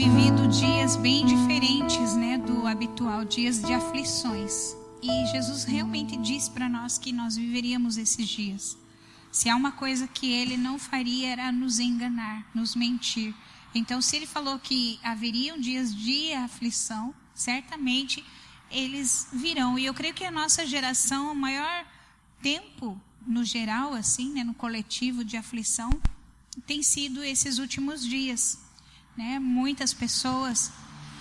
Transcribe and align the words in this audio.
vivido 0.00 0.48
dias 0.48 0.96
bem 0.96 1.26
diferentes, 1.26 2.16
né, 2.16 2.38
do 2.38 2.66
habitual, 2.66 3.22
dias 3.22 3.60
de 3.60 3.74
aflições. 3.74 4.74
E 5.02 5.26
Jesus 5.26 5.64
realmente 5.64 6.16
disse 6.16 6.50
para 6.50 6.70
nós 6.70 6.96
que 6.96 7.12
nós 7.12 7.36
viveríamos 7.36 7.98
esses 7.98 8.26
dias. 8.26 8.78
Se 9.30 9.50
há 9.50 9.54
uma 9.54 9.72
coisa 9.72 10.08
que 10.08 10.32
ele 10.32 10.56
não 10.56 10.78
faria 10.78 11.28
era 11.28 11.52
nos 11.52 11.78
enganar, 11.78 12.48
nos 12.54 12.74
mentir. 12.74 13.34
Então, 13.74 14.00
se 14.00 14.16
ele 14.16 14.24
falou 14.24 14.58
que 14.58 14.98
haveriam 15.02 15.60
dias 15.60 15.94
de 15.94 16.32
aflição, 16.32 17.14
certamente 17.34 18.24
eles 18.70 19.28
virão. 19.30 19.78
E 19.78 19.84
eu 19.84 19.92
creio 19.92 20.14
que 20.14 20.24
a 20.24 20.30
nossa 20.30 20.64
geração, 20.64 21.30
o 21.30 21.36
maior 21.36 21.84
tempo 22.40 22.98
no 23.26 23.44
geral, 23.44 23.92
assim, 23.92 24.32
né, 24.32 24.42
no 24.44 24.54
coletivo 24.54 25.22
de 25.22 25.36
aflição, 25.36 25.90
tem 26.66 26.82
sido 26.82 27.22
esses 27.22 27.58
últimos 27.58 28.02
dias. 28.02 28.69
Né? 29.20 29.38
Muitas 29.38 29.92
pessoas 29.92 30.72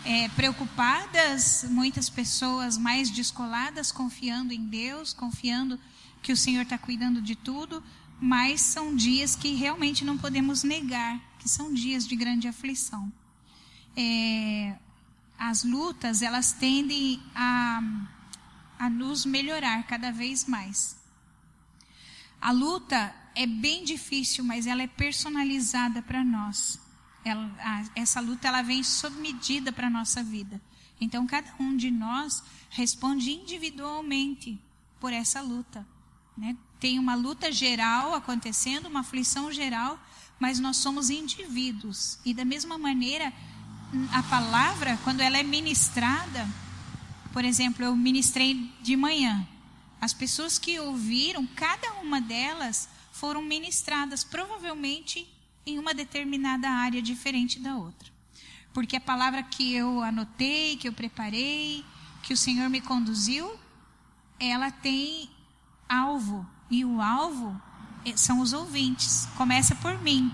é, 0.06 0.30
preocupadas, 0.30 1.66
muitas 1.70 2.10
pessoas 2.10 2.78
mais 2.78 3.10
descoladas, 3.10 3.92
confiando 3.92 4.54
em 4.54 4.68
Deus, 4.68 5.12
confiando 5.12 5.78
que 6.22 6.32
o 6.32 6.38
Senhor 6.38 6.62
está 6.62 6.78
cuidando 6.78 7.22
de 7.22 7.36
tudo, 7.36 7.84
mas 8.18 8.62
são 8.62 8.96
dias 8.96 9.36
que 9.36 9.54
realmente 9.54 10.06
não 10.06 10.18
podemos 10.18 10.64
negar, 10.64 11.20
que 11.40 11.50
são 11.50 11.74
dias 11.74 12.08
de 12.08 12.16
grande 12.16 12.48
aflição. 12.48 13.12
É, 13.98 14.78
as 15.38 15.66
lutas, 15.66 16.22
elas 16.22 16.54
tendem 16.54 17.22
a, 17.36 17.82
a 18.80 18.90
nos 18.90 19.26
melhorar 19.26 19.84
cada 19.84 20.10
vez 20.10 20.46
mais. 20.46 20.96
A 22.40 22.54
luta 22.54 23.14
é 23.36 23.46
bem 23.46 23.84
difícil, 23.84 24.46
mas 24.46 24.68
ela 24.68 24.84
é 24.84 24.88
personalizada 24.88 26.02
para 26.02 26.24
nós. 26.24 26.80
Ela, 27.24 27.52
a, 27.60 27.86
essa 27.96 28.20
luta 28.20 28.48
ela 28.48 28.62
vem 28.62 28.84
sob 28.84 29.20
medida 29.20 29.72
para 29.72 29.88
a 29.88 29.90
nossa 29.90 30.24
vida. 30.24 30.62
Então, 31.02 31.26
cada 31.26 31.54
um 31.60 31.76
de 31.76 31.90
nós 31.90 32.44
responde 32.70 33.32
individualmente 33.32 34.60
por 35.00 35.14
essa 35.14 35.42
luta. 35.42 35.86
Né? 36.38 36.58
Tem 36.80 37.00
uma 37.00 37.16
luta 37.16 37.52
geral 37.52 38.14
acontecendo, 38.14 38.88
uma 38.88 39.02
aflição 39.02 39.52
geral, 39.52 40.00
mas 40.40 40.60
nós 40.60 40.78
somos 40.78 41.10
indivíduos. 41.10 42.20
E 42.26 42.34
da 42.34 42.46
mesma 42.46 42.78
maneira, 42.78 43.34
a 44.12 44.24
palavra, 44.24 44.98
quando 45.04 45.22
ela 45.22 45.38
é 45.38 45.44
ministrada, 45.44 46.48
por 47.34 47.46
exemplo, 47.46 47.84
eu 47.84 47.96
ministrei 47.96 48.72
de 48.82 48.96
manhã. 48.96 49.48
As 50.02 50.14
pessoas 50.14 50.58
que 50.58 50.80
ouviram, 50.80 51.46
cada 51.48 51.94
uma 52.02 52.22
delas 52.22 52.90
foram 53.12 53.42
ministradas, 53.42 54.24
provavelmente 54.24 55.28
em 55.66 55.78
uma 55.78 55.94
determinada 55.94 56.70
área 56.70 57.02
diferente 57.02 57.60
da 57.60 57.76
outra. 57.76 58.10
Porque 58.74 58.96
a 58.96 59.02
palavra 59.02 59.44
que 59.44 59.74
eu 59.74 60.02
anotei, 60.02 60.78
que 60.78 60.88
eu 60.88 60.94
preparei, 60.94 61.84
que 62.24 62.34
o 62.34 62.38
Senhor 62.38 62.70
me 62.70 62.82
conduziu, 62.82 63.52
ela 64.40 64.72
tem 64.72 65.30
alvo. 65.88 66.48
E 66.70 66.86
o 66.86 67.02
alvo 67.02 67.60
eh, 68.06 68.16
são 68.16 68.40
os 68.40 68.54
ouvintes. 68.54 69.28
Começa 69.36 69.76
por 69.76 70.00
mim. 70.02 70.32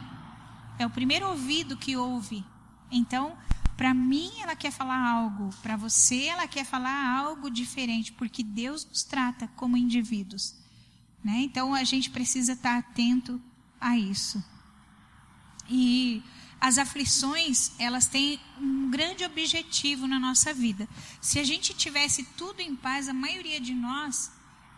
É 0.77 0.85
o 0.85 0.89
primeiro 0.89 1.29
ouvido 1.29 1.77
que 1.77 1.95
ouve. 1.95 2.45
Então, 2.91 3.37
para 3.77 3.93
mim, 3.93 4.31
ela 4.41 4.55
quer 4.55 4.71
falar 4.71 4.99
algo. 4.99 5.49
Para 5.61 5.77
você, 5.77 6.25
ela 6.25 6.47
quer 6.47 6.65
falar 6.65 7.17
algo 7.17 7.49
diferente. 7.49 8.11
Porque 8.11 8.43
Deus 8.43 8.85
nos 8.85 9.03
trata 9.03 9.47
como 9.55 9.77
indivíduos. 9.77 10.55
Né? 11.23 11.39
Então, 11.39 11.73
a 11.73 11.83
gente 11.83 12.09
precisa 12.09 12.53
estar 12.53 12.77
atento 12.77 13.41
a 13.79 13.97
isso. 13.97 14.43
E 15.69 16.23
as 16.59 16.77
aflições, 16.77 17.71
elas 17.77 18.07
têm 18.07 18.39
um 18.59 18.89
grande 18.89 19.23
objetivo 19.23 20.07
na 20.07 20.19
nossa 20.19 20.53
vida. 20.53 20.87
Se 21.21 21.39
a 21.39 21.43
gente 21.43 21.73
tivesse 21.73 22.23
tudo 22.37 22.59
em 22.59 22.75
paz, 22.75 23.07
a 23.07 23.13
maioria 23.13 23.59
de 23.59 23.73
nós, 23.73 24.31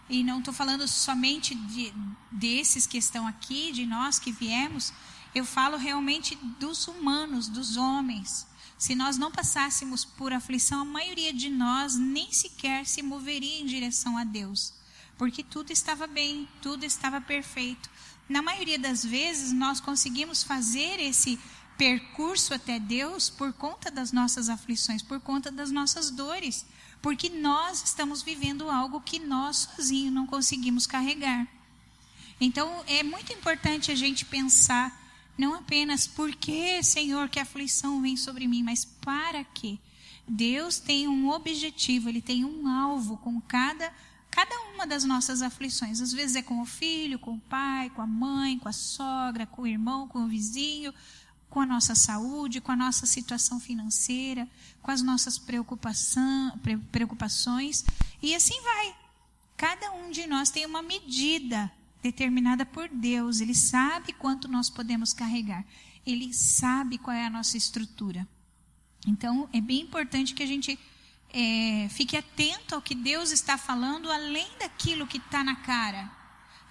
e 0.10 0.24
não 0.24 0.40
estou 0.40 0.54
falando 0.54 0.88
somente 0.88 1.54
de, 1.54 1.94
desses 2.32 2.86
que 2.86 2.98
estão 2.98 3.28
aqui, 3.28 3.72
de 3.72 3.86
nós 3.86 4.20
que 4.20 4.32
viemos, 4.32 4.94
eu 5.36 5.46
falo 5.46 5.78
realmente 5.78 6.36
dos 6.60 6.88
humanos, 6.88 7.48
dos 7.48 7.78
homens. 7.78 8.48
Se 8.78 8.96
nós 8.96 9.18
não 9.18 9.32
passássemos 9.32 10.06
por 10.06 10.32
aflição, 10.34 10.82
a 10.82 10.86
maioria 10.86 11.34
de 11.34 11.50
nós 11.50 11.96
nem 11.96 12.32
sequer 12.32 12.86
se 12.86 13.02
moveria 13.02 13.62
em 13.62 13.66
direção 13.66 14.18
a 14.18 14.24
Deus, 14.24 14.74
porque 15.18 15.44
tudo 15.44 15.72
estava 15.72 16.06
bem, 16.06 16.48
tudo 16.62 16.86
estava 16.86 17.20
perfeito 17.20 17.90
na 18.30 18.42
maioria 18.42 18.78
das 18.78 19.06
vezes, 19.06 19.52
nós 19.52 19.80
conseguimos 19.80 20.44
fazer 20.44 21.00
esse 21.00 21.40
percurso 21.78 22.54
até 22.54 22.80
Deus 22.80 23.30
por 23.30 23.54
conta 23.54 23.92
das 23.92 24.12
nossas 24.12 24.50
aflições, 24.50 25.02
por 25.02 25.20
conta 25.20 25.52
das 25.52 25.72
nossas 25.72 26.10
dores, 26.10 26.66
porque 27.02 27.30
nós 27.30 27.84
estamos 27.84 28.22
vivendo 28.22 28.70
algo 28.70 29.00
que 29.00 29.20
nós 29.20 29.70
sozinhos 29.76 30.14
não 30.14 30.26
conseguimos 30.26 30.88
carregar. 30.88 31.48
Então, 32.42 32.84
é 32.88 33.04
muito 33.04 33.32
importante 33.32 33.92
a 33.92 33.96
gente 33.96 34.26
pensar 34.26 35.06
não 35.38 35.54
apenas 35.54 36.08
por 36.08 36.36
que, 36.36 36.82
Senhor, 36.84 37.30
que 37.30 37.40
a 37.40 37.44
aflição 37.44 38.02
vem 38.02 38.18
sobre 38.18 38.48
mim, 38.48 38.64
mas 38.64 38.84
para 38.84 39.44
quê? 39.44 39.78
Deus 40.28 40.80
tem 40.80 41.08
um 41.08 41.30
objetivo, 41.30 42.10
ele 42.10 42.22
tem 42.22 42.44
um 42.44 42.68
alvo 42.68 43.18
com 43.18 43.40
cada 43.40 43.94
cada 44.38 44.56
uma 44.72 44.86
das 44.86 45.04
nossas 45.04 45.42
aflições. 45.42 46.00
Às 46.00 46.14
vezes 46.14 46.36
é 46.36 46.44
com 46.44 46.62
o 46.62 46.66
filho, 46.66 47.18
com 47.18 47.34
o 47.34 47.40
pai, 47.40 47.90
com 47.90 48.04
a 48.04 48.06
mãe, 48.06 48.60
com 48.60 48.70
a 48.70 48.72
sogra, 48.72 49.48
com 49.48 49.64
o 49.64 49.68
irmão, 49.68 50.08
com 50.08 50.26
o 50.26 50.28
vizinho, 50.28 50.94
com 51.50 51.60
a 51.60 51.66
nossa 51.66 51.96
saúde, 51.96 52.62
com 52.62 52.72
a 52.72 52.76
nossa 52.76 53.08
situação 53.08 53.60
financeira, 53.60 54.48
com 54.80 54.92
as 54.92 55.02
nossas 55.02 55.40
preocupações. 55.40 57.84
E 58.22 58.36
assim 58.36 58.62
vai. 58.62 58.96
Cada 59.58 59.92
um 59.94 60.12
de 60.12 60.28
nós 60.28 60.52
tem 60.52 60.68
uma 60.68 60.84
medida 60.84 61.72
determinada 62.04 62.64
por 62.64 62.88
Deus. 62.90 63.42
Ele 63.42 63.56
sabe 63.56 64.14
quanto 64.14 64.48
nós 64.48 64.70
podemos 64.70 65.14
carregar. 65.14 65.66
Ele 66.06 66.32
sabe 66.32 67.00
qual 67.00 67.18
é 67.18 67.26
a 67.26 67.32
nossa 67.32 67.58
estrutura. 67.58 68.28
Então, 69.08 69.50
é 69.52 69.60
bem 69.60 69.82
importante 69.82 70.36
que 70.36 70.44
a 70.44 70.48
gente 70.48 70.78
é, 71.34 71.88
fique 71.90 72.16
atento 72.16 72.76
ao 72.76 72.82
que 72.82 72.96
Deus 72.96 73.32
está 73.32 73.58
falando, 73.58 74.12
além 74.12 74.48
daquilo 74.60 75.08
que 75.08 75.18
está 75.18 75.44
na 75.44 75.56
cara, 75.56 76.10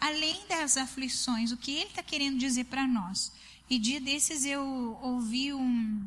além 0.00 0.46
das 0.48 0.76
aflições, 0.76 1.52
o 1.52 1.56
que 1.56 1.72
Ele 1.72 1.90
está 1.90 2.02
querendo 2.02 2.38
dizer 2.38 2.64
para 2.64 2.86
nós. 2.86 3.32
E 3.68 3.78
dia 3.78 4.00
desses 4.00 4.44
eu 4.44 4.98
ouvi 5.02 5.52
um. 5.52 6.06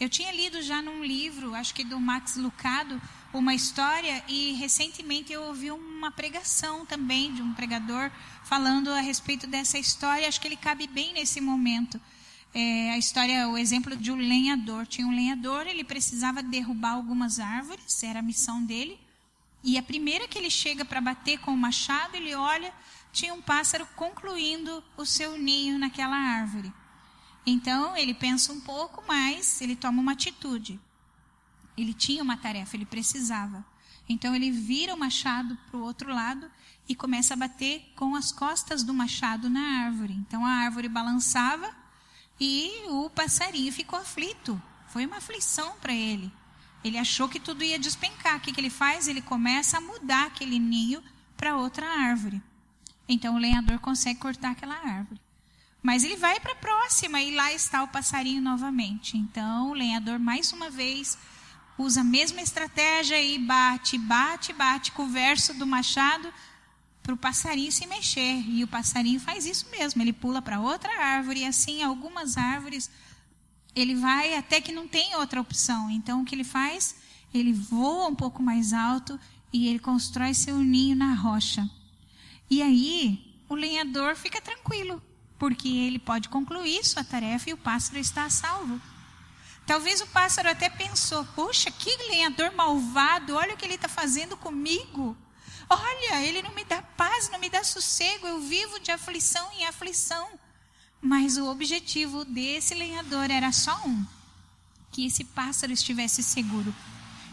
Eu 0.00 0.08
tinha 0.08 0.30
lido 0.32 0.62
já 0.62 0.80
num 0.80 1.04
livro, 1.04 1.54
acho 1.54 1.74
que 1.74 1.84
do 1.84 1.98
Max 1.98 2.36
Lucado, 2.36 3.00
uma 3.32 3.54
história, 3.54 4.22
e 4.28 4.52
recentemente 4.52 5.32
eu 5.32 5.42
ouvi 5.42 5.70
uma 5.70 6.10
pregação 6.10 6.86
também 6.86 7.34
de 7.34 7.42
um 7.42 7.52
pregador 7.52 8.10
falando 8.44 8.90
a 8.90 9.00
respeito 9.00 9.46
dessa 9.46 9.76
história. 9.76 10.28
Acho 10.28 10.40
que 10.40 10.46
ele 10.46 10.56
cabe 10.56 10.86
bem 10.86 11.12
nesse 11.12 11.40
momento 11.40 12.00
é, 12.54 12.90
a 12.90 12.98
história, 12.98 13.48
o 13.48 13.58
exemplo 13.58 13.96
de 13.96 14.10
um 14.10 14.16
lenhador. 14.16 14.86
Tinha 14.86 15.06
um 15.06 15.14
lenhador, 15.14 15.66
ele 15.66 15.84
precisava 15.84 16.42
derrubar 16.42 16.92
algumas 16.92 17.38
árvores, 17.38 18.02
era 18.02 18.20
a 18.20 18.22
missão 18.22 18.64
dele. 18.64 18.98
E 19.62 19.76
a 19.76 19.82
primeira 19.82 20.28
que 20.28 20.38
ele 20.38 20.50
chega 20.50 20.84
para 20.84 21.00
bater 21.00 21.38
com 21.38 21.52
o 21.52 21.56
machado, 21.56 22.16
ele 22.16 22.34
olha, 22.34 22.72
tinha 23.12 23.34
um 23.34 23.42
pássaro 23.42 23.86
concluindo 23.96 24.82
o 24.96 25.04
seu 25.04 25.36
ninho 25.36 25.78
naquela 25.78 26.16
árvore. 26.16 26.72
Então 27.44 27.96
ele 27.96 28.14
pensa 28.14 28.52
um 28.52 28.60
pouco 28.60 29.06
mais, 29.06 29.60
ele 29.60 29.74
toma 29.74 30.00
uma 30.00 30.12
atitude. 30.12 30.80
Ele 31.76 31.94
tinha 31.94 32.22
uma 32.22 32.36
tarefa, 32.36 32.76
ele 32.76 32.84
precisava. 32.84 33.64
Então 34.08 34.34
ele 34.34 34.50
vira 34.50 34.94
o 34.94 34.98
machado 34.98 35.56
para 35.70 35.78
o 35.78 35.82
outro 35.82 36.12
lado 36.12 36.50
e 36.88 36.94
começa 36.94 37.34
a 37.34 37.36
bater 37.36 37.92
com 37.94 38.14
as 38.14 38.32
costas 38.32 38.82
do 38.82 38.94
machado 38.94 39.50
na 39.50 39.84
árvore. 39.84 40.14
Então 40.14 40.44
a 40.44 40.50
árvore 40.50 40.88
balançava 40.88 41.74
e 42.40 42.84
o 42.88 43.10
passarinho 43.10 43.72
ficou 43.72 43.98
aflito. 43.98 44.60
Foi 44.88 45.04
uma 45.04 45.16
aflição 45.16 45.74
para 45.80 45.92
ele. 45.92 46.32
Ele 46.84 46.96
achou 46.96 47.28
que 47.28 47.40
tudo 47.40 47.64
ia 47.64 47.78
despencar. 47.78 48.36
O 48.36 48.40
que, 48.40 48.52
que 48.52 48.60
ele 48.60 48.70
faz? 48.70 49.08
Ele 49.08 49.20
começa 49.20 49.78
a 49.78 49.80
mudar 49.80 50.26
aquele 50.26 50.58
ninho 50.58 51.02
para 51.36 51.56
outra 51.56 51.86
árvore. 51.86 52.40
Então 53.08 53.34
o 53.34 53.38
lenhador 53.38 53.78
consegue 53.80 54.20
cortar 54.20 54.52
aquela 54.52 54.76
árvore. 54.76 55.20
Mas 55.82 56.04
ele 56.04 56.16
vai 56.16 56.38
para 56.40 56.52
a 56.52 56.56
próxima 56.56 57.20
e 57.20 57.34
lá 57.34 57.52
está 57.52 57.82
o 57.82 57.88
passarinho 57.88 58.42
novamente. 58.42 59.16
Então 59.16 59.70
o 59.70 59.74
lenhador, 59.74 60.18
mais 60.18 60.52
uma 60.52 60.70
vez, 60.70 61.18
usa 61.76 62.00
a 62.00 62.04
mesma 62.04 62.40
estratégia 62.40 63.20
e 63.20 63.38
bate, 63.38 63.96
bate, 63.98 64.52
bate 64.52 64.92
com 64.92 65.04
o 65.04 65.08
verso 65.08 65.54
do 65.54 65.66
machado 65.66 66.32
para 67.08 67.14
o 67.14 67.16
passarinho 67.16 67.72
se 67.72 67.86
mexer. 67.86 68.44
E 68.46 68.62
o 68.62 68.68
passarinho 68.68 69.18
faz 69.18 69.46
isso 69.46 69.66
mesmo, 69.70 70.02
ele 70.02 70.12
pula 70.12 70.42
para 70.42 70.60
outra 70.60 70.90
árvore, 71.02 71.40
e 71.40 71.44
assim, 71.46 71.82
algumas 71.82 72.36
árvores, 72.36 72.90
ele 73.74 73.94
vai 73.94 74.34
até 74.34 74.60
que 74.60 74.72
não 74.72 74.86
tem 74.86 75.16
outra 75.16 75.40
opção. 75.40 75.90
Então, 75.90 76.20
o 76.20 76.24
que 76.26 76.34
ele 76.34 76.44
faz? 76.44 76.96
Ele 77.32 77.50
voa 77.50 78.08
um 78.08 78.14
pouco 78.14 78.42
mais 78.42 78.74
alto 78.74 79.18
e 79.50 79.68
ele 79.68 79.78
constrói 79.78 80.34
seu 80.34 80.58
ninho 80.58 80.94
na 80.94 81.14
rocha. 81.14 81.66
E 82.50 82.60
aí, 82.60 83.40
o 83.48 83.54
lenhador 83.54 84.14
fica 84.14 84.38
tranquilo, 84.42 85.02
porque 85.38 85.66
ele 85.66 85.98
pode 85.98 86.28
concluir 86.28 86.84
sua 86.84 87.02
tarefa 87.02 87.48
e 87.48 87.54
o 87.54 87.56
pássaro 87.56 87.98
está 87.98 88.28
salvo. 88.28 88.78
Talvez 89.66 90.02
o 90.02 90.06
pássaro 90.08 90.50
até 90.50 90.68
pensou: 90.68 91.24
Poxa, 91.34 91.70
que 91.70 91.90
lenhador 92.10 92.52
malvado, 92.54 93.34
olha 93.34 93.54
o 93.54 93.56
que 93.56 93.64
ele 93.64 93.76
está 93.76 93.88
fazendo 93.88 94.36
comigo. 94.36 95.16
Olha, 95.70 96.22
ele 96.22 96.42
não 96.42 96.54
me 96.54 96.64
dá 96.64 96.80
paz, 96.80 97.28
não 97.30 97.38
me 97.38 97.50
dá 97.50 97.62
sossego, 97.62 98.26
eu 98.26 98.40
vivo 98.40 98.80
de 98.80 98.90
aflição 98.90 99.46
em 99.52 99.66
aflição. 99.66 100.28
Mas 101.00 101.36
o 101.36 101.46
objetivo 101.46 102.24
desse 102.24 102.74
lenhador 102.74 103.30
era 103.30 103.52
só 103.52 103.80
um: 103.86 104.04
que 104.90 105.06
esse 105.06 105.24
pássaro 105.24 105.72
estivesse 105.72 106.22
seguro. 106.22 106.74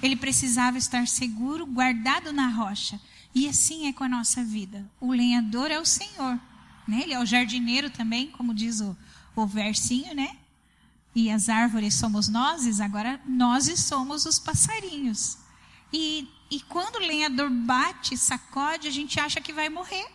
Ele 0.02 0.16
precisava 0.16 0.78
estar 0.78 1.08
seguro, 1.08 1.66
guardado 1.66 2.32
na 2.34 2.48
rocha. 2.48 3.00
E 3.34 3.48
assim 3.50 3.88
é 3.88 3.94
com 3.94 4.04
a 4.04 4.10
nossa 4.10 4.44
vida. 4.44 4.90
O 5.00 5.12
lenhador 5.12 5.72
é 5.72 5.80
o 5.80 5.86
Senhor. 5.86 6.40
Né? 6.88 7.02
Ele 7.02 7.14
é 7.14 7.20
o 7.20 7.26
jardineiro 7.26 7.90
também, 7.90 8.28
como 8.28 8.54
diz 8.54 8.82
o, 8.82 8.96
o 9.36 9.46
versinho, 9.46 10.14
né? 10.14 10.38
E 11.16 11.32
as 11.32 11.48
árvores 11.50 11.96
somos 11.96 12.28
nós, 12.28 12.80
agora 12.82 13.20
nós 13.26 13.68
somos 13.80 14.26
os 14.26 14.38
passarinhos. 14.38 15.38
E, 15.92 16.28
e 16.50 16.60
quando 16.62 16.98
o 16.98 17.06
lenhador 17.06 17.50
bate, 17.50 18.18
sacode, 18.18 18.88
a 18.88 18.92
gente 18.92 19.20
acha 19.20 19.42
que 19.42 19.54
vai 19.54 19.70
morrer. 19.70 20.06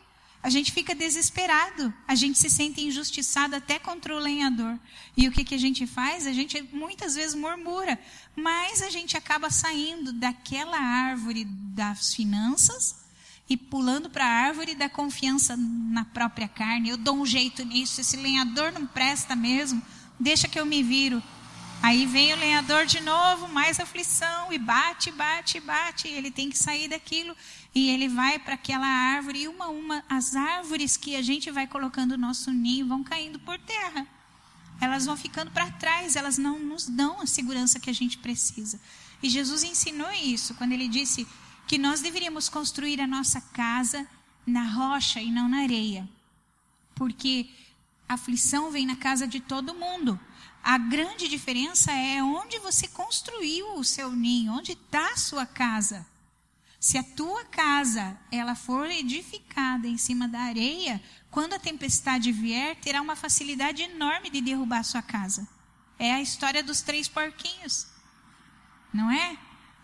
A 0.42 0.48
gente 0.48 0.72
fica 0.72 0.94
desesperado, 0.94 1.92
a 2.08 2.14
gente 2.14 2.38
se 2.38 2.48
sente 2.48 2.80
injustiçado 2.80 3.54
até 3.54 3.78
contra 3.78 4.14
o 4.14 4.18
lenhador. 4.18 4.78
E 5.14 5.28
o 5.28 5.32
que, 5.32 5.44
que 5.44 5.54
a 5.54 5.58
gente 5.58 5.86
faz? 5.86 6.26
A 6.26 6.32
gente 6.32 6.62
muitas 6.72 7.14
vezes 7.14 7.34
murmura, 7.34 7.98
mas 8.34 8.80
a 8.80 8.88
gente 8.88 9.18
acaba 9.18 9.50
saindo 9.50 10.14
daquela 10.14 10.78
árvore 10.78 11.44
das 11.44 12.14
finanças 12.14 13.00
e 13.50 13.56
pulando 13.56 14.08
para 14.08 14.24
a 14.24 14.46
árvore 14.46 14.74
da 14.74 14.88
confiança 14.88 15.56
na 15.58 16.06
própria 16.06 16.48
carne. 16.48 16.88
Eu 16.88 16.96
dou 16.96 17.16
um 17.16 17.26
jeito 17.26 17.62
nisso, 17.62 18.00
esse 18.00 18.16
lenhador 18.16 18.72
não 18.72 18.86
presta 18.86 19.36
mesmo, 19.36 19.82
deixa 20.18 20.48
que 20.48 20.58
eu 20.58 20.64
me 20.64 20.82
viro. 20.82 21.22
Aí 21.82 22.04
vem 22.04 22.34
o 22.34 22.36
lenhador 22.36 22.84
de 22.84 23.00
novo, 23.00 23.48
mais 23.48 23.80
aflição, 23.80 24.52
e 24.52 24.58
bate, 24.58 25.10
bate, 25.10 25.58
bate. 25.60 26.08
Ele 26.08 26.30
tem 26.30 26.50
que 26.50 26.58
sair 26.58 26.88
daquilo. 26.88 27.34
E 27.74 27.88
ele 27.88 28.06
vai 28.08 28.38
para 28.38 28.54
aquela 28.54 28.86
árvore. 28.86 29.42
E 29.42 29.48
uma 29.48 29.64
a 29.64 29.68
uma, 29.70 30.04
as 30.08 30.36
árvores 30.36 30.96
que 30.98 31.16
a 31.16 31.22
gente 31.22 31.50
vai 31.50 31.66
colocando 31.66 32.18
no 32.18 32.26
nosso 32.26 32.50
ninho 32.50 32.86
vão 32.86 33.02
caindo 33.02 33.38
por 33.40 33.58
terra. 33.58 34.06
Elas 34.78 35.06
vão 35.06 35.16
ficando 35.16 35.50
para 35.50 35.70
trás, 35.72 36.16
elas 36.16 36.36
não 36.36 36.58
nos 36.58 36.86
dão 36.86 37.20
a 37.20 37.26
segurança 37.26 37.80
que 37.80 37.90
a 37.90 37.94
gente 37.94 38.18
precisa. 38.18 38.80
E 39.22 39.28
Jesus 39.28 39.62
ensinou 39.62 40.10
isso 40.12 40.54
quando 40.54 40.72
ele 40.72 40.88
disse: 40.88 41.26
que 41.66 41.78
nós 41.78 42.00
deveríamos 42.00 42.48
construir 42.48 43.00
a 43.00 43.06
nossa 43.06 43.40
casa 43.40 44.06
na 44.46 44.64
rocha 44.64 45.20
e 45.20 45.30
não 45.30 45.48
na 45.48 45.62
areia. 45.62 46.08
Porque 46.94 47.48
aflição 48.08 48.70
vem 48.70 48.84
na 48.84 48.96
casa 48.96 49.26
de 49.26 49.38
todo 49.38 49.74
mundo. 49.74 50.18
A 50.62 50.76
grande 50.78 51.26
diferença 51.28 51.90
é 51.90 52.22
onde 52.22 52.58
você 52.58 52.86
construiu 52.88 53.74
o 53.74 53.84
seu 53.84 54.12
ninho, 54.12 54.52
onde 54.52 54.72
está 54.72 55.12
a 55.12 55.16
sua 55.16 55.46
casa. 55.46 56.06
Se 56.78 56.96
a 56.96 57.02
tua 57.02 57.44
casa 57.44 58.18
ela 58.30 58.54
for 58.54 58.90
edificada 58.90 59.86
em 59.86 59.98
cima 59.98 60.28
da 60.28 60.40
areia, 60.40 61.02
quando 61.30 61.54
a 61.54 61.58
tempestade 61.58 62.32
vier, 62.32 62.76
terá 62.76 63.00
uma 63.02 63.16
facilidade 63.16 63.82
enorme 63.82 64.30
de 64.30 64.40
derrubar 64.40 64.80
a 64.80 64.84
sua 64.84 65.02
casa. 65.02 65.46
É 65.98 66.12
a 66.12 66.22
história 66.22 66.62
dos 66.62 66.80
três 66.80 67.08
porquinhos. 67.08 67.86
Não 68.92 69.10
é? 69.10 69.36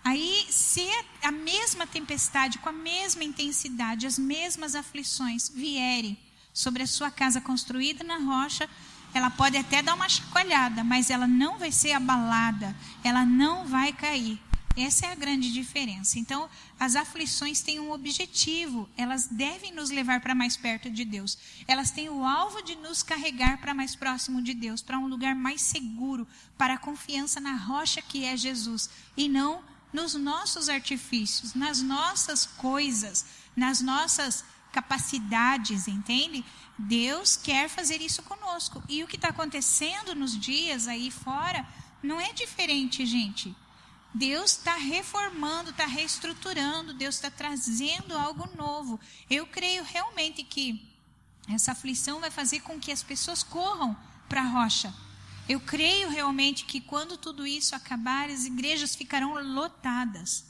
Aí, 0.03 0.47
se 0.51 0.87
a 1.23 1.33
mesma 1.33 1.87
tempestade, 1.87 2.59
com 2.59 2.69
a 2.69 2.73
mesma 2.73 3.25
intensidade, 3.25 4.07
as 4.07 4.19
mesmas 4.19 4.75
aflições 4.75 5.49
vierem 5.49 6.17
sobre 6.53 6.83
a 6.83 6.87
sua 6.87 7.11
casa 7.11 7.41
construída 7.41 8.03
na 8.03 8.19
rocha, 8.19 8.71
ela 9.17 9.31
pode 9.31 9.57
até 9.57 9.83
dar 9.83 9.95
uma 9.95 10.09
chacoalhada, 10.09 10.85
mas 10.85 11.11
ela 11.11 11.27
não 11.27 11.59
vai 11.59 11.73
ser 11.73 11.93
abalada, 11.93 12.77
ela 13.03 13.25
não 13.25 13.67
vai 13.67 13.93
cair. 13.93 14.41
Essa 14.77 15.07
é 15.07 15.13
a 15.13 15.15
grande 15.15 15.51
diferença. 15.51 16.19
Então, 16.19 16.51
as 16.79 16.97
aflições 16.97 17.63
têm 17.63 17.81
um 17.81 17.93
objetivo, 17.93 18.87
elas 18.95 19.27
devem 19.27 19.73
nos 19.73 19.89
levar 19.89 20.21
para 20.21 20.35
mais 20.35 20.55
perto 20.55 20.91
de 20.91 21.03
Deus. 21.03 21.39
Elas 21.67 21.91
têm 21.91 22.11
o 22.11 22.23
alvo 22.23 22.61
de 22.63 22.77
nos 22.77 23.03
carregar 23.03 23.59
para 23.59 23.73
mais 23.73 23.97
próximo 23.97 24.43
de 24.43 24.53
Deus, 24.53 24.83
para 24.83 24.99
um 24.99 25.07
lugar 25.07 25.35
mais 25.35 25.63
seguro, 25.63 26.29
para 26.59 26.75
a 26.75 26.79
confiança 26.79 27.41
na 27.41 27.57
rocha 27.57 28.03
que 28.03 28.23
é 28.23 28.37
Jesus, 28.37 28.91
e 29.17 29.31
não 29.31 29.63
nos 29.91 30.15
nossos 30.15 30.69
artifícios, 30.69 31.55
nas 31.55 31.81
nossas 31.81 32.45
coisas, 32.45 33.25
nas 33.57 33.81
nossas 33.81 34.45
capacidades, 34.71 35.89
entende? 35.89 36.45
Deus 36.79 37.37
quer 37.37 37.69
fazer 37.69 38.01
isso 38.01 38.23
conosco. 38.23 38.83
E 38.89 39.03
o 39.03 39.07
que 39.07 39.17
está 39.17 39.29
acontecendo 39.29 40.15
nos 40.15 40.39
dias 40.39 40.89
aí 40.89 41.11
fora 41.11 41.67
não 42.03 42.21
é 42.21 42.33
diferente, 42.33 43.05
gente. 43.07 43.55
Deus 44.15 44.53
está 44.53 44.77
reformando, 44.77 45.71
está 45.71 45.87
reestruturando, 45.87 46.95
Deus 46.95 47.17
está 47.17 47.31
trazendo 47.31 48.17
algo 48.17 48.49
novo. 48.57 48.99
Eu 49.29 49.47
creio 49.47 49.85
realmente 49.85 50.43
que 50.43 50.89
essa 51.49 51.73
aflição 51.73 52.21
vai 52.21 52.31
fazer 52.31 52.61
com 52.61 52.79
que 52.79 52.93
as 52.93 53.03
pessoas 53.03 53.43
corram 53.43 53.97
para 54.29 54.41
a 54.41 54.49
rocha 54.49 54.93
eu 55.49 55.61
creio 55.61 56.09
realmente 56.09 56.65
que 56.65 56.81
quando 56.81 57.17
tudo 57.17 57.47
isso 57.47 57.75
acabar, 57.75 58.29
as 58.29 58.45
igrejas 58.45 58.97
ficarão 58.97 59.35
lotadas. 59.35 60.45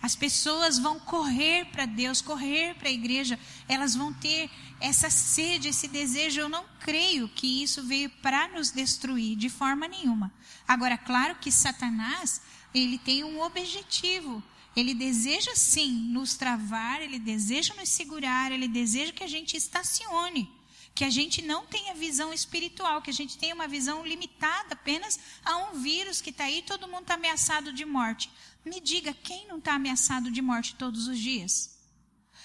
As 0.00 0.14
pessoas 0.14 0.78
vão 0.78 1.00
correr 1.00 1.66
para 1.66 1.84
Deus, 1.84 2.22
correr 2.22 2.74
para 2.74 2.88
a 2.88 2.92
igreja, 2.92 3.38
elas 3.68 3.94
vão 3.94 4.12
ter 4.12 4.48
essa 4.80 5.10
sede, 5.10 5.68
esse 5.68 5.88
desejo. 5.88 6.40
Eu 6.40 6.48
não 6.48 6.64
creio 6.80 7.28
que 7.28 7.62
isso 7.62 7.82
veio 7.82 8.08
para 8.22 8.48
nos 8.48 8.70
destruir 8.70 9.36
de 9.36 9.48
forma 9.48 9.88
nenhuma. 9.88 10.32
Agora, 10.66 10.96
claro 10.96 11.34
que 11.36 11.50
Satanás, 11.50 12.40
ele 12.72 12.98
tem 12.98 13.24
um 13.24 13.40
objetivo. 13.42 14.42
Ele 14.76 14.94
deseja 14.94 15.56
sim 15.56 15.90
nos 15.90 16.36
travar, 16.36 17.02
ele 17.02 17.18
deseja 17.18 17.74
nos 17.74 17.88
segurar, 17.88 18.52
ele 18.52 18.68
deseja 18.68 19.12
que 19.12 19.24
a 19.24 19.28
gente 19.28 19.56
estacione 19.56 20.57
que 20.98 21.04
a 21.04 21.10
gente 21.10 21.40
não 21.42 21.64
tenha 21.64 21.94
visão 21.94 22.32
espiritual, 22.32 23.00
que 23.00 23.10
a 23.10 23.14
gente 23.14 23.38
tenha 23.38 23.54
uma 23.54 23.68
visão 23.68 24.04
limitada 24.04 24.72
apenas 24.72 25.16
a 25.44 25.56
um 25.58 25.74
vírus 25.74 26.20
que 26.20 26.30
está 26.30 26.42
aí, 26.42 26.60
todo 26.60 26.88
mundo 26.88 27.02
está 27.02 27.14
ameaçado 27.14 27.72
de 27.72 27.84
morte. 27.84 28.28
Me 28.64 28.80
diga, 28.80 29.14
quem 29.14 29.46
não 29.46 29.58
está 29.58 29.74
ameaçado 29.74 30.28
de 30.28 30.42
morte 30.42 30.74
todos 30.74 31.06
os 31.06 31.16
dias? 31.16 31.78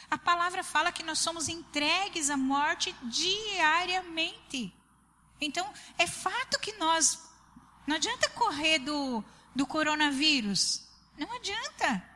A 0.07 0.19
palavra 0.19 0.63
fala 0.63 0.91
que 0.91 1.01
nós 1.01 1.17
somos 1.17 1.50
entregues 1.50 2.29
à 2.29 2.38
morte 2.38 2.95
diariamente. 3.01 4.71
Então, 5.41 5.67
é 5.97 6.05
fato 6.05 6.59
que 6.59 6.73
nós. 6.73 7.27
Não 7.88 7.95
adianta 7.95 8.29
correr 8.29 8.77
do, 8.77 9.24
do 9.55 9.65
coronavírus. 9.65 10.88
Não 11.17 11.33
adianta. 11.33 12.07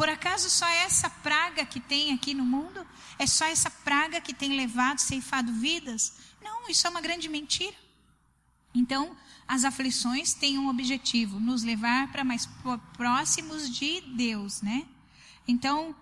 Por 0.00 0.08
acaso 0.08 0.48
só 0.48 0.66
essa 0.66 1.10
praga 1.10 1.66
que 1.66 1.78
tem 1.78 2.14
aqui 2.14 2.32
no 2.32 2.42
mundo? 2.42 2.86
É 3.18 3.26
só 3.26 3.44
essa 3.44 3.68
praga 3.68 4.18
que 4.18 4.32
tem 4.32 4.56
levado, 4.56 4.98
ceifado 4.98 5.52
vidas? 5.52 6.14
Não, 6.42 6.70
isso 6.70 6.86
é 6.86 6.90
uma 6.90 7.02
grande 7.02 7.28
mentira. 7.28 7.76
Então, 8.74 9.14
as 9.46 9.62
aflições 9.62 10.32
têm 10.32 10.58
um 10.58 10.70
objetivo, 10.70 11.38
nos 11.38 11.62
levar 11.62 12.10
para 12.10 12.24
mais 12.24 12.48
próximos 12.96 13.68
de 13.68 14.00
Deus, 14.16 14.62
né? 14.62 14.86
Então, 15.46 15.94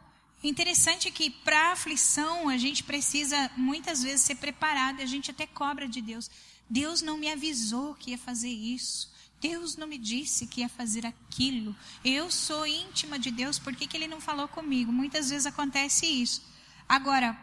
interessante 0.45 1.11
que 1.11 1.29
para 1.29 1.71
a 1.71 1.73
aflição 1.73 2.49
a 2.49 2.57
gente 2.57 2.85
precisa 2.85 3.51
muitas 3.57 4.01
vezes 4.01 4.21
ser 4.21 4.37
preparado, 4.37 5.03
a 5.03 5.07
gente 5.07 5.33
até 5.33 5.45
cobra 5.45 5.89
de 5.89 6.01
Deus. 6.01 6.31
Deus 6.71 7.03
não 7.03 7.19
me 7.19 7.29
avisou 7.29 7.97
que 7.97 8.13
ia 8.13 8.19
fazer 8.19 8.49
isso. 8.49 9.11
Deus 9.41 9.77
não 9.77 9.87
me 9.87 9.99
disse 9.99 10.47
que 10.47 10.61
ia 10.61 10.69
fazer 10.69 11.07
aquilo. 11.07 11.75
Eu 12.05 12.31
sou 12.31 12.67
íntima 12.67 13.19
de 13.19 13.31
Deus, 13.31 13.59
por 13.59 13.75
que, 13.75 13.87
que 13.87 13.97
Ele 13.97 14.09
não 14.09 14.21
falou 14.21 14.49
comigo? 14.49 14.93
Muitas 14.93 15.31
vezes 15.31 15.47
acontece 15.47 16.07
isso. 16.07 16.43
Agora, 16.89 17.39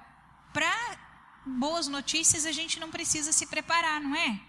para 0.51 0.73
boas 1.45 1.87
notícias, 1.87 2.45
a 2.45 2.51
gente 2.51 2.79
não 2.79 2.89
precisa 2.89 3.31
se 3.31 3.45
preparar, 3.45 4.01
não 4.01 4.15
é? 4.15 4.39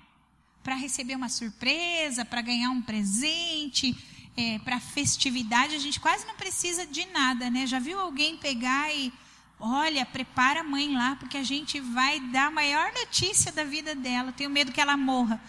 Para 0.62 0.74
receber 0.74 1.14
uma 1.14 1.28
surpresa, 1.28 2.24
para 2.24 2.40
ganhar 2.42 2.70
um 2.70 2.82
presente, 2.82 3.96
é, 4.36 4.58
para 4.60 4.80
festividade, 4.80 5.74
a 5.74 5.78
gente 5.78 6.00
quase 6.00 6.26
não 6.26 6.34
precisa 6.34 6.84
de 6.84 7.06
nada, 7.06 7.48
né? 7.48 7.66
Já 7.66 7.78
viu 7.78 7.98
alguém 7.98 8.36
pegar 8.36 8.92
e. 8.94 9.12
Olha, 9.58 10.04
prepara 10.04 10.60
a 10.60 10.64
mãe 10.64 10.94
lá, 10.94 11.16
porque 11.16 11.38
a 11.38 11.42
gente 11.42 11.80
vai 11.80 12.20
dar 12.20 12.48
a 12.48 12.50
maior 12.50 12.92
notícia 12.92 13.50
da 13.50 13.64
vida 13.64 13.94
dela. 13.94 14.30
Tenho 14.30 14.50
medo 14.50 14.70
que 14.70 14.80
ela 14.80 14.98
morra. 14.98 15.40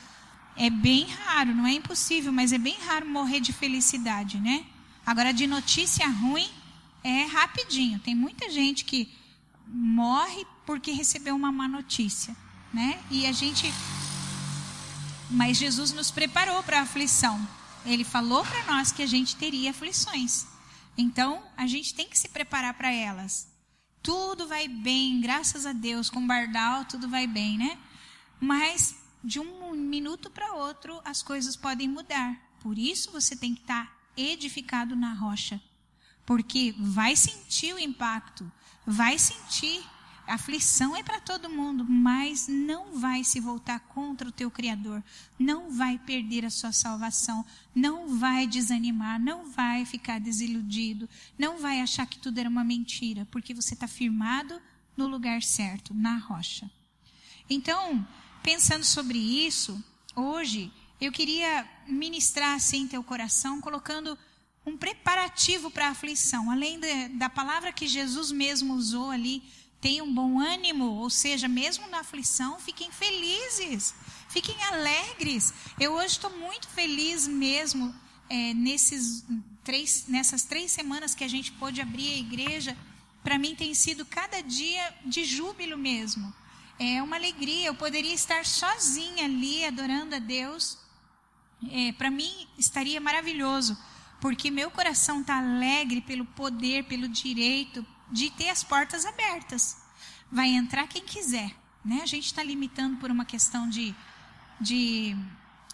É 0.57 0.69
bem 0.69 1.05
raro, 1.05 1.53
não 1.53 1.67
é 1.67 1.73
impossível, 1.73 2.31
mas 2.31 2.51
é 2.51 2.57
bem 2.57 2.75
raro 2.79 3.07
morrer 3.07 3.39
de 3.39 3.53
felicidade, 3.53 4.39
né? 4.39 4.65
Agora, 5.05 5.31
de 5.31 5.45
notícia 5.45 6.07
ruim, 6.07 6.49
é 7.03 7.23
rapidinho. 7.25 7.99
Tem 7.99 8.15
muita 8.15 8.49
gente 8.49 8.83
que 8.83 9.09
morre 9.67 10.45
porque 10.65 10.91
recebeu 10.91 11.35
uma 11.35 11.51
má 11.51 11.67
notícia, 11.67 12.35
né? 12.73 12.99
E 13.11 13.25
a 13.25 13.31
gente. 13.31 13.71
Mas 15.29 15.57
Jesus 15.57 15.93
nos 15.93 16.09
preparou 16.09 16.63
para 16.63 16.79
a 16.79 16.83
aflição. 16.83 17.47
Ele 17.85 18.03
falou 18.03 18.43
para 18.43 18.65
nós 18.65 18.91
que 18.91 19.03
a 19.03 19.07
gente 19.07 19.35
teria 19.35 19.71
aflições. 19.71 20.45
Então, 20.97 21.41
a 21.55 21.67
gente 21.67 21.93
tem 21.93 22.09
que 22.09 22.17
se 22.17 22.27
preparar 22.29 22.73
para 22.73 22.91
elas. 22.91 23.47
Tudo 24.01 24.47
vai 24.47 24.67
bem, 24.67 25.21
graças 25.21 25.65
a 25.65 25.71
Deus, 25.71 26.09
com 26.09 26.25
Bardal, 26.25 26.85
tudo 26.85 27.07
vai 27.07 27.27
bem, 27.27 27.57
né? 27.57 27.77
Mas 28.39 28.95
de 29.23 29.39
um 29.39 29.71
minuto 29.73 30.29
para 30.29 30.53
outro 30.53 31.01
as 31.03 31.21
coisas 31.21 31.55
podem 31.55 31.87
mudar. 31.87 32.39
Por 32.59 32.77
isso 32.77 33.11
você 33.11 33.35
tem 33.35 33.53
que 33.53 33.61
estar 33.61 33.97
edificado 34.15 34.95
na 34.95 35.13
rocha. 35.13 35.61
Porque 36.25 36.75
vai 36.77 37.15
sentir 37.15 37.73
o 37.73 37.79
impacto, 37.79 38.51
vai 38.85 39.17
sentir. 39.17 39.81
A 40.25 40.33
aflição 40.33 40.93
é 40.93 41.01
para 41.01 41.21
todo 41.21 41.49
mundo, 41.49 41.85
mas 41.85 42.49
não 42.49 42.99
vai 42.99 43.23
se 43.23 43.39
voltar 43.39 43.79
contra 43.79 44.27
o 44.27 44.31
teu 44.31 44.51
Criador, 44.51 45.01
não 45.39 45.71
vai 45.71 45.97
perder 45.97 46.43
a 46.43 46.49
sua 46.49 46.73
salvação, 46.73 47.45
não 47.73 48.17
vai 48.17 48.45
desanimar, 48.45 49.21
não 49.21 49.49
vai 49.49 49.85
ficar 49.85 50.19
desiludido, 50.19 51.09
não 51.39 51.59
vai 51.59 51.79
achar 51.79 52.05
que 52.05 52.19
tudo 52.19 52.39
era 52.39 52.49
uma 52.49 52.65
mentira, 52.65 53.25
porque 53.31 53.53
você 53.53 53.73
está 53.73 53.87
firmado 53.87 54.61
no 54.97 55.07
lugar 55.07 55.41
certo, 55.41 55.93
na 55.93 56.17
rocha. 56.17 56.69
Então, 57.49 58.05
pensando 58.47 58.85
sobre 58.85 59.19
isso, 59.19 59.83
hoje 60.15 60.71
eu 61.01 61.11
queria 61.11 61.67
ministrar 61.85 62.55
assim 62.55 62.87
teu 62.87 63.03
coração, 63.03 63.59
colocando 63.59 64.17
um 64.65 64.77
preparativo 64.77 65.69
para 65.69 65.87
a 65.87 65.91
aflição. 65.91 66.49
Além 66.49 66.79
de, 66.79 67.09
da 67.09 67.29
palavra 67.29 67.73
que 67.73 67.85
Jesus 67.85 68.31
mesmo 68.31 68.73
usou 68.75 69.11
ali, 69.11 69.43
tenham 69.81 70.05
um 70.07 70.13
bom 70.13 70.39
ânimo, 70.39 70.85
ou 70.85 71.09
seja, 71.09 71.49
mesmo 71.49 71.89
na 71.89 71.99
aflição, 71.99 72.57
fiquem 72.57 72.89
felizes, 72.89 73.93
fiquem 74.29 74.55
alegres. 74.63 75.53
Eu 75.77 75.91
hoje 75.95 76.13
estou 76.13 76.31
muito 76.37 76.69
feliz 76.69 77.27
mesmo 77.27 77.93
é, 78.29 78.53
nesses 78.53 79.25
três, 79.61 80.05
nessas 80.07 80.43
três 80.45 80.71
semanas 80.71 81.13
que 81.13 81.25
a 81.25 81.29
gente 81.29 81.51
pôde 81.51 81.81
abrir 81.81 82.13
a 82.13 82.17
igreja. 82.17 82.77
Para 83.25 83.37
mim 83.37 83.55
tem 83.55 83.73
sido 83.73 84.05
cada 84.05 84.39
dia 84.39 84.95
de 85.05 85.25
júbilo 85.25 85.77
mesmo. 85.77 86.33
É 86.79 87.01
uma 87.01 87.15
alegria. 87.15 87.67
Eu 87.67 87.75
poderia 87.75 88.13
estar 88.13 88.45
sozinha 88.45 89.25
ali 89.25 89.65
adorando 89.65 90.15
a 90.15 90.19
Deus. 90.19 90.77
É, 91.71 91.91
Para 91.93 92.11
mim 92.11 92.47
estaria 92.57 93.01
maravilhoso 93.01 93.77
porque 94.19 94.49
meu 94.49 94.71
coração 94.71 95.21
está 95.21 95.37
alegre 95.37 96.01
pelo 96.01 96.25
poder, 96.25 96.85
pelo 96.85 97.07
direito 97.07 97.85
de 98.11 98.29
ter 98.31 98.49
as 98.49 98.63
portas 98.63 99.05
abertas. 99.05 99.77
Vai 100.31 100.49
entrar 100.49 100.87
quem 100.87 101.03
quiser. 101.03 101.55
Né? 101.83 102.01
A 102.01 102.05
gente 102.05 102.25
está 102.25 102.43
limitando 102.43 102.97
por 102.97 103.11
uma 103.11 103.25
questão 103.25 103.69
de, 103.69 103.95
de, 104.59 105.15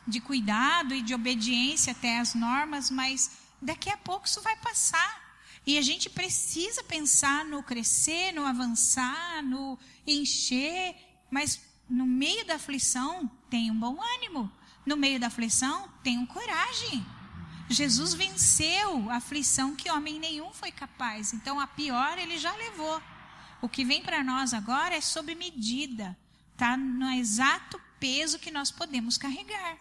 de 0.07 0.19
cuidado 0.19 0.93
e 0.93 1.01
de 1.01 1.13
obediência 1.13 1.91
até 1.91 2.19
às 2.19 2.35
normas, 2.35 2.89
mas 2.89 3.31
daqui 3.61 3.89
a 3.89 3.97
pouco 3.97 4.27
isso 4.27 4.41
vai 4.41 4.55
passar. 4.57 5.22
E 5.65 5.77
a 5.77 5.81
gente 5.81 6.09
precisa 6.09 6.83
pensar 6.83 7.45
no 7.45 7.63
crescer, 7.63 8.33
no 8.33 8.45
avançar, 8.45 9.41
no 9.43 9.79
encher, 10.05 10.95
mas 11.31 11.61
no 11.89 12.05
meio 12.05 12.45
da 12.45 12.55
aflição, 12.55 13.29
tem 13.49 13.71
um 13.71 13.79
bom 13.79 14.01
ânimo. 14.15 14.51
No 14.85 14.97
meio 14.97 15.19
da 15.19 15.27
aflição, 15.27 15.89
tenham 16.03 16.25
coragem. 16.25 17.05
Jesus 17.69 18.13
venceu 18.13 19.09
a 19.09 19.15
aflição 19.15 19.75
que 19.75 19.89
homem 19.89 20.19
nenhum 20.19 20.51
foi 20.51 20.71
capaz. 20.71 21.33
Então, 21.33 21.59
a 21.59 21.67
pior 21.67 22.17
ele 22.17 22.37
já 22.37 22.53
levou. 22.55 23.01
O 23.61 23.69
que 23.69 23.85
vem 23.85 24.01
para 24.03 24.23
nós 24.23 24.53
agora 24.53 24.95
é 24.95 24.99
sob 24.99 25.33
medida, 25.35 26.17
tá 26.57 26.75
no 26.75 27.09
exato 27.11 27.79
peso 27.99 28.37
que 28.37 28.51
nós 28.51 28.69
podemos 28.69 29.17
carregar. 29.17 29.77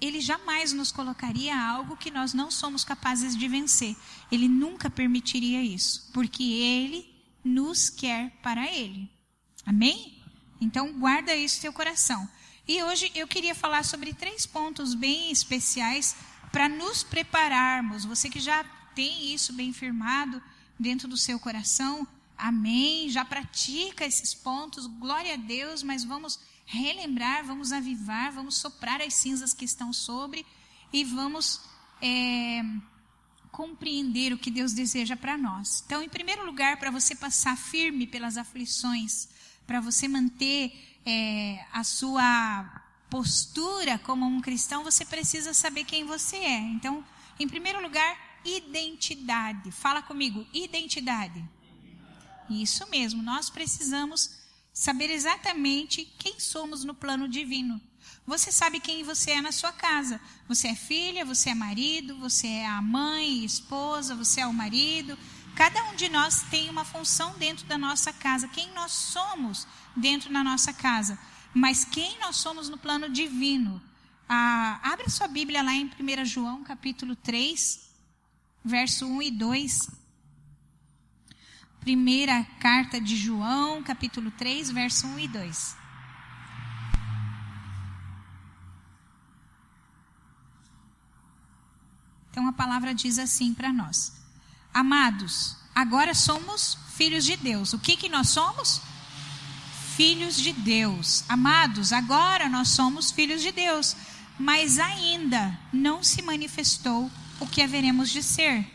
Ele 0.00 0.20
jamais 0.20 0.72
nos 0.72 0.92
colocaria 0.92 1.58
algo 1.58 1.96
que 1.96 2.10
nós 2.10 2.32
não 2.32 2.50
somos 2.50 2.84
capazes 2.84 3.36
de 3.36 3.48
vencer. 3.48 3.96
Ele 4.30 4.48
nunca 4.48 4.90
permitiria 4.90 5.62
isso, 5.62 6.10
porque 6.12 6.42
ele 6.42 7.12
nos 7.44 7.90
quer 7.90 8.30
para 8.42 8.70
ele. 8.70 9.10
Amém? 9.66 10.22
Então 10.60 10.92
guarda 10.98 11.34
isso 11.34 11.56
no 11.56 11.62
teu 11.62 11.72
coração. 11.72 12.28
E 12.66 12.82
hoje 12.82 13.10
eu 13.14 13.26
queria 13.26 13.54
falar 13.54 13.84
sobre 13.84 14.14
três 14.14 14.46
pontos 14.46 14.94
bem 14.94 15.32
especiais 15.32 16.14
para 16.52 16.68
nos 16.68 17.02
prepararmos. 17.02 18.04
Você 18.04 18.30
que 18.30 18.38
já 18.38 18.64
tem 18.94 19.34
isso 19.34 19.52
bem 19.52 19.72
firmado 19.72 20.40
dentro 20.78 21.08
do 21.08 21.16
seu 21.16 21.40
coração, 21.40 22.06
amém. 22.38 23.08
Já 23.08 23.24
pratica 23.24 24.04
esses 24.04 24.34
pontos, 24.34 24.86
glória 24.86 25.34
a 25.34 25.36
Deus, 25.36 25.82
mas 25.82 26.04
vamos 26.04 26.38
relembrar, 26.64 27.44
vamos 27.44 27.72
avivar, 27.72 28.32
vamos 28.32 28.56
soprar 28.56 29.00
as 29.00 29.14
cinzas 29.14 29.52
que 29.52 29.64
estão 29.64 29.92
sobre 29.92 30.44
e 30.92 31.04
vamos 31.04 31.60
é, 32.00 32.62
compreender 33.50 34.32
o 34.32 34.38
que 34.38 34.50
Deus 34.50 34.72
deseja 34.72 35.16
para 35.16 35.36
nós. 35.36 35.82
Então, 35.86 36.02
em 36.02 36.08
primeiro 36.08 36.44
lugar, 36.44 36.78
para 36.78 36.90
você 36.90 37.14
passar 37.14 37.56
firme 37.56 38.06
pelas 38.06 38.36
aflições, 38.36 39.28
para 39.66 39.80
você 39.80 40.08
manter 40.08 40.98
é, 41.04 41.64
a 41.72 41.84
sua 41.84 42.82
postura 43.10 43.98
como 43.98 44.24
um 44.24 44.40
cristão, 44.40 44.82
você 44.82 45.04
precisa 45.04 45.52
saber 45.52 45.84
quem 45.84 46.04
você 46.04 46.36
é. 46.36 46.58
Então, 46.58 47.04
em 47.38 47.46
primeiro 47.46 47.82
lugar, 47.82 48.18
identidade. 48.44 49.70
Fala 49.70 50.02
comigo, 50.02 50.46
identidade. 50.52 51.44
Isso 52.48 52.88
mesmo, 52.90 53.22
nós 53.22 53.50
precisamos 53.50 54.41
saber 54.72 55.10
exatamente 55.10 56.04
quem 56.18 56.38
somos 56.40 56.84
no 56.84 56.94
plano 56.94 57.28
divino. 57.28 57.80
Você 58.26 58.52
sabe 58.52 58.80
quem 58.80 59.02
você 59.02 59.32
é 59.32 59.40
na 59.40 59.52
sua 59.52 59.72
casa. 59.72 60.20
Você 60.48 60.68
é 60.68 60.74
filha, 60.74 61.24
você 61.24 61.50
é 61.50 61.54
marido, 61.54 62.16
você 62.18 62.46
é 62.46 62.66
a 62.66 62.80
mãe, 62.80 63.44
esposa, 63.44 64.14
você 64.14 64.40
é 64.40 64.46
o 64.46 64.52
marido. 64.52 65.18
Cada 65.54 65.84
um 65.90 65.96
de 65.96 66.08
nós 66.08 66.42
tem 66.50 66.70
uma 66.70 66.84
função 66.84 67.36
dentro 67.38 67.66
da 67.66 67.76
nossa 67.76 68.12
casa. 68.12 68.48
Quem 68.48 68.72
nós 68.72 68.92
somos 68.92 69.66
dentro 69.96 70.32
da 70.32 70.42
nossa 70.42 70.72
casa 70.72 71.18
mas 71.54 71.84
quem 71.84 72.18
nós 72.18 72.36
somos 72.36 72.68
no 72.68 72.78
plano 72.78 73.08
divino. 73.08 73.80
Ah, 74.28 74.80
abre 74.82 75.10
sua 75.10 75.28
Bíblia 75.28 75.62
lá 75.62 75.74
em 75.74 75.86
1 75.86 76.24
João, 76.24 76.64
capítulo 76.64 77.14
3, 77.14 77.90
verso 78.64 79.06
1 79.06 79.22
e 79.22 79.30
2. 79.30 79.90
Primeira 81.82 82.44
carta 82.58 83.00
de 83.00 83.16
João, 83.16 83.82
capítulo 83.82 84.30
3, 84.30 84.70
verso 84.70 85.06
1 85.06 85.18
e 85.18 85.28
2. 85.28 85.76
Então 92.30 92.48
a 92.48 92.52
palavra 92.52 92.94
diz 92.94 93.18
assim 93.18 93.52
para 93.52 93.72
nós: 93.72 94.12
Amados, 94.72 95.56
agora 95.74 96.14
somos 96.14 96.78
filhos 96.96 97.24
de 97.24 97.36
Deus. 97.36 97.74
O 97.74 97.78
que 97.78 97.96
que 97.96 98.08
nós 98.08 98.30
somos? 98.30 98.80
filhos 99.96 100.36
de 100.36 100.52
Deus. 100.52 101.24
Amados, 101.28 101.92
agora 101.92 102.48
nós 102.48 102.68
somos 102.68 103.10
filhos 103.10 103.42
de 103.42 103.52
Deus, 103.52 103.94
mas 104.38 104.78
ainda 104.78 105.58
não 105.72 106.02
se 106.02 106.22
manifestou 106.22 107.10
o 107.38 107.46
que 107.46 107.62
haveremos 107.62 108.10
de 108.10 108.22
ser. 108.22 108.66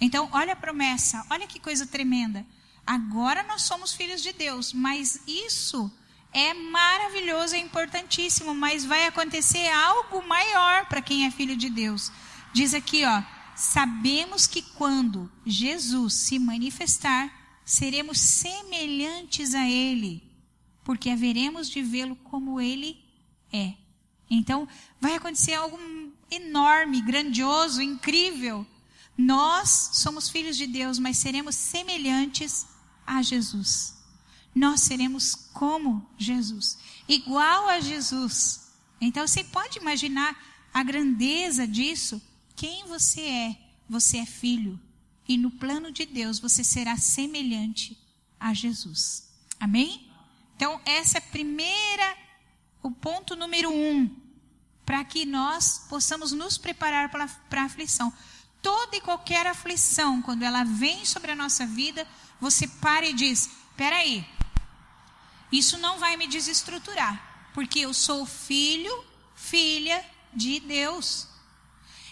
Então, 0.00 0.28
olha 0.32 0.52
a 0.52 0.56
promessa, 0.56 1.24
olha 1.30 1.46
que 1.46 1.58
coisa 1.58 1.86
tremenda. 1.86 2.46
Agora 2.86 3.42
nós 3.42 3.62
somos 3.62 3.92
filhos 3.92 4.22
de 4.22 4.32
Deus, 4.32 4.72
mas 4.72 5.20
isso 5.26 5.90
é 6.32 6.54
maravilhoso, 6.54 7.54
é 7.54 7.58
importantíssimo, 7.58 8.54
mas 8.54 8.84
vai 8.84 9.06
acontecer 9.06 9.68
algo 9.70 10.26
maior 10.26 10.86
para 10.86 11.02
quem 11.02 11.26
é 11.26 11.30
filho 11.30 11.56
de 11.56 11.68
Deus. 11.68 12.12
Diz 12.52 12.74
aqui, 12.74 13.04
ó, 13.04 13.22
sabemos 13.54 14.46
que 14.46 14.62
quando 14.62 15.30
Jesus 15.44 16.14
se 16.14 16.38
manifestar, 16.38 17.30
seremos 17.64 18.18
semelhantes 18.20 19.54
a 19.54 19.68
Ele, 19.68 20.22
porque 20.84 21.10
haveremos 21.10 21.68
de 21.68 21.82
vê-lo 21.82 22.16
como 22.16 22.60
Ele 22.60 23.02
é. 23.52 23.74
Então, 24.30 24.68
vai 25.00 25.14
acontecer 25.14 25.54
algo 25.54 25.78
enorme, 26.30 27.00
grandioso, 27.00 27.82
incrível. 27.82 28.66
Nós 29.18 29.90
somos 29.94 30.30
filhos 30.30 30.56
de 30.56 30.66
Deus, 30.66 30.98
mas 30.98 31.18
seremos 31.18 31.56
semelhantes 31.56 32.66
a 33.04 33.20
Jesus. 33.20 33.94
Nós 34.54 34.82
seremos 34.82 35.34
como 35.52 36.08
Jesus, 36.16 36.78
igual 37.08 37.68
a 37.68 37.80
Jesus. 37.80 38.70
Então, 39.00 39.26
você 39.26 39.42
pode 39.42 39.78
imaginar 39.78 40.40
a 40.72 40.82
grandeza 40.82 41.66
disso? 41.66 42.22
Quem 42.54 42.86
você 42.86 43.20
é? 43.22 43.58
Você 43.88 44.18
é 44.18 44.26
filho 44.26 44.80
e 45.28 45.36
no 45.36 45.50
plano 45.50 45.92
de 45.92 46.06
Deus 46.06 46.38
você 46.38 46.64
será 46.64 46.96
semelhante 46.96 47.96
a 48.40 48.54
Jesus. 48.54 49.28
Amém? 49.60 50.10
Então, 50.56 50.80
essa 50.86 51.18
é 51.18 51.20
a 51.20 51.30
primeira, 51.30 52.16
o 52.82 52.90
ponto 52.90 53.36
número 53.36 53.70
um, 53.70 54.10
para 54.86 55.04
que 55.04 55.26
nós 55.26 55.86
possamos 55.88 56.32
nos 56.32 56.56
preparar 56.56 57.10
para 57.10 57.28
a 57.60 57.64
aflição. 57.64 58.12
Toda 58.60 58.96
e 58.96 59.00
qualquer 59.00 59.46
aflição, 59.46 60.20
quando 60.20 60.42
ela 60.42 60.64
vem 60.64 61.04
sobre 61.04 61.30
a 61.30 61.36
nossa 61.36 61.66
vida, 61.66 62.06
você 62.40 62.66
para 62.66 63.06
e 63.06 63.12
diz: 63.12 63.50
peraí, 63.76 64.26
isso 65.50 65.78
não 65.78 65.98
vai 65.98 66.16
me 66.16 66.26
desestruturar, 66.26 67.50
porque 67.54 67.80
eu 67.80 67.94
sou 67.94 68.26
filho, 68.26 69.04
filha 69.34 70.04
de 70.34 70.60
Deus. 70.60 71.26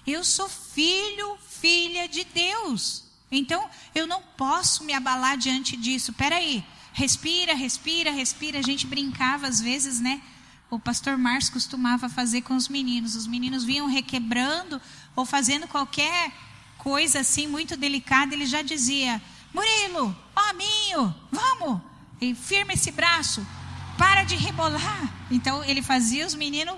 Eu 0.07 0.23
sou 0.23 0.49
filho, 0.49 1.37
filha 1.49 2.09
de 2.09 2.23
Deus. 2.25 3.05
Então, 3.31 3.69
eu 3.93 4.07
não 4.07 4.23
posso 4.23 4.85
me 4.85 4.93
abalar 4.93 5.37
diante 5.37 5.77
disso. 5.77 6.13
Peraí, 6.13 6.65
respira, 6.93 7.55
respira, 7.55 8.13
respira. 8.13 8.61
A 8.61 8.63
gente 8.63 8.87
brincava 8.87 9.49
às 9.49 9.61
vezes, 9.61 9.99
né? 10.01 10.23
o 10.69 10.79
pastor 10.79 11.17
Márcio 11.17 11.53
costumava 11.53 12.09
fazer 12.09 12.43
com 12.43 12.57
os 12.57 12.69
meninos. 12.69 13.15
Os 13.15 13.27
meninos 13.27 13.65
vinham 13.65 13.87
requebrando 13.87 14.81
ou 15.17 15.25
fazendo 15.25 15.67
qualquer 15.67 16.31
coisa 16.77 17.21
assim 17.21 17.49
muito 17.49 17.77
delicada, 17.77 18.35
ele 18.35 18.47
já 18.47 18.63
dizia: 18.63 19.21
Murilo, 19.53 20.15
hominho, 20.37 21.15
vamos, 21.33 21.81
e 22.21 22.35
firma 22.35 22.75
esse 22.75 22.93
braço, 22.93 23.45
para 23.97 24.23
de 24.23 24.37
rebolar. 24.37 25.13
Então 25.31 25.65
ele 25.65 25.83
fazia 25.83 26.27
os 26.27 26.35
meninos 26.35 26.77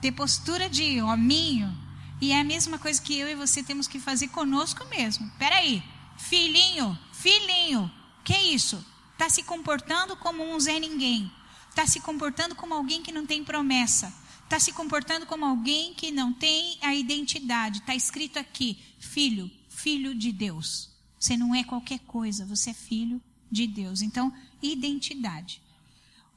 ter 0.00 0.10
postura 0.12 0.68
de 0.68 1.00
hominho. 1.02 1.72
E 2.20 2.32
é 2.32 2.40
a 2.40 2.44
mesma 2.44 2.78
coisa 2.78 3.00
que 3.00 3.18
eu 3.18 3.28
e 3.28 3.34
você 3.34 3.62
temos 3.62 3.86
que 3.86 4.00
fazer 4.00 4.28
conosco 4.28 4.84
mesmo. 4.86 5.30
Peraí, 5.38 5.82
filhinho, 6.16 6.98
filhinho, 7.12 7.90
que 8.24 8.36
isso? 8.36 8.84
Está 9.12 9.28
se 9.28 9.42
comportando 9.42 10.16
como 10.16 10.42
um 10.42 10.58
Zé 10.58 10.78
Ninguém. 10.78 11.30
Está 11.70 11.86
se 11.86 12.00
comportando 12.00 12.54
como 12.54 12.72
alguém 12.72 13.02
que 13.02 13.12
não 13.12 13.26
tem 13.26 13.44
promessa. 13.44 14.12
Está 14.44 14.60
se 14.60 14.72
comportando 14.72 15.26
como 15.26 15.44
alguém 15.44 15.94
que 15.94 16.10
não 16.10 16.32
tem 16.32 16.78
a 16.82 16.94
identidade. 16.94 17.80
Está 17.80 17.94
escrito 17.94 18.38
aqui: 18.38 18.78
filho, 18.98 19.50
filho 19.68 20.14
de 20.14 20.30
Deus. 20.30 20.90
Você 21.18 21.36
não 21.36 21.54
é 21.54 21.64
qualquer 21.64 22.00
coisa, 22.00 22.46
você 22.46 22.70
é 22.70 22.74
filho 22.74 23.20
de 23.50 23.66
Deus. 23.66 24.02
Então, 24.02 24.32
identidade. 24.62 25.60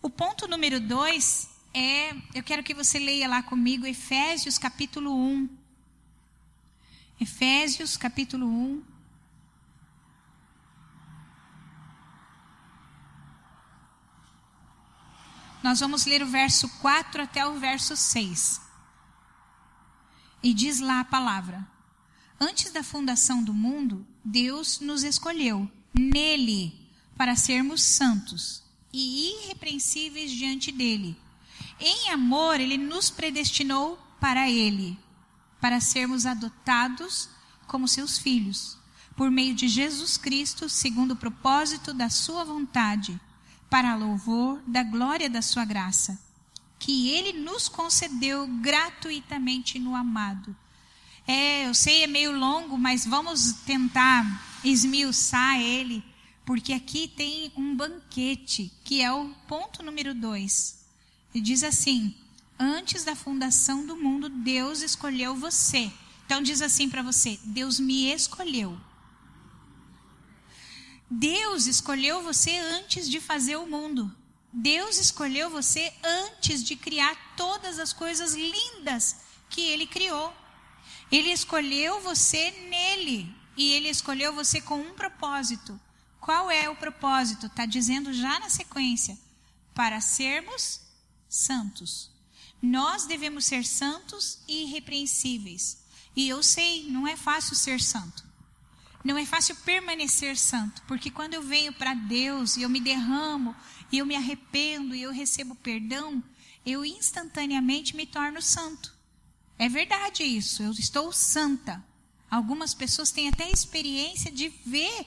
O 0.01 0.09
ponto 0.09 0.47
número 0.47 0.79
dois 0.79 1.49
é, 1.73 2.15
eu 2.33 2.41
quero 2.43 2.63
que 2.63 2.73
você 2.73 2.97
leia 2.97 3.27
lá 3.27 3.43
comigo 3.43 3.85
Efésios 3.85 4.57
capítulo 4.57 5.13
1. 5.13 5.49
Efésios 7.19 7.97
capítulo 7.97 8.47
1. 8.47 8.96
Nós 15.67 15.81
vamos 15.81 16.05
ler 16.05 16.23
o 16.23 16.27
verso 16.27 16.69
4 16.79 17.23
até 17.23 17.45
o 17.45 17.59
verso 17.59 17.93
6. 17.93 18.61
E 20.41 20.53
diz 20.53 20.79
lá 20.79 21.01
a 21.01 21.03
palavra: 21.03 21.67
Antes 22.39 22.71
da 22.71 22.81
fundação 22.81 23.43
do 23.43 23.53
mundo, 23.53 24.07
Deus 24.23 24.79
nos 24.79 25.03
escolheu 25.03 25.69
nele 25.93 26.73
para 27.17 27.35
sermos 27.35 27.83
santos 27.83 28.63
e 28.93 29.33
irrepreensíveis 29.43 30.31
diante 30.31 30.71
dele. 30.71 31.19
Em 31.81 32.11
amor, 32.11 32.61
ele 32.61 32.77
nos 32.77 33.09
predestinou 33.09 33.99
para 34.21 34.49
ele, 34.49 34.97
para 35.59 35.81
sermos 35.81 36.25
adotados 36.25 37.27
como 37.67 37.89
seus 37.89 38.17
filhos, 38.17 38.77
por 39.17 39.29
meio 39.29 39.53
de 39.53 39.67
Jesus 39.67 40.15
Cristo, 40.15 40.69
segundo 40.69 41.11
o 41.11 41.17
propósito 41.17 41.93
da 41.93 42.09
sua 42.09 42.45
vontade 42.45 43.19
para 43.69 43.95
louvor 43.95 44.61
da 44.65 44.83
glória 44.83 45.29
da 45.29 45.41
sua 45.41 45.65
graça, 45.65 46.19
que 46.79 47.09
ele 47.09 47.33
nos 47.33 47.67
concedeu 47.67 48.47
gratuitamente 48.47 49.79
no 49.79 49.95
amado. 49.95 50.55
É, 51.27 51.67
eu 51.67 51.73
sei, 51.73 52.03
é 52.03 52.07
meio 52.07 52.37
longo, 52.37 52.77
mas 52.77 53.05
vamos 53.05 53.51
tentar 53.65 54.59
esmiuçar 54.63 55.59
ele, 55.59 56.03
porque 56.45 56.71
aqui 56.71 57.07
tem 57.07 57.51
um 57.57 57.75
banquete, 57.75 58.71
que 58.83 59.01
é 59.01 59.11
o 59.11 59.29
ponto 59.47 59.83
número 59.83 60.15
dois. 60.15 60.85
E 61.33 61.41
diz 61.41 61.63
assim: 61.63 62.15
Antes 62.57 63.03
da 63.03 63.15
fundação 63.15 63.85
do 63.85 63.97
mundo, 63.97 64.29
Deus 64.29 64.81
escolheu 64.81 65.35
você. 65.35 65.91
Então 66.25 66.41
diz 66.41 66.61
assim 66.61 66.89
para 66.89 67.03
você: 67.03 67.37
Deus 67.43 67.79
me 67.79 68.11
escolheu. 68.11 68.77
Deus 71.09 71.67
escolheu 71.67 72.21
você 72.21 72.57
antes 72.57 73.09
de 73.09 73.19
fazer 73.21 73.55
o 73.55 73.67
mundo. 73.67 74.13
Deus 74.51 74.97
escolheu 74.97 75.49
você 75.49 75.93
antes 76.03 76.63
de 76.63 76.75
criar 76.75 77.35
todas 77.35 77.79
as 77.79 77.93
coisas 77.93 78.33
lindas 78.33 79.17
que 79.49 79.61
Ele 79.61 79.87
criou. 79.87 80.33
Ele 81.11 81.31
escolheu 81.31 82.01
você 82.01 82.51
nele. 82.69 83.33
E 83.55 83.73
Ele 83.73 83.89
escolheu 83.89 84.33
você 84.33 84.61
com 84.61 84.79
um 84.79 84.93
propósito. 84.93 85.79
Qual 86.19 86.51
é 86.51 86.69
o 86.69 86.75
propósito? 86.75 87.45
Está 87.45 87.65
dizendo 87.65 88.13
já 88.13 88.39
na 88.39 88.49
sequência: 88.49 89.17
para 89.73 90.01
sermos 90.01 90.81
santos. 91.29 92.11
Nós 92.61 93.05
devemos 93.05 93.45
ser 93.45 93.65
santos 93.65 94.39
e 94.47 94.63
irrepreensíveis. 94.63 95.83
E 96.15 96.27
eu 96.27 96.41
sei, 96.41 96.89
não 96.89 97.07
é 97.07 97.15
fácil 97.15 97.55
ser 97.55 97.79
santo. 97.79 98.26
Não 99.03 99.17
é 99.17 99.25
fácil 99.25 99.55
permanecer 99.57 100.37
santo, 100.37 100.81
porque 100.87 101.09
quando 101.09 101.33
eu 101.33 101.41
venho 101.41 101.71
para 101.71 101.93
Deus 101.93 102.57
e 102.57 102.63
eu 102.63 102.69
me 102.69 102.79
derramo, 102.79 103.55
e 103.91 103.99
eu 103.99 104.05
me 104.05 104.15
arrependo 104.15 104.95
e 104.95 105.01
eu 105.01 105.11
recebo 105.11 105.55
perdão, 105.55 106.23
eu 106.65 106.83
instantaneamente 106.83 107.95
me 107.95 108.05
torno 108.05 108.41
santo. 108.41 108.93
É 109.57 109.69
verdade 109.69 110.23
isso, 110.23 110.61
eu 110.61 110.71
estou 110.71 111.11
santa. 111.11 111.83
Algumas 112.29 112.73
pessoas 112.73 113.11
têm 113.11 113.29
até 113.29 113.49
experiência 113.49 114.29
de 114.29 114.49
ver 114.65 115.05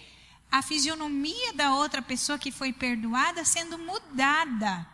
a 0.50 0.62
fisionomia 0.62 1.52
da 1.52 1.74
outra 1.74 2.00
pessoa 2.00 2.38
que 2.38 2.50
foi 2.50 2.72
perdoada 2.72 3.44
sendo 3.44 3.78
mudada, 3.78 4.86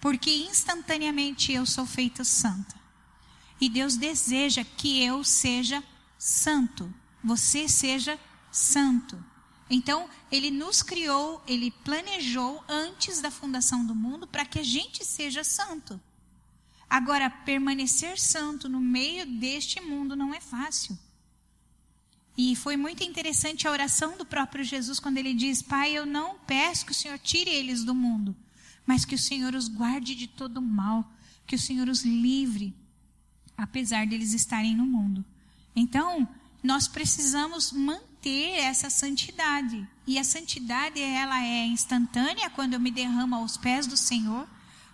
porque 0.00 0.30
instantaneamente 0.30 1.52
eu 1.52 1.66
sou 1.66 1.84
feita 1.84 2.24
santa. 2.24 2.80
E 3.60 3.68
Deus 3.68 3.96
deseja 3.96 4.64
que 4.64 5.02
eu 5.02 5.22
seja 5.24 5.82
santo, 6.18 6.92
você 7.22 7.68
seja 7.68 8.12
santo. 8.12 8.31
Então, 9.70 10.08
ele 10.30 10.50
nos 10.50 10.82
criou, 10.82 11.42
ele 11.46 11.70
planejou 11.70 12.62
antes 12.68 13.22
da 13.22 13.30
fundação 13.30 13.86
do 13.86 13.94
mundo 13.94 14.26
para 14.26 14.44
que 14.44 14.58
a 14.58 14.62
gente 14.62 15.02
seja 15.02 15.42
santo. 15.42 15.98
Agora, 16.88 17.30
permanecer 17.30 18.20
santo 18.20 18.68
no 18.68 18.78
meio 18.78 19.24
deste 19.24 19.80
mundo 19.80 20.14
não 20.14 20.34
é 20.34 20.40
fácil. 20.40 20.98
E 22.36 22.54
foi 22.54 22.76
muito 22.76 23.02
interessante 23.02 23.66
a 23.66 23.70
oração 23.70 24.16
do 24.18 24.26
próprio 24.26 24.62
Jesus 24.62 25.00
quando 25.00 25.16
ele 25.16 25.32
diz: 25.32 25.62
Pai, 25.62 25.92
eu 25.92 26.04
não 26.04 26.38
peço 26.40 26.84
que 26.84 26.92
o 26.92 26.94
Senhor 26.94 27.18
tire 27.18 27.50
eles 27.50 27.82
do 27.82 27.94
mundo, 27.94 28.36
mas 28.84 29.06
que 29.06 29.14
o 29.14 29.18
Senhor 29.18 29.54
os 29.54 29.68
guarde 29.68 30.14
de 30.14 30.26
todo 30.26 30.60
mal, 30.60 31.10
que 31.46 31.56
o 31.56 31.58
Senhor 31.58 31.88
os 31.88 32.04
livre, 32.04 32.74
apesar 33.56 34.06
deles 34.06 34.34
estarem 34.34 34.76
no 34.76 34.84
mundo. 34.84 35.24
Então, 35.74 36.28
nós 36.62 36.86
precisamos 36.86 37.72
manter 37.72 38.11
essa 38.28 38.90
santidade. 38.90 39.86
E 40.06 40.18
a 40.18 40.24
santidade 40.24 41.00
ela 41.00 41.42
é 41.42 41.66
instantânea 41.66 42.50
quando 42.50 42.74
eu 42.74 42.80
me 42.80 42.90
derramo 42.90 43.34
aos 43.34 43.56
pés 43.56 43.86
do 43.86 43.96
Senhor, 43.96 44.48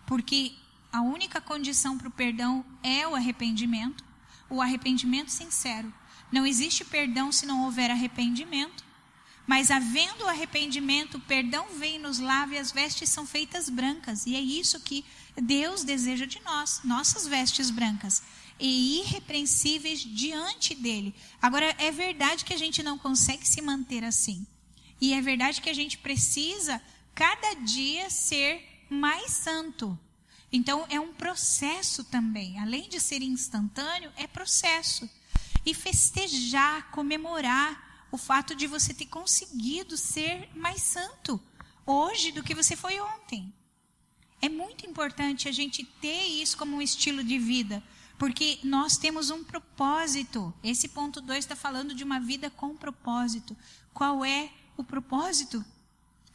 porque 0.07 0.53
a 0.93 1.01
única 1.01 1.41
condição 1.41 1.99
para 1.99 2.09
o 2.09 2.13
perdão 2.13 2.65
é 2.83 3.07
o 3.07 3.15
arrependimento, 3.15 4.05
o 4.49 4.63
arrependimento 4.63 5.31
sincero. 5.31 5.93
Não 6.33 6.47
existe 6.47 6.85
perdão 6.85 7.31
se 7.33 7.47
não 7.47 7.65
houver 7.65 7.91
arrependimento. 7.91 8.85
Mas 9.47 9.71
havendo 9.71 10.29
arrependimento, 10.29 11.17
o 11.17 11.21
perdão 11.21 11.67
vem, 11.79 11.99
nos 11.99 12.19
lava 12.19 12.55
e 12.55 12.59
as 12.59 12.71
vestes 12.71 13.09
são 13.09 13.27
feitas 13.27 13.71
brancas. 13.71 14.27
E 14.27 14.37
é 14.37 14.41
isso 14.41 14.79
que 14.81 15.05
Deus 15.37 15.85
deseja 15.85 16.27
de 16.27 16.39
nós, 16.43 16.81
nossas 16.85 17.27
vestes 17.27 17.71
brancas 17.71 18.23
e 18.59 19.01
irrepreensíveis 19.01 20.01
diante 20.01 20.75
dele. 20.75 21.15
Agora, 21.41 21.75
é 21.79 21.91
verdade 21.91 22.45
que 22.45 22.53
a 22.53 22.59
gente 22.59 22.83
não 22.83 22.99
consegue 22.99 23.47
se 23.47 23.61
manter 23.63 24.05
assim. 24.05 24.47
E 25.01 25.13
é 25.13 25.21
verdade 25.21 25.61
que 25.61 25.71
a 25.71 25.75
gente 25.75 25.99
precisa, 25.99 26.83
cada 27.15 27.55
dia, 27.55 28.11
ser 28.11 28.87
mais 28.91 29.31
santo. 29.31 29.99
Então, 30.51 30.87
é 30.89 30.99
um 30.99 31.13
processo 31.13 32.05
também. 32.05 32.59
Além 32.59 32.89
de 32.89 33.01
ser 33.01 33.23
instantâneo, 33.23 34.13
é 34.17 34.27
processo. 34.27 35.09
E 35.65 35.75
festejar, 35.75 36.91
comemorar 36.91 38.07
o 38.11 38.17
fato 38.17 38.55
de 38.55 38.67
você 38.67 38.95
ter 38.95 39.07
conseguido 39.07 39.97
ser 39.97 40.49
mais 40.55 40.83
santo 40.83 41.41
hoje 41.85 42.33
do 42.33 42.43
que 42.43 42.55
você 42.55 42.75
foi 42.75 42.99
ontem. 43.01 43.53
É 44.41 44.49
muito 44.49 44.87
importante 44.87 45.49
a 45.49 45.53
gente 45.53 45.85
ter 46.01 46.27
isso 46.27 46.57
como 46.57 46.77
um 46.77 46.83
estilo 46.83 47.23
de 47.23 47.39
vida. 47.39 47.83
Porque 48.19 48.59
nós 48.65 48.99
temos 48.99 49.31
um 49.31 49.45
propósito. 49.45 50.53
Esse 50.63 50.89
ponto 50.89 51.21
2 51.21 51.39
está 51.39 51.55
falando 51.55 51.95
de 51.95 52.03
uma 52.03 52.19
vida 52.19 52.51
com 52.51 52.77
propósito. 52.77 53.57
Qual 53.95 54.25
é 54.25 54.51
o 54.77 54.83
propósito 54.83 55.65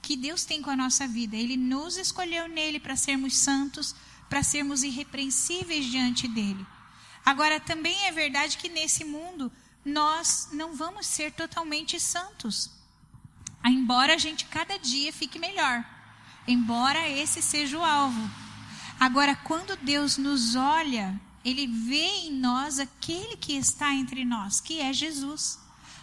que 0.02 0.16
Deus 0.16 0.46
tem 0.46 0.62
com 0.62 0.70
a 0.70 0.78
nossa 0.78 1.06
vida? 1.06 1.36
Ele 1.36 1.58
nos 1.58 1.98
escolheu 1.98 2.48
nele 2.48 2.80
para 2.80 2.96
sermos 2.96 3.38
santos, 3.38 3.94
para 4.30 4.42
sermos 4.42 4.82
irrepreensíveis 4.82 5.86
diante 5.86 6.26
dele. 6.28 6.66
Agora, 7.26 7.60
também 7.60 8.06
é 8.06 8.12
verdade 8.12 8.58
que 8.58 8.70
nesse 8.70 9.04
mundo 9.04 9.52
nós 9.84 10.50
não 10.54 10.74
vamos 10.76 11.06
ser 11.06 11.34
totalmente 11.34 12.00
santos. 12.00 12.70
Embora 13.66 14.14
a 14.16 14.18
gente 14.18 14.46
cada 14.46 14.78
dia 14.78 15.12
fique 15.12 15.38
melhor. 15.38 15.84
Embora 16.48 17.10
esse 17.10 17.42
seja 17.42 17.78
o 17.78 17.84
alvo. 17.84 18.30
Agora, 19.00 19.36
quando 19.36 19.76
Deus 19.78 20.18
nos 20.18 20.56
olha 20.56 21.20
ele 21.44 21.68
vê 21.68 22.06
em 22.26 22.34
nós 22.34 22.80
aquele 22.80 23.36
que 23.38 23.54
está 23.54 23.94
entre 23.94 24.24
nós, 24.24 24.62
que 24.62 24.80
é 24.80 24.94
Jesus. 24.94 25.60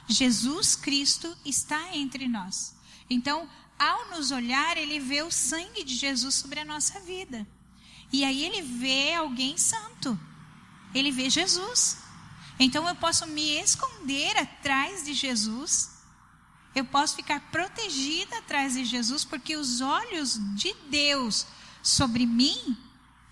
Jesus 0.09 0.77
Cristo 0.77 1.37
está 1.45 1.97
entre 1.97 2.29
nós. 2.29 2.75
Então, 3.09 3.49
ao 3.79 4.11
nos 4.11 4.31
olhar, 4.31 4.77
ele 4.77 5.01
vê 5.01 5.23
o 5.23 5.31
sangue 5.31 5.85
de 5.85 5.95
Jesus 5.95 6.35
sobre 6.35 6.61
a 6.61 6.65
nossa 6.65 7.01
vida. 7.01 7.47
E 8.13 8.25
aí 8.25 8.45
ele 8.45 8.61
vê 8.61 9.15
alguém 9.15 9.57
santo. 9.57 10.19
Ele 10.95 11.11
vê 11.11 11.31
Jesus. 11.31 11.99
Então 12.59 12.87
eu 12.87 12.95
posso 12.97 13.27
me 13.27 13.59
esconder 13.61 14.37
atrás 14.37 15.05
de 15.05 15.15
Jesus. 15.15 15.91
Eu 16.75 16.85
posso 16.85 17.17
ficar 17.17 17.41
protegida 17.51 18.39
atrás 18.39 18.75
de 18.75 18.85
Jesus, 18.85 19.25
porque 19.25 19.57
os 19.57 19.81
olhos 19.81 20.39
de 20.55 20.75
Deus 20.89 21.47
sobre 21.83 22.27
mim 22.27 22.77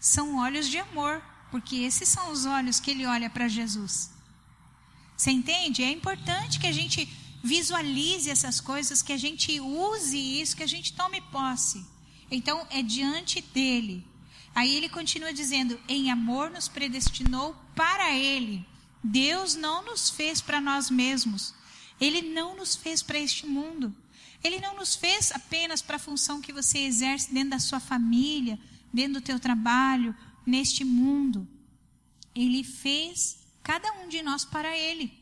são 0.00 0.38
olhos 0.38 0.66
de 0.68 0.78
amor, 0.78 1.22
porque 1.50 1.76
esses 1.76 2.08
são 2.08 2.30
os 2.30 2.46
olhos 2.46 2.80
que 2.80 2.90
ele 2.90 3.06
olha 3.06 3.30
para 3.30 3.48
Jesus. 3.48 4.10
Você 5.16 5.30
entende? 5.30 5.82
É 5.82 5.90
importante 5.90 6.60
que 6.60 6.66
a 6.66 6.72
gente 6.72 7.08
visualize 7.42 8.30
essas 8.30 8.60
coisas, 8.60 9.02
que 9.02 9.12
a 9.12 9.16
gente 9.16 9.60
use 9.60 10.16
isso, 10.16 10.56
que 10.56 10.62
a 10.62 10.68
gente 10.68 10.92
tome 10.92 11.20
posse. 11.20 11.84
Então, 12.30 12.66
é 12.70 12.82
diante 12.82 13.40
dele. 13.40 14.06
Aí 14.54 14.74
ele 14.74 14.88
continua 14.88 15.32
dizendo: 15.32 15.78
em 15.88 16.10
amor 16.10 16.50
nos 16.50 16.68
predestinou 16.68 17.56
para 17.74 18.14
ele. 18.14 18.66
Deus 19.02 19.54
não 19.54 19.84
nos 19.84 20.10
fez 20.10 20.40
para 20.40 20.60
nós 20.60 20.90
mesmos. 20.90 21.54
Ele 22.00 22.22
não 22.22 22.56
nos 22.56 22.76
fez 22.76 23.02
para 23.02 23.18
este 23.18 23.46
mundo. 23.46 23.94
Ele 24.42 24.60
não 24.60 24.76
nos 24.76 24.94
fez 24.94 25.32
apenas 25.32 25.82
para 25.82 25.96
a 25.96 26.00
função 26.00 26.40
que 26.40 26.52
você 26.52 26.78
exerce 26.78 27.32
dentro 27.32 27.50
da 27.50 27.58
sua 27.58 27.80
família, 27.80 28.58
dentro 28.92 29.14
do 29.14 29.20
teu 29.20 29.40
trabalho, 29.40 30.14
neste 30.48 30.84
mundo. 30.84 31.46
Ele 32.34 32.64
fez 32.64 33.38
cada 33.62 33.92
um 34.00 34.08
de 34.08 34.22
nós 34.22 34.44
para 34.44 34.76
Ele. 34.76 35.12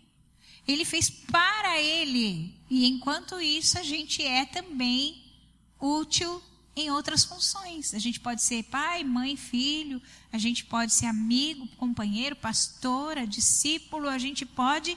Ele 0.66 0.84
fez 0.84 1.10
para 1.10 1.80
Ele. 1.80 2.54
E 2.70 2.86
enquanto 2.86 3.40
isso, 3.40 3.78
a 3.78 3.82
gente 3.82 4.22
é 4.22 4.44
também 4.44 5.22
útil 5.80 6.42
em 6.74 6.90
outras 6.90 7.24
funções. 7.24 7.94
A 7.94 7.98
gente 7.98 8.20
pode 8.20 8.42
ser 8.42 8.62
pai, 8.64 9.02
mãe, 9.02 9.36
filho, 9.36 10.00
a 10.32 10.38
gente 10.38 10.64
pode 10.64 10.92
ser 10.92 11.06
amigo, 11.06 11.66
companheiro, 11.76 12.36
pastora, 12.36 13.26
discípulo, 13.26 14.08
a 14.08 14.18
gente 14.18 14.44
pode 14.44 14.96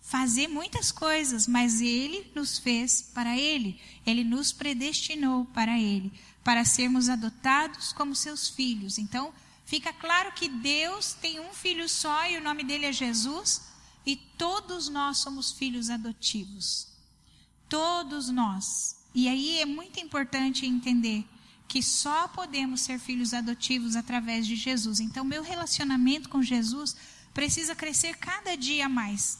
fazer 0.00 0.48
muitas 0.48 0.90
coisas, 0.90 1.46
mas 1.46 1.80
Ele 1.80 2.30
nos 2.34 2.58
fez 2.58 3.02
para 3.14 3.38
Ele. 3.38 3.80
Ele 4.04 4.24
nos 4.24 4.52
predestinou 4.52 5.44
para 5.46 5.78
Ele, 5.78 6.12
para 6.42 6.64
sermos 6.64 7.08
adotados 7.08 7.92
como 7.92 8.16
seus 8.16 8.48
filhos. 8.48 8.98
Então, 8.98 9.32
fica 9.72 9.90
claro 9.90 10.32
que 10.32 10.50
Deus 10.50 11.14
tem 11.14 11.40
um 11.40 11.54
filho 11.54 11.88
só 11.88 12.28
e 12.28 12.36
o 12.36 12.42
nome 12.42 12.62
dele 12.62 12.84
é 12.84 12.92
Jesus, 12.92 13.62
e 14.04 14.16
todos 14.16 14.90
nós 14.90 15.16
somos 15.16 15.52
filhos 15.52 15.88
adotivos. 15.88 16.88
Todos 17.70 18.28
nós. 18.28 18.96
E 19.14 19.26
aí 19.28 19.60
é 19.60 19.64
muito 19.64 19.98
importante 19.98 20.66
entender 20.66 21.24
que 21.66 21.82
só 21.82 22.28
podemos 22.28 22.82
ser 22.82 22.98
filhos 22.98 23.32
adotivos 23.32 23.96
através 23.96 24.46
de 24.46 24.56
Jesus. 24.56 25.00
Então, 25.00 25.24
meu 25.24 25.42
relacionamento 25.42 26.28
com 26.28 26.42
Jesus 26.42 26.94
precisa 27.32 27.74
crescer 27.74 28.18
cada 28.18 28.54
dia 28.54 28.90
mais. 28.90 29.38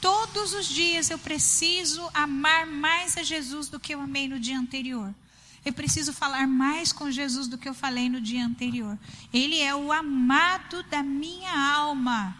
Todos 0.00 0.54
os 0.54 0.66
dias 0.66 1.10
eu 1.10 1.18
preciso 1.18 2.08
amar 2.14 2.66
mais 2.66 3.18
a 3.18 3.22
Jesus 3.22 3.68
do 3.68 3.78
que 3.78 3.94
eu 3.94 4.00
amei 4.00 4.28
no 4.28 4.40
dia 4.40 4.58
anterior. 4.58 5.14
Eu 5.64 5.72
preciso 5.72 6.12
falar 6.12 6.46
mais 6.46 6.92
com 6.92 7.10
Jesus 7.10 7.48
do 7.48 7.58
que 7.58 7.68
eu 7.68 7.74
falei 7.74 8.08
no 8.08 8.20
dia 8.20 8.44
anterior. 8.44 8.98
Ele 9.32 9.60
é 9.60 9.74
o 9.74 9.92
amado 9.92 10.82
da 10.84 11.02
minha 11.02 11.50
alma. 11.74 12.36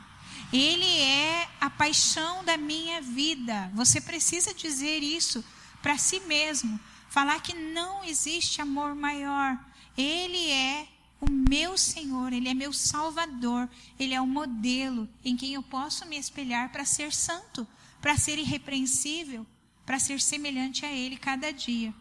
Ele 0.52 1.00
é 1.00 1.48
a 1.60 1.68
paixão 1.68 2.44
da 2.44 2.56
minha 2.56 3.02
vida. 3.02 3.70
Você 3.74 4.00
precisa 4.00 4.54
dizer 4.54 5.02
isso 5.02 5.44
para 5.82 5.98
si 5.98 6.20
mesmo. 6.20 6.78
Falar 7.10 7.40
que 7.40 7.54
não 7.54 8.04
existe 8.04 8.60
amor 8.60 8.94
maior. 8.94 9.58
Ele 9.96 10.50
é 10.50 10.88
o 11.20 11.30
meu 11.30 11.76
Senhor, 11.76 12.32
Ele 12.32 12.48
é 12.48 12.54
meu 12.54 12.72
Salvador, 12.72 13.68
Ele 13.98 14.14
é 14.14 14.20
o 14.20 14.26
modelo 14.26 15.08
em 15.24 15.36
quem 15.36 15.54
eu 15.54 15.62
posso 15.62 16.06
me 16.06 16.16
espelhar 16.16 16.70
para 16.70 16.84
ser 16.84 17.12
santo, 17.12 17.66
para 18.00 18.16
ser 18.16 18.38
irrepreensível, 18.38 19.46
para 19.84 19.98
ser 19.98 20.20
semelhante 20.20 20.86
a 20.86 20.92
Ele 20.92 21.16
cada 21.16 21.52
dia. 21.52 21.92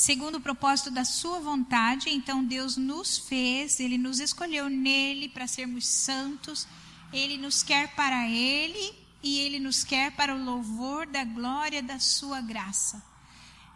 Segundo 0.00 0.36
o 0.36 0.40
propósito 0.40 0.90
da 0.90 1.04
Sua 1.04 1.40
vontade, 1.40 2.08
então 2.08 2.44
Deus 2.44 2.76
nos 2.76 3.18
fez, 3.18 3.80
Ele 3.80 3.98
nos 3.98 4.18
escolheu 4.18 4.68
nele 4.70 5.28
para 5.28 5.46
sermos 5.46 5.86
santos, 5.86 6.66
Ele 7.12 7.36
nos 7.36 7.62
quer 7.62 7.94
para 7.94 8.28
Ele 8.28 8.94
e 9.22 9.40
Ele 9.40 9.58
nos 9.58 9.84
quer 9.84 10.12
para 10.12 10.34
o 10.34 10.42
louvor 10.42 11.06
da 11.06 11.22
glória 11.24 11.82
da 11.82 11.98
Sua 11.98 12.40
graça 12.40 13.10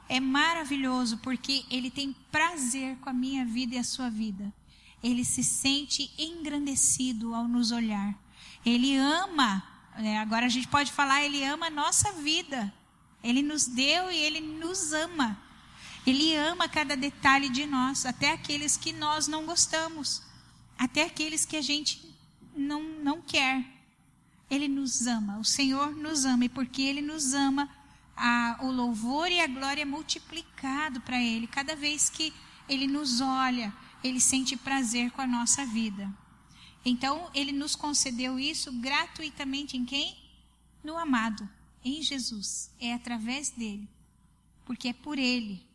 é 0.09 0.21
maravilhoso 0.21 1.19
porque 1.19 1.65
ele 1.71 1.91
tem 1.91 2.15
prazer 2.31 2.97
com 2.99 3.11
a 3.11 3.13
minha 3.13 3.45
vida 3.45 3.75
e 3.75 3.79
a 3.79 3.85
sua 3.85 4.11
vida. 4.11 4.53
Ele 5.03 5.25
se 5.25 5.43
sente 5.43 6.11
engrandecido 6.19 7.35
ao 7.35 7.47
nos 7.47 7.71
olhar. 7.71 8.15
Ele 8.65 8.97
ama, 8.97 9.63
é, 9.99 10.19
agora 10.19 10.47
a 10.47 10.49
gente 10.49 10.69
pode 10.69 10.93
falar, 10.93 11.23
ele 11.23 11.45
ama 11.45 11.67
a 11.67 11.71
nossa 11.71 12.13
vida. 12.13 12.73
Ele 13.23 13.43
nos 13.43 13.67
deu 13.67 14.11
e 14.11 14.17
ele 14.17 14.41
nos 14.41 14.93
ama. 14.93 15.39
Ele 16.07 16.35
ama 16.37 16.69
cada 16.69 16.97
detalhe 16.97 17.49
de 17.49 17.65
nós, 17.65 18.05
até 18.05 18.33
aqueles 18.33 18.77
que 18.77 18.93
nós 18.93 19.27
não 19.27 19.47
gostamos, 19.47 20.23
até 20.79 21.05
aqueles 21.05 21.47
que 21.47 21.57
a 21.57 21.63
gente 21.63 22.15
não, 22.55 22.83
não 22.83 23.23
quer. 23.23 23.65
Ele 24.51 24.69
nos 24.69 25.07
ama, 25.07 25.39
o 25.39 25.45
Senhor 25.45 25.97
nos 25.97 26.25
ama, 26.25 26.45
e 26.45 26.49
porque 26.49 26.83
Ele 26.83 27.01
nos 27.01 27.33
ama, 27.33 27.69
a, 28.17 28.59
o 28.63 28.71
louvor 28.71 29.31
e 29.31 29.41
a 29.41 29.47
glória 29.47 29.87
multiplicado 29.87 31.01
para 31.01 31.21
Ele. 31.21 31.47
Cada 31.47 31.75
vez 31.75 32.11
que 32.11 32.33
Ele 32.69 32.87
nos 32.87 33.21
olha, 33.21 33.75
Ele 34.03 34.21
sente 34.21 34.57
prazer 34.57 35.11
com 35.11 35.23
a 35.23 35.27
nossa 35.27 35.65
vida. 35.65 36.13
Então, 36.85 37.31
Ele 37.35 37.51
nos 37.51 37.75
concedeu 37.75 38.39
isso 38.39 38.71
gratuitamente 38.73 39.77
em 39.77 39.85
quem? 39.85 40.17
No 40.83 40.99
amado, 40.99 41.49
em 41.83 42.03
Jesus. 42.03 42.71
É 42.79 42.93
através 42.93 43.51
dele. 43.51 43.89
Porque 44.67 44.89
é 44.89 44.93
por 44.93 45.19
Ele. 45.19 45.67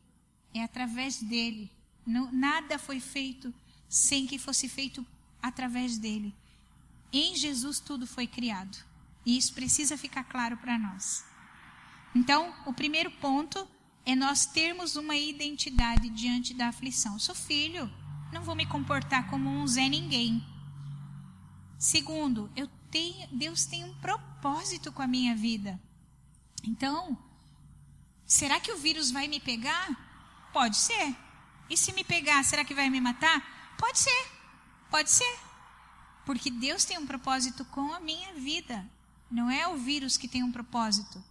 É 0.53 0.63
através 0.63 1.21
dele. 1.21 1.71
Não, 2.05 2.31
nada 2.31 2.79
foi 2.79 2.99
feito 2.99 3.53
sem 3.87 4.27
que 4.27 4.37
fosse 4.37 4.67
feito 4.67 5.05
através 5.41 5.97
dele. 5.97 6.35
Em 7.11 7.35
Jesus 7.35 7.79
tudo 7.79 8.05
foi 8.05 8.27
criado. 8.27 8.77
E 9.25 9.37
isso 9.37 9.53
precisa 9.53 9.97
ficar 9.97 10.23
claro 10.23 10.57
para 10.57 10.77
nós. 10.77 11.25
Então, 12.15 12.53
o 12.65 12.73
primeiro 12.73 13.11
ponto 13.11 13.67
é 14.05 14.15
nós 14.15 14.45
termos 14.45 14.95
uma 14.95 15.15
identidade 15.15 16.09
diante 16.09 16.53
da 16.53 16.67
aflição. 16.67 17.13
Eu 17.13 17.19
sou 17.19 17.35
filho, 17.35 17.91
não 18.31 18.41
vou 18.41 18.55
me 18.55 18.65
comportar 18.65 19.29
como 19.29 19.49
um 19.49 19.67
Zé 19.67 19.87
Ninguém. 19.87 20.43
Segundo, 21.77 22.51
eu 22.55 22.67
tenho, 22.89 23.27
Deus 23.31 23.65
tem 23.65 23.83
um 23.83 23.93
propósito 23.95 24.91
com 24.91 25.01
a 25.01 25.07
minha 25.07 25.35
vida. 25.35 25.79
Então, 26.63 27.17
será 28.25 28.59
que 28.59 28.71
o 28.71 28.77
vírus 28.77 29.11
vai 29.11 29.27
me 29.27 29.39
pegar? 29.39 30.08
Pode 30.51 30.77
ser. 30.77 31.15
E 31.69 31.77
se 31.77 31.93
me 31.93 32.03
pegar, 32.03 32.43
será 32.43 32.65
que 32.65 32.73
vai 32.73 32.89
me 32.89 32.99
matar? 32.99 33.75
Pode 33.77 33.99
ser. 33.99 34.27
Pode 34.89 35.09
ser. 35.09 35.39
Porque 36.25 36.49
Deus 36.49 36.83
tem 36.85 36.97
um 36.97 37.05
propósito 37.05 37.63
com 37.65 37.93
a 37.93 37.99
minha 37.99 38.33
vida. 38.33 38.85
Não 39.29 39.49
é 39.49 39.67
o 39.67 39.77
vírus 39.77 40.17
que 40.17 40.27
tem 40.27 40.43
um 40.43 40.51
propósito. 40.51 41.23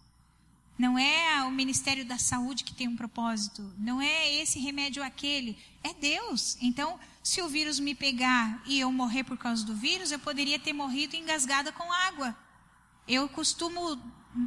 Não 0.78 0.96
é 0.96 1.42
o 1.42 1.50
Ministério 1.50 2.04
da 2.04 2.18
Saúde 2.18 2.62
que 2.62 2.72
tem 2.72 2.86
um 2.86 2.96
propósito. 2.96 3.74
Não 3.76 4.00
é 4.00 4.32
esse 4.34 4.60
remédio 4.60 5.02
aquele. 5.02 5.58
É 5.82 5.92
Deus. 5.92 6.56
Então, 6.60 7.00
se 7.20 7.42
o 7.42 7.48
vírus 7.48 7.80
me 7.80 7.96
pegar 7.96 8.62
e 8.64 8.78
eu 8.78 8.92
morrer 8.92 9.24
por 9.24 9.36
causa 9.36 9.66
do 9.66 9.74
vírus, 9.74 10.12
eu 10.12 10.20
poderia 10.20 10.58
ter 10.58 10.72
morrido 10.72 11.16
engasgada 11.16 11.72
com 11.72 11.92
água. 11.92 12.36
Eu 13.08 13.28
costumo, 13.28 14.00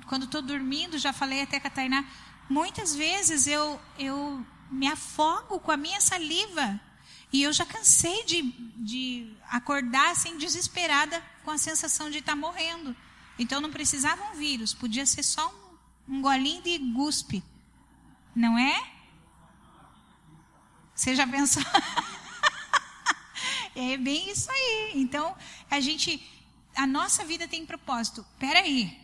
quando 0.07 0.23
estou 0.23 0.41
dormindo, 0.41 0.97
já 0.97 1.11
falei 1.11 1.41
até 1.41 1.59
com 1.59 1.67
a 1.67 1.71
Tainá, 1.71 2.05
muitas 2.49 2.95
vezes 2.95 3.45
eu, 3.45 3.79
eu 3.99 4.45
me 4.71 4.87
afogo 4.87 5.59
com 5.59 5.71
a 5.71 5.77
minha 5.77 6.01
saliva. 6.01 6.79
E 7.31 7.43
eu 7.43 7.53
já 7.53 7.65
cansei 7.65 8.23
de, 8.25 8.41
de 8.77 9.33
acordar 9.49 10.11
assim, 10.11 10.37
desesperada 10.37 11.21
com 11.43 11.51
a 11.51 11.57
sensação 11.57 12.09
de 12.09 12.17
estar 12.17 12.33
tá 12.33 12.37
morrendo. 12.37 12.95
Então 13.37 13.61
não 13.61 13.71
precisava 13.71 14.23
um 14.31 14.35
vírus, 14.35 14.73
podia 14.73 15.05
ser 15.05 15.23
só 15.23 15.47
um 15.47 15.61
um 16.11 16.21
golinho 16.21 16.61
de 16.61 16.77
guspe. 16.77 17.41
Não 18.35 18.57
é? 18.57 18.91
Você 20.93 21.15
já 21.15 21.25
pensou? 21.25 21.63
é 23.75 23.97
bem 23.97 24.29
isso 24.29 24.51
aí. 24.51 24.91
Então, 24.95 25.35
a 25.69 25.79
gente, 25.79 26.21
a 26.75 26.85
nossa 26.85 27.23
vida 27.23 27.47
tem 27.47 27.65
propósito. 27.65 28.25
Peraí, 28.37 28.99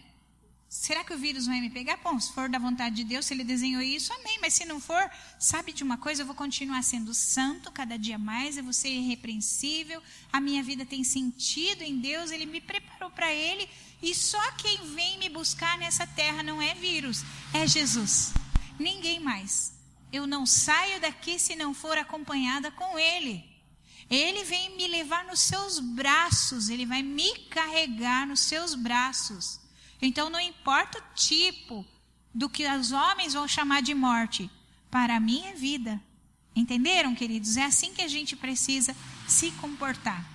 será 0.70 1.04
que 1.04 1.14
o 1.14 1.18
vírus 1.18 1.46
vai 1.46 1.60
me 1.62 1.70
pegar? 1.70 1.98
Bom, 2.04 2.20
se 2.20 2.34
for 2.34 2.50
da 2.50 2.60
vontade 2.60 2.96
de 2.96 3.04
Deus, 3.04 3.26
se 3.26 3.34
ele 3.34 3.44
desenhou 3.44 3.82
isso, 3.82 4.14
amém. 4.14 4.38
Mas 4.42 4.54
se 4.54 4.66
não 4.66 4.80
for, 4.80 5.10
sabe 5.40 5.72
de 5.72 5.84
uma 5.84 5.98
coisa? 5.98 6.22
Eu 6.22 6.26
vou 6.26 6.36
continuar 6.36 6.82
sendo 6.84 7.14
santo 7.14 7.72
cada 7.72 7.98
dia 7.98 8.18
mais, 8.18 8.58
eu 8.58 8.64
vou 8.64 8.74
ser 8.74 8.90
irrepreensível, 8.90 10.02
a 10.32 10.40
minha 10.40 10.62
vida 10.64 10.86
tem 10.86 11.04
sentido 11.04 11.82
em 11.82 12.00
Deus, 12.00 12.32
ele 12.32 12.46
me 12.46 12.62
preparou 12.62 13.10
para 13.12 13.34
ele 13.34 13.70
e 14.02 14.14
só 14.14 14.52
quem 14.54 14.78
vem 14.94 15.18
me 15.18 15.30
buscar 15.30 15.78
nessa 15.78 16.06
terra 16.06 16.44
não 16.44 16.62
é 16.62 16.76
vírus, 16.76 17.24
é 17.54 17.66
Jesus. 17.66 18.34
Ninguém 18.80 19.20
mais. 19.20 19.74
Eu 20.12 20.28
não 20.28 20.46
saio 20.46 21.02
daqui 21.02 21.40
se 21.40 21.56
não 21.56 21.74
for 21.74 21.98
acompanhada 21.98 22.72
com 22.72 22.98
Ele. 22.98 23.44
Ele 24.10 24.44
vem 24.46 24.76
me 24.78 24.88
levar 24.88 25.26
nos 25.26 25.42
seus 25.42 25.80
braços, 25.80 26.70
ele 26.70 26.86
vai 26.86 27.04
me 27.04 27.30
carregar 27.50 28.26
nos 28.26 28.40
seus 28.40 28.74
braços. 28.74 29.60
Então 30.02 30.30
não 30.30 30.40
importa 30.40 31.00
o 31.00 31.16
tipo 31.16 31.86
do 32.34 32.50
que 32.50 32.68
os 32.68 32.92
homens 32.92 33.34
vão 33.34 33.48
chamar 33.48 33.82
de 33.82 33.94
morte, 33.94 34.50
para 34.92 35.20
mim 35.20 35.44
é 35.46 35.54
vida. 35.54 36.02
Entenderam, 36.56 37.14
queridos? 37.14 37.58
É 37.58 37.66
assim 37.66 37.94
que 37.94 38.02
a 38.02 38.08
gente 38.08 38.36
precisa 38.36 38.96
se 39.28 39.52
comportar. 39.52 40.26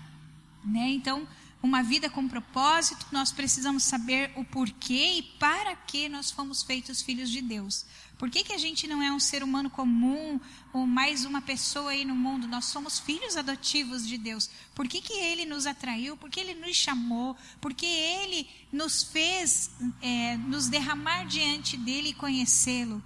Né? 0.65 0.91
Então, 0.91 1.27
uma 1.63 1.83
vida 1.83 2.11
com 2.11 2.29
propósito, 2.29 3.07
nós 3.13 3.33
precisamos 3.33 3.85
saber 3.85 4.33
o 4.37 4.45
porquê 4.45 5.15
e 5.19 5.23
para 5.23 5.77
que 5.77 6.09
nós 6.09 6.31
fomos 6.31 6.63
feitos 6.63 7.03
filhos 7.03 7.31
de 7.31 7.41
Deus. 7.41 7.87
Por 8.23 8.31
que, 8.31 8.45
que 8.45 8.53
a 8.53 8.57
gente 8.57 8.87
não 8.87 9.03
é 9.03 9.13
um 9.13 9.19
ser 9.19 9.43
humano 9.43 9.69
comum 9.69 10.39
ou 10.73 10.87
mais 10.87 11.25
uma 11.25 11.43
pessoa 11.43 11.91
aí 11.91 12.05
no 12.05 12.15
mundo? 12.15 12.47
Nós 12.47 12.67
somos 12.67 13.01
filhos 13.01 13.37
adotivos 13.37 14.07
de 14.07 14.17
Deus. 14.17 14.49
Por 14.77 14.87
que, 14.87 15.01
que 15.01 15.15
Ele 15.15 15.45
nos 15.45 15.67
atraiu? 15.67 16.17
Por 16.17 16.31
que 16.31 16.39
Ele 16.39 16.55
nos 16.55 16.77
chamou? 16.77 17.37
Por 17.61 17.75
que 17.75 17.85
Ele 17.85 18.49
nos 18.71 19.03
fez 19.03 19.73
é, 20.01 20.37
nos 20.37 20.69
derramar 20.69 21.25
diante 21.25 21.77
dEle 21.77 22.11
e 22.11 22.15
conhecê-lo? 22.15 23.03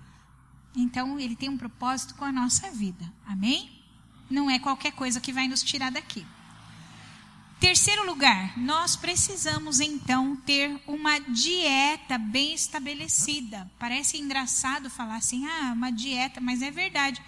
Então, 0.76 1.18
Ele 1.18 1.34
tem 1.34 1.48
um 1.48 1.56
propósito 1.56 2.14
com 2.16 2.26
a 2.26 2.30
nossa 2.30 2.70
vida. 2.70 3.10
Amém? 3.24 3.70
Não 4.28 4.50
é 4.50 4.58
qualquer 4.58 4.92
coisa 4.92 5.18
que 5.18 5.32
vai 5.32 5.48
nos 5.48 5.62
tirar 5.62 5.90
daqui. 5.90 6.26
Terceiro 7.58 8.04
lugar, 8.04 8.56
nós 8.58 8.96
precisamos 8.96 9.80
então 9.80 10.36
ter 10.36 10.78
uma 10.86 11.18
dieta 11.18 12.18
bem 12.18 12.52
estabelecida. 12.52 13.70
Parece 13.78 14.18
engraçado 14.18 14.90
falar 14.90 15.16
assim, 15.16 15.46
ah, 15.46 15.72
uma 15.72 15.90
dieta, 15.90 16.38
mas 16.38 16.60
é 16.60 16.70
verdade. 16.70 17.22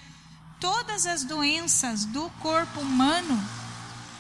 Todas 0.61 1.07
as 1.07 1.25
doenças 1.25 2.05
do 2.05 2.29
corpo 2.43 2.81
humano, 2.81 3.43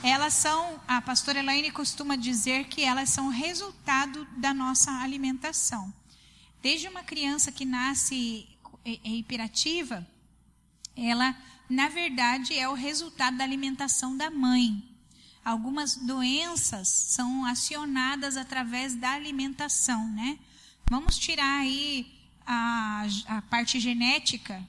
elas 0.03 0.33
são, 0.33 0.81
a 0.88 1.03
pastora 1.03 1.40
Elaine 1.40 1.71
costuma 1.71 2.16
dizer 2.16 2.68
que 2.68 2.83
elas 2.83 3.11
são 3.11 3.29
resultado 3.29 4.27
da 4.38 4.55
nossa 4.55 4.90
alimentação. 5.03 5.92
Desde 6.62 6.88
uma 6.88 7.03
criança 7.03 7.53
que 7.53 7.66
nasce 7.66 8.49
hiperativa, 9.05 10.07
ela, 10.97 11.37
na 11.68 11.88
verdade, 11.88 12.59
é 12.59 12.66
o 12.66 12.75
resultado 12.75 13.37
da 13.37 13.44
alimentação 13.44 14.16
da 14.16 14.31
mãe. 14.31 14.83
Algumas 15.49 15.97
doenças 15.97 16.89
são 16.89 17.47
acionadas 17.47 18.37
através 18.37 18.95
da 18.95 19.13
alimentação, 19.13 20.07
né? 20.11 20.39
Vamos 20.91 21.17
tirar 21.17 21.61
aí 21.61 22.07
a, 22.47 23.07
a 23.27 23.41
parte 23.41 23.81
genética, 23.81 24.63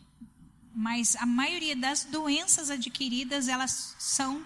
mas 0.74 1.18
a 1.18 1.26
maioria 1.26 1.76
das 1.76 2.06
doenças 2.06 2.70
adquiridas, 2.70 3.50
elas 3.50 3.94
são 4.00 4.42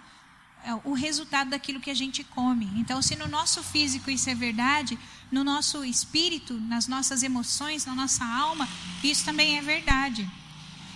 é, 0.64 0.74
o 0.82 0.92
resultado 0.92 1.50
daquilo 1.50 1.78
que 1.78 1.88
a 1.88 1.94
gente 1.94 2.24
come. 2.24 2.68
Então, 2.80 3.00
se 3.00 3.14
no 3.14 3.28
nosso 3.28 3.62
físico 3.62 4.10
isso 4.10 4.28
é 4.28 4.34
verdade, 4.34 4.98
no 5.30 5.44
nosso 5.44 5.84
espírito, 5.84 6.54
nas 6.54 6.88
nossas 6.88 7.22
emoções, 7.22 7.86
na 7.86 7.94
nossa 7.94 8.24
alma, 8.24 8.68
isso 9.04 9.24
também 9.24 9.56
é 9.56 9.62
verdade. 9.62 10.28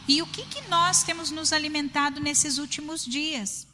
E 0.08 0.20
o 0.20 0.26
que, 0.26 0.44
que 0.46 0.68
nós 0.68 1.04
temos 1.04 1.30
nos 1.30 1.52
alimentado 1.52 2.20
nesses 2.20 2.58
últimos 2.58 3.04
dias? 3.04 3.67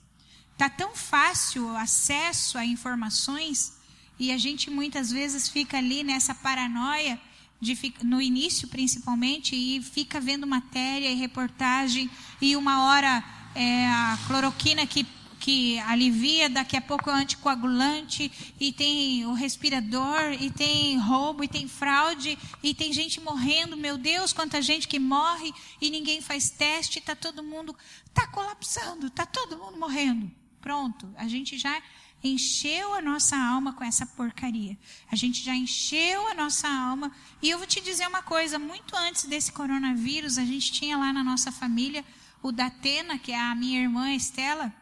Tá 0.56 0.70
tão 0.70 0.94
fácil 0.94 1.66
o 1.66 1.76
acesso 1.76 2.56
a 2.56 2.64
informações 2.64 3.72
e 4.18 4.30
a 4.30 4.38
gente 4.38 4.70
muitas 4.70 5.10
vezes 5.10 5.48
fica 5.48 5.78
ali 5.78 6.04
nessa 6.04 6.34
paranoia 6.34 7.20
de, 7.60 7.76
no 8.02 8.22
início 8.22 8.68
principalmente 8.68 9.56
e 9.56 9.82
fica 9.82 10.20
vendo 10.20 10.46
matéria 10.46 11.10
e 11.10 11.14
reportagem 11.14 12.08
e 12.40 12.56
uma 12.56 12.84
hora 12.84 13.24
é 13.54 13.86
a 13.86 14.18
cloroquina 14.26 14.86
que 14.86 15.04
que 15.44 15.78
alivia, 15.80 16.48
daqui 16.48 16.74
a 16.74 16.80
pouco 16.80 17.10
é 17.10 17.12
anticoagulante, 17.12 18.32
e 18.58 18.72
tem 18.72 19.26
o 19.26 19.34
respirador, 19.34 20.32
e 20.40 20.48
tem 20.48 20.96
roubo, 20.96 21.44
e 21.44 21.48
tem 21.48 21.68
fraude, 21.68 22.38
e 22.62 22.72
tem 22.72 22.94
gente 22.94 23.20
morrendo, 23.20 23.76
meu 23.76 23.98
Deus, 23.98 24.32
quanta 24.32 24.62
gente 24.62 24.88
que 24.88 24.98
morre, 24.98 25.52
e 25.82 25.90
ninguém 25.90 26.22
faz 26.22 26.48
teste, 26.48 26.98
está 26.98 27.14
todo 27.14 27.42
mundo, 27.42 27.76
está 28.06 28.26
colapsando, 28.26 29.08
está 29.08 29.26
todo 29.26 29.58
mundo 29.58 29.78
morrendo. 29.78 30.30
Pronto, 30.64 31.12
a 31.18 31.28
gente 31.28 31.58
já 31.58 31.78
encheu 32.22 32.94
a 32.94 33.02
nossa 33.02 33.36
alma 33.36 33.74
com 33.74 33.84
essa 33.84 34.06
porcaria. 34.06 34.78
A 35.12 35.14
gente 35.14 35.44
já 35.44 35.54
encheu 35.54 36.26
a 36.28 36.32
nossa 36.32 36.66
alma. 36.66 37.12
E 37.42 37.50
eu 37.50 37.58
vou 37.58 37.66
te 37.66 37.82
dizer 37.82 38.08
uma 38.08 38.22
coisa: 38.22 38.58
muito 38.58 38.96
antes 38.96 39.24
desse 39.24 39.52
coronavírus, 39.52 40.38
a 40.38 40.44
gente 40.46 40.72
tinha 40.72 40.96
lá 40.96 41.12
na 41.12 41.22
nossa 41.22 41.52
família 41.52 42.02
o 42.42 42.50
Datena, 42.50 43.18
que 43.18 43.30
é 43.30 43.38
a 43.38 43.54
minha 43.54 43.78
irmã 43.78 44.10
Estela. 44.14 44.72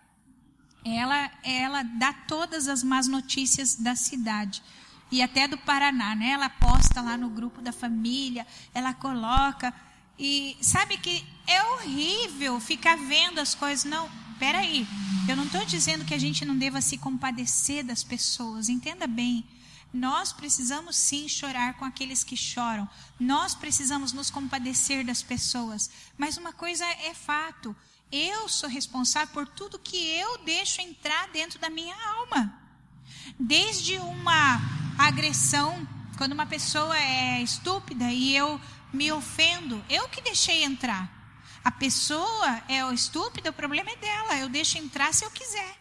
Ela, 0.84 1.32
ela 1.42 1.82
dá 1.82 2.12
todas 2.12 2.68
as 2.68 2.84
más 2.84 3.08
notícias 3.08 3.74
da 3.74 3.96
cidade 3.96 4.62
e 5.10 5.20
até 5.20 5.48
do 5.48 5.58
Paraná, 5.58 6.14
né? 6.14 6.30
Ela 6.30 6.48
posta 6.48 7.00
lá 7.00 7.16
no 7.16 7.28
grupo 7.28 7.60
da 7.60 7.72
família, 7.72 8.46
ela 8.72 8.94
coloca 8.94 9.74
e 10.16 10.56
sabe 10.60 10.96
que 10.96 11.26
é 11.44 11.60
horrível 11.64 12.60
ficar 12.60 12.96
vendo 12.96 13.40
as 13.40 13.52
coisas. 13.52 13.84
Não, 13.84 14.08
peraí, 14.42 14.84
eu 15.28 15.36
não 15.36 15.44
estou 15.44 15.64
dizendo 15.64 16.04
que 16.04 16.12
a 16.12 16.18
gente 16.18 16.44
não 16.44 16.58
deva 16.58 16.80
se 16.80 16.98
compadecer 16.98 17.84
das 17.84 18.02
pessoas, 18.02 18.68
entenda 18.68 19.06
bem. 19.06 19.44
Nós 19.94 20.32
precisamos 20.32 20.96
sim 20.96 21.28
chorar 21.28 21.74
com 21.74 21.84
aqueles 21.84 22.24
que 22.24 22.36
choram. 22.36 22.88
Nós 23.20 23.54
precisamos 23.54 24.12
nos 24.12 24.30
compadecer 24.30 25.06
das 25.06 25.22
pessoas. 25.22 25.88
Mas 26.18 26.38
uma 26.38 26.52
coisa 26.52 26.84
é 26.84 27.14
fato: 27.14 27.76
eu 28.10 28.48
sou 28.48 28.68
responsável 28.68 29.32
por 29.32 29.46
tudo 29.46 29.78
que 29.78 29.96
eu 29.96 30.38
deixo 30.38 30.80
entrar 30.80 31.28
dentro 31.28 31.60
da 31.60 31.70
minha 31.70 31.94
alma. 32.16 32.52
Desde 33.38 33.96
uma 33.98 34.60
agressão, 34.98 35.86
quando 36.18 36.32
uma 36.32 36.46
pessoa 36.46 36.98
é 36.98 37.40
estúpida 37.40 38.10
e 38.10 38.34
eu 38.34 38.60
me 38.92 39.12
ofendo, 39.12 39.80
eu 39.88 40.08
que 40.08 40.20
deixei 40.20 40.64
entrar. 40.64 41.21
A 41.64 41.70
pessoa 41.70 42.62
é 42.68 42.80
estúpida, 42.92 43.50
o 43.50 43.52
problema 43.52 43.90
é 43.90 43.96
dela. 43.96 44.38
Eu 44.38 44.48
deixo 44.48 44.78
entrar 44.78 45.12
se 45.14 45.24
eu 45.24 45.30
quiser. 45.30 45.76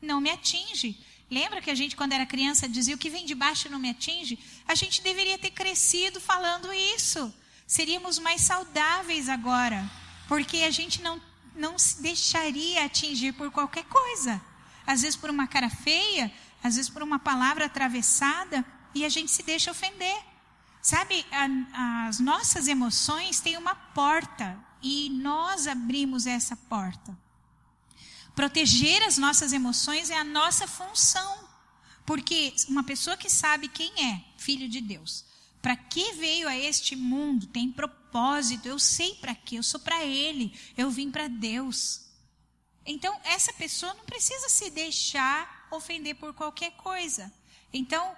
Não 0.00 0.20
me 0.20 0.30
atinge. 0.30 0.98
Lembra 1.30 1.60
que 1.60 1.70
a 1.70 1.74
gente, 1.74 1.96
quando 1.96 2.12
era 2.12 2.24
criança, 2.26 2.68
dizia 2.68 2.94
o 2.94 2.98
que 2.98 3.10
vem 3.10 3.26
de 3.26 3.34
baixo 3.34 3.68
não 3.68 3.78
me 3.78 3.90
atinge? 3.90 4.38
A 4.68 4.74
gente 4.74 5.02
deveria 5.02 5.38
ter 5.38 5.50
crescido 5.50 6.20
falando 6.20 6.72
isso. 6.72 7.32
Seríamos 7.66 8.18
mais 8.18 8.42
saudáveis 8.42 9.28
agora. 9.28 9.90
Porque 10.28 10.58
a 10.58 10.70
gente 10.70 11.02
não, 11.02 11.20
não 11.54 11.78
se 11.78 12.00
deixaria 12.02 12.84
atingir 12.84 13.32
por 13.32 13.50
qualquer 13.50 13.84
coisa. 13.84 14.40
Às 14.86 15.02
vezes 15.02 15.16
por 15.16 15.30
uma 15.30 15.46
cara 15.46 15.68
feia, 15.68 16.32
às 16.62 16.76
vezes 16.76 16.90
por 16.90 17.02
uma 17.02 17.18
palavra 17.18 17.64
atravessada, 17.64 18.64
e 18.94 19.04
a 19.04 19.08
gente 19.08 19.30
se 19.30 19.42
deixa 19.42 19.70
ofender. 19.70 20.16
Sabe, 20.86 21.26
a, 21.32 22.06
as 22.06 22.20
nossas 22.20 22.68
emoções 22.68 23.40
têm 23.40 23.56
uma 23.56 23.74
porta 23.74 24.56
e 24.80 25.10
nós 25.10 25.66
abrimos 25.66 26.28
essa 26.28 26.54
porta. 26.54 27.18
Proteger 28.36 29.02
as 29.02 29.18
nossas 29.18 29.52
emoções 29.52 30.10
é 30.10 30.16
a 30.16 30.22
nossa 30.22 30.68
função. 30.68 31.44
Porque 32.04 32.54
uma 32.68 32.84
pessoa 32.84 33.16
que 33.16 33.28
sabe 33.28 33.66
quem 33.66 33.90
é 34.00 34.24
filho 34.36 34.68
de 34.68 34.80
Deus, 34.80 35.24
para 35.60 35.74
que 35.74 36.12
veio 36.12 36.48
a 36.48 36.56
este 36.56 36.94
mundo, 36.94 37.48
tem 37.48 37.72
propósito, 37.72 38.68
eu 38.68 38.78
sei 38.78 39.16
para 39.16 39.34
que, 39.34 39.56
eu 39.56 39.64
sou 39.64 39.80
para 39.80 40.04
Ele, 40.04 40.56
eu 40.76 40.88
vim 40.88 41.10
para 41.10 41.26
Deus. 41.26 42.02
Então, 42.86 43.20
essa 43.24 43.52
pessoa 43.54 43.92
não 43.92 44.04
precisa 44.04 44.48
se 44.48 44.70
deixar 44.70 45.66
ofender 45.72 46.14
por 46.14 46.32
qualquer 46.32 46.70
coisa. 46.76 47.34
Então, 47.72 48.16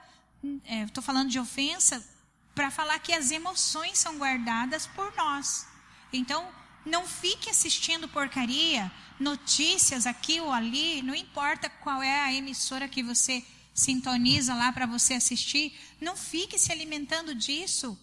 estou 0.84 1.02
é, 1.02 1.06
falando 1.06 1.30
de 1.30 1.40
ofensa 1.40 2.17
para 2.58 2.72
falar 2.72 2.98
que 2.98 3.12
as 3.12 3.30
emoções 3.30 4.00
são 4.00 4.18
guardadas 4.18 4.84
por 4.84 5.14
nós. 5.14 5.64
Então, 6.12 6.44
não 6.84 7.06
fique 7.06 7.48
assistindo 7.48 8.08
porcaria, 8.08 8.90
notícias 9.20 10.08
aqui 10.08 10.40
ou 10.40 10.50
ali, 10.50 11.00
não 11.02 11.14
importa 11.14 11.70
qual 11.70 12.02
é 12.02 12.20
a 12.22 12.32
emissora 12.32 12.88
que 12.88 13.00
você 13.00 13.44
sintoniza 13.72 14.56
lá 14.56 14.72
para 14.72 14.86
você 14.86 15.14
assistir, 15.14 15.72
não 16.00 16.16
fique 16.16 16.58
se 16.58 16.72
alimentando 16.72 17.32
disso. 17.32 17.96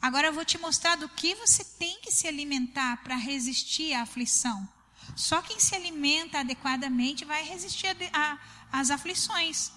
Agora 0.00 0.28
eu 0.28 0.32
vou 0.32 0.46
te 0.46 0.56
mostrar 0.56 0.96
do 0.96 1.06
que 1.06 1.34
você 1.34 1.62
tem 1.62 2.00
que 2.00 2.10
se 2.10 2.26
alimentar 2.26 3.02
para 3.04 3.16
resistir 3.16 3.92
à 3.92 4.00
aflição. 4.00 4.66
Só 5.14 5.42
quem 5.42 5.60
se 5.60 5.74
alimenta 5.74 6.40
adequadamente 6.40 7.26
vai 7.26 7.44
resistir 7.44 7.94
às 8.72 8.90
aflições. 8.90 9.70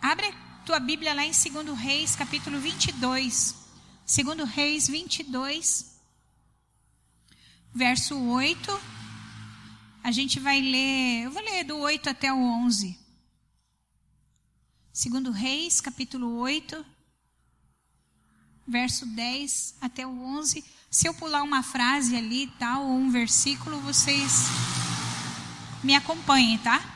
Abre 0.00 0.32
tua 0.64 0.78
Bíblia 0.78 1.12
lá 1.12 1.24
em 1.24 1.32
2 1.32 1.76
Reis, 1.76 2.14
capítulo 2.14 2.60
22. 2.60 3.63
2 4.06 4.48
Reis 4.50 4.86
22 4.88 5.94
verso 7.74 8.16
8. 8.16 8.80
A 10.02 10.12
gente 10.12 10.38
vai 10.38 10.60
ler, 10.60 11.24
eu 11.24 11.30
vou 11.30 11.42
ler 11.42 11.64
do 11.64 11.78
8 11.78 12.10
até 12.10 12.32
o 12.32 12.36
11. 12.36 12.98
Segundo 14.92 15.32
Reis, 15.32 15.80
capítulo 15.80 16.36
8, 16.36 16.84
verso 18.66 19.06
10 19.06 19.74
até 19.80 20.06
o 20.06 20.22
11. 20.22 20.64
Se 20.90 21.08
eu 21.08 21.14
pular 21.14 21.42
uma 21.42 21.62
frase 21.62 22.14
ali, 22.14 22.46
tal, 22.58 22.84
ou 22.84 22.92
um 22.92 23.10
versículo, 23.10 23.80
vocês 23.80 24.44
me 25.82 25.96
acompanhem, 25.96 26.58
tá? 26.58 26.93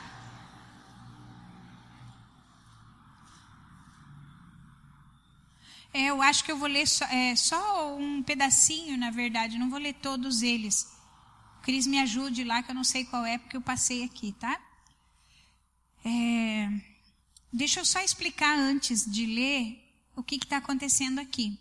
Eu 5.93 6.21
acho 6.21 6.43
que 6.43 6.51
eu 6.51 6.57
vou 6.57 6.67
ler 6.67 6.87
só, 6.87 7.05
é, 7.05 7.35
só 7.35 7.97
um 7.97 8.21
pedacinho, 8.21 8.95
na 8.97 9.09
verdade, 9.09 9.57
não 9.57 9.69
vou 9.69 9.79
ler 9.79 9.93
todos 9.95 10.41
eles. 10.43 10.87
Cris 11.63 11.87
me 11.87 11.99
ajude 11.99 12.43
lá, 12.43 12.61
que 12.61 12.71
eu 12.71 12.75
não 12.75 12.83
sei 12.83 13.05
qual 13.05 13.25
é, 13.25 13.37
porque 13.37 13.57
eu 13.57 13.61
passei 13.61 14.03
aqui, 14.03 14.31
tá? 14.33 14.59
É, 16.05 16.69
deixa 17.51 17.79
eu 17.79 17.85
só 17.85 17.99
explicar 18.01 18.57
antes 18.57 19.05
de 19.05 19.25
ler 19.25 19.83
o 20.15 20.23
que 20.23 20.35
está 20.35 20.57
acontecendo 20.57 21.19
aqui. 21.19 21.59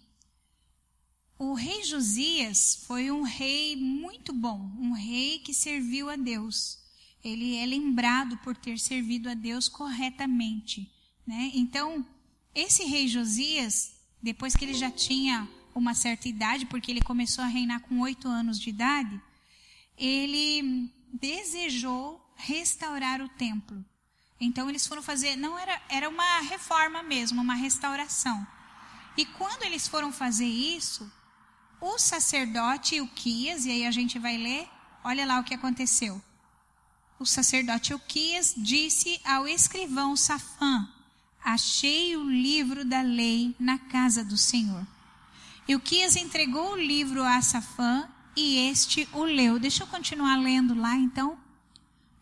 O 1.39 1.55
rei 1.55 1.85
Josias 1.85 2.85
foi 2.87 3.11
um 3.11 3.23
rei 3.23 3.77
muito 3.77 4.33
bom, 4.33 4.71
um 4.79 4.93
rei 4.93 5.39
que 5.39 5.55
serviu 5.55 6.11
a 6.11 6.17
Deus. 6.17 6.79
Ele 7.23 7.57
é 7.57 7.65
lembrado 7.65 8.37
por 8.39 8.57
ter 8.57 8.79
servido 8.79 9.29
a 9.29 9.35
Deus 9.35 9.69
corretamente. 9.69 10.91
Né? 11.27 11.51
Então, 11.55 12.05
esse 12.55 12.85
rei 12.85 13.07
Josias, 13.07 13.98
depois 14.23 14.55
que 14.55 14.65
ele 14.65 14.75
já 14.75 14.91
tinha 14.91 15.49
uma 15.75 15.95
certa 15.95 16.29
idade, 16.29 16.67
porque 16.67 16.91
ele 16.91 17.01
começou 17.01 17.45
a 17.45 17.49
reinar 17.49 17.81
com 17.81 18.01
oito 18.01 18.29
anos 18.29 18.59
de 18.59 18.71
idade, 18.71 19.21
ele 19.97 20.93
desejou 21.13 22.21
restaurar 22.37 23.21
o 23.21 23.29
templo. 23.29 23.85
Então 24.41 24.69
eles 24.69 24.87
foram 24.87 25.03
fazer, 25.03 25.37
não 25.37 25.59
era, 25.59 25.81
era 25.89 26.09
uma 26.09 26.41
reforma 26.41 27.03
mesmo, 27.03 27.43
uma 27.43 27.55
restauração. 27.55 28.47
E 29.17 29.27
quando 29.27 29.65
eles 29.65 29.89
foram 29.89 30.13
fazer 30.13 30.47
isso, 30.47 31.11
o 31.81 31.99
sacerdote 31.99 33.01
Uquias, 33.01 33.67
e 33.67 33.71
aí 33.71 33.87
a 33.87 33.91
gente 33.91 34.19
vai 34.19 34.37
ler, 34.37 34.69
olha 35.03 35.27
lá 35.27 35.41
o 35.41 35.45
que 35.45 35.55
aconteceu. 35.55 36.23
O 37.19 37.27
sacerdote 37.27 37.93
Uquias 37.93 38.55
disse 38.57 39.21
ao 39.25 39.49
escrivão 39.49 40.15
Safã: 40.15 40.89
Achei 41.45 42.17
o 42.17 42.29
livro 42.29 42.85
da 42.85 43.01
lei 43.01 43.55
na 43.59 43.79
casa 43.79 44.25
do 44.25 44.37
Senhor. 44.37 44.87
Uquias 45.69 46.17
entregou 46.17 46.73
o 46.73 46.77
livro 46.77 47.23
a 47.23 47.41
Safã 47.43 48.09
e 48.35 48.57
este 48.71 49.09
o 49.13 49.25
leu. 49.25 49.59
Deixa 49.59 49.83
eu 49.83 49.87
continuar 49.87 50.37
lendo 50.37 50.75
lá 50.75 50.97
então. 50.97 51.39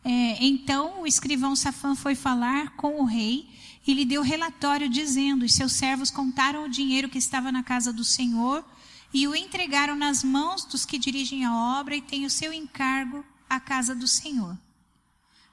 É, 0.05 0.45
então 0.45 1.03
o 1.03 1.07
escrivão 1.07 1.55
Safã 1.57 1.95
foi 1.95 2.15
falar 2.15 2.71
com 2.77 3.01
o 3.01 3.05
rei 3.05 3.49
e 3.87 3.95
lhe 3.95 4.05
deu 4.05 4.23
relatório 4.23 4.89
dizendo: 4.89 5.45
Os 5.45 5.55
seus 5.55 5.73
servos 5.73 6.11
contaram 6.11 6.65
o 6.65 6.69
dinheiro 6.69 7.09
que 7.09 7.19
estava 7.19 7.53
na 7.53 7.63
casa 7.63 7.93
do 7.93 8.05
Senhor 8.05 8.65
e 9.13 9.27
o 9.29 9.35
entregaram 9.35 9.97
nas 9.97 10.25
mãos 10.25 10.65
dos 10.65 10.85
que 10.85 10.99
dirigem 10.99 11.45
a 11.45 11.79
obra 11.81 11.97
e 11.97 12.03
têm 12.03 12.27
o 12.27 12.31
seu 12.31 12.53
encargo 12.53 13.25
à 13.49 13.61
casa 13.61 13.95
do 13.95 14.09
Senhor. 14.09 14.59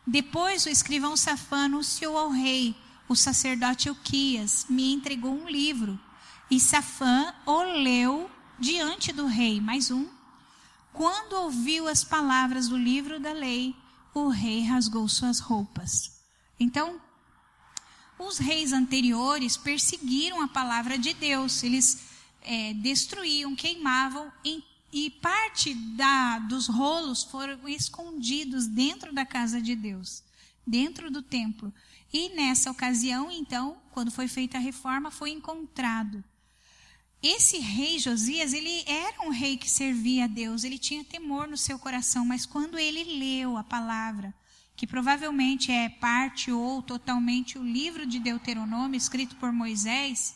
Depois 0.05 0.65
o 0.65 0.69
escrivão 0.69 1.15
Safã 1.15 1.65
anunciou 1.65 2.17
ao 2.17 2.29
rei: 2.29 2.75
O 3.07 3.15
sacerdote 3.15 3.87
Euquias 3.87 4.65
me 4.69 4.93
entregou 4.93 5.33
um 5.33 5.49
livro. 5.49 5.99
E 6.49 6.59
Safã 6.59 7.33
o 7.45 7.63
leu 7.63 8.29
diante 8.59 9.11
do 9.11 9.25
rei. 9.25 9.59
Mais 9.59 9.91
um. 9.91 10.07
Quando 10.93 11.33
ouviu 11.33 11.87
as 11.87 12.03
palavras 12.03 12.69
do 12.69 12.77
livro 12.77 13.19
da 13.19 13.33
lei, 13.33 13.75
o 14.13 14.29
rei 14.29 14.61
rasgou 14.61 15.07
suas 15.09 15.39
roupas. 15.39 16.19
Então, 16.59 17.01
os 18.19 18.37
reis 18.37 18.71
anteriores 18.71 19.57
perseguiram 19.57 20.41
a 20.41 20.47
palavra 20.47 20.97
de 20.97 21.13
Deus, 21.13 21.63
eles 21.63 22.03
é, 22.41 22.73
destruíam, 22.75 23.55
queimavam, 23.55 24.31
e, 24.45 24.63
e 24.91 25.09
parte 25.09 25.73
da, 25.73 26.39
dos 26.39 26.67
rolos 26.67 27.23
foram 27.23 27.67
escondidos 27.67 28.67
dentro 28.67 29.13
da 29.13 29.25
casa 29.25 29.59
de 29.59 29.75
Deus, 29.75 30.23
dentro 30.65 31.09
do 31.09 31.21
templo. 31.21 31.73
E 32.13 32.29
nessa 32.29 32.69
ocasião, 32.69 33.31
então, 33.31 33.75
quando 33.91 34.11
foi 34.11 34.27
feita 34.27 34.57
a 34.57 34.61
reforma, 34.61 35.09
foi 35.09 35.31
encontrado. 35.31 36.23
Esse 37.21 37.57
rei 37.57 37.97
Josias, 37.97 38.53
ele 38.53 38.83
era 38.85 39.21
um 39.25 39.29
rei 39.29 39.57
que 39.57 39.69
servia 39.69 40.25
a 40.25 40.27
Deus, 40.27 40.63
ele 40.63 40.77
tinha 40.77 41.03
temor 41.03 41.47
no 41.47 41.57
seu 41.57 41.79
coração, 41.79 42.23
mas 42.23 42.45
quando 42.45 42.77
ele 42.77 43.03
leu 43.17 43.57
a 43.57 43.63
palavra, 43.63 44.33
que 44.75 44.85
provavelmente 44.85 45.71
é 45.71 45.89
parte 45.89 46.51
ou 46.51 46.81
totalmente 46.81 47.57
o 47.57 47.63
livro 47.63 48.05
de 48.05 48.19
Deuteronômio 48.19 48.97
escrito 48.97 49.35
por 49.37 49.51
Moisés, 49.51 50.35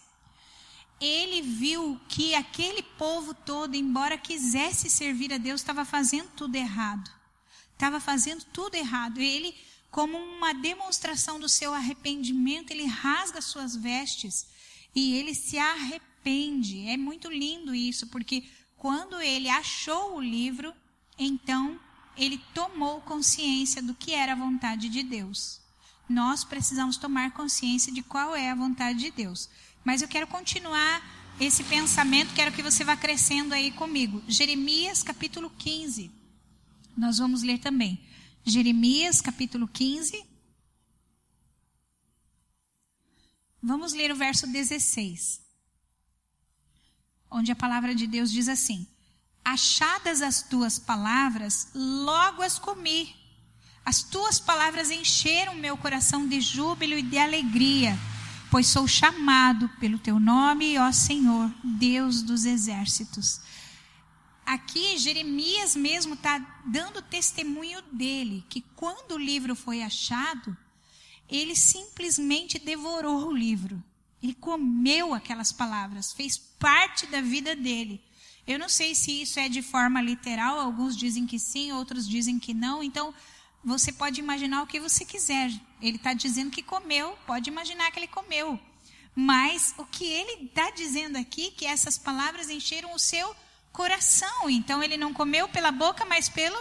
ele 0.99 1.41
viu 1.41 1.99
que 2.07 2.33
aquele 2.33 2.81
povo 2.81 3.33
todo, 3.33 3.75
embora 3.75 4.17
quisesse 4.17 4.89
servir 4.89 5.31
a 5.31 5.37
Deus, 5.37 5.61
estava 5.61 5.85
fazendo 5.85 6.29
tudo 6.35 6.55
errado. 6.55 7.11
Estava 7.73 7.99
fazendo 7.99 8.43
tudo 8.45 8.75
errado. 8.75 9.19
Ele, 9.19 9.53
como 9.89 10.17
uma 10.17 10.53
demonstração 10.53 11.39
do 11.39 11.49
seu 11.49 11.73
arrependimento, 11.73 12.71
ele 12.71 12.85
rasga 12.85 13.41
suas 13.41 13.75
vestes 13.75 14.47
e 14.93 15.15
ele 15.15 15.33
se 15.33 15.57
arrepende. 15.57 16.87
É 16.87 16.97
muito 16.97 17.29
lindo 17.29 17.73
isso, 17.73 18.07
porque 18.07 18.43
quando 18.75 19.19
ele 19.21 19.49
achou 19.49 20.15
o 20.15 20.21
livro, 20.21 20.73
então 21.17 21.79
ele 22.15 22.41
tomou 22.53 23.01
consciência 23.01 23.81
do 23.81 23.93
que 23.93 24.13
era 24.13 24.33
a 24.33 24.35
vontade 24.35 24.89
de 24.89 25.03
Deus. 25.03 25.61
Nós 26.09 26.43
precisamos 26.43 26.97
tomar 26.97 27.31
consciência 27.31 27.91
de 27.91 28.01
qual 28.01 28.35
é 28.35 28.49
a 28.49 28.55
vontade 28.55 28.99
de 28.99 29.11
Deus. 29.11 29.49
Mas 29.83 30.01
eu 30.01 30.07
quero 30.07 30.27
continuar 30.27 31.01
esse 31.39 31.63
pensamento, 31.63 32.33
quero 32.33 32.51
que 32.51 32.63
você 32.63 32.83
vá 32.83 32.95
crescendo 32.95 33.53
aí 33.53 33.71
comigo. 33.71 34.23
Jeremias 34.27 35.03
capítulo 35.03 35.49
15. 35.57 36.09
Nós 36.95 37.19
vamos 37.19 37.43
ler 37.43 37.59
também. 37.59 37.99
Jeremias 38.47 39.19
capítulo 39.19 39.67
15. 39.67 40.25
Vamos 43.61 43.91
ler 43.91 44.09
o 44.09 44.15
verso 44.15 44.47
16. 44.47 45.41
Onde 47.29 47.51
a 47.51 47.55
palavra 47.57 47.93
de 47.93 48.07
Deus 48.07 48.31
diz 48.31 48.47
assim: 48.47 48.87
Achadas 49.43 50.21
as 50.21 50.43
tuas 50.43 50.79
palavras, 50.79 51.67
logo 51.75 52.41
as 52.41 52.57
comi. 52.57 53.13
As 53.83 54.01
tuas 54.01 54.39
palavras 54.39 54.91
encheram 54.91 55.53
meu 55.53 55.75
coração 55.75 56.25
de 56.25 56.39
júbilo 56.39 56.93
e 56.93 57.01
de 57.01 57.17
alegria, 57.17 57.99
pois 58.49 58.67
sou 58.67 58.87
chamado 58.87 59.67
pelo 59.77 59.99
teu 59.99 60.21
nome, 60.21 60.77
ó 60.77 60.89
Senhor, 60.93 61.53
Deus 61.63 62.21
dos 62.21 62.45
exércitos. 62.45 63.41
Aqui 64.47 64.97
Jeremias 64.97 65.75
mesmo 65.75 66.13
está 66.13 66.37
dando 66.65 67.01
testemunho 67.01 67.81
dele, 67.91 68.45
que 68.47 68.61
quando 68.77 69.15
o 69.15 69.17
livro 69.17 69.53
foi 69.53 69.83
achado, 69.83 70.55
ele 71.27 71.53
simplesmente 71.53 72.57
devorou 72.57 73.27
o 73.27 73.35
livro. 73.35 73.83
Ele 74.23 74.33
comeu 74.33 75.13
aquelas 75.13 75.51
palavras, 75.51 76.13
fez 76.13 76.37
parte 76.37 77.05
da 77.07 77.19
vida 77.19 77.57
dele. 77.57 78.01
Eu 78.47 78.57
não 78.57 78.69
sei 78.69 78.95
se 78.95 79.21
isso 79.21 79.37
é 79.37 79.49
de 79.49 79.61
forma 79.61 80.01
literal, 80.01 80.57
alguns 80.57 80.95
dizem 80.95 81.27
que 81.27 81.37
sim, 81.37 81.73
outros 81.73 82.07
dizem 82.07 82.39
que 82.39 82.53
não. 82.53 82.81
Então, 82.81 83.13
você 83.61 83.91
pode 83.91 84.21
imaginar 84.21 84.63
o 84.63 84.67
que 84.67 84.79
você 84.79 85.03
quiser. 85.03 85.51
Ele 85.81 85.97
está 85.97 86.13
dizendo 86.13 86.51
que 86.51 86.63
comeu, 86.63 87.17
pode 87.27 87.49
imaginar 87.49 87.91
que 87.91 87.99
ele 87.99 88.07
comeu. 88.07 88.57
Mas 89.13 89.75
o 89.77 89.83
que 89.83 90.05
ele 90.05 90.45
está 90.45 90.71
dizendo 90.71 91.17
aqui, 91.17 91.51
que 91.51 91.65
essas 91.65 91.97
palavras 91.97 92.49
encheram 92.49 92.93
o 92.93 92.99
seu 92.99 93.27
coração. 93.27 93.46
Então, 94.49 94.81
ele 94.81 94.97
não 94.97 95.13
comeu 95.13 95.47
pela 95.47 95.71
boca, 95.71 96.05
mas 96.05 96.29
pelo. 96.29 96.57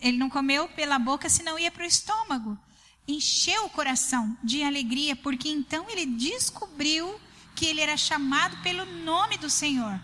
Ele 0.00 0.16
não 0.16 0.28
comeu 0.28 0.68
pela 0.68 0.98
boca, 0.98 1.28
senão 1.28 1.58
ia 1.58 1.70
para 1.70 1.82
o 1.82 1.86
estômago. 1.86 2.58
Encheu 3.06 3.64
o 3.64 3.70
coração 3.70 4.36
de 4.44 4.62
alegria, 4.62 5.16
porque 5.16 5.48
então 5.48 5.88
ele 5.88 6.04
descobriu 6.04 7.18
que 7.54 7.66
ele 7.66 7.80
era 7.80 7.96
chamado 7.96 8.62
pelo 8.62 8.84
nome 8.84 9.38
do 9.38 9.48
Senhor. 9.48 9.98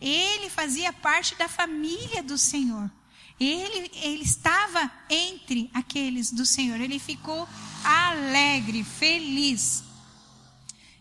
Ele 0.00 0.48
fazia 0.48 0.92
parte 0.92 1.34
da 1.34 1.48
família 1.48 2.22
do 2.22 2.38
Senhor. 2.38 2.90
Ele, 3.40 3.90
ele 3.94 4.22
estava 4.22 4.90
entre 5.10 5.70
aqueles 5.74 6.30
do 6.32 6.46
Senhor. 6.46 6.80
Ele 6.80 6.98
ficou 6.98 7.48
alegre, 7.84 8.82
feliz. 8.84 9.84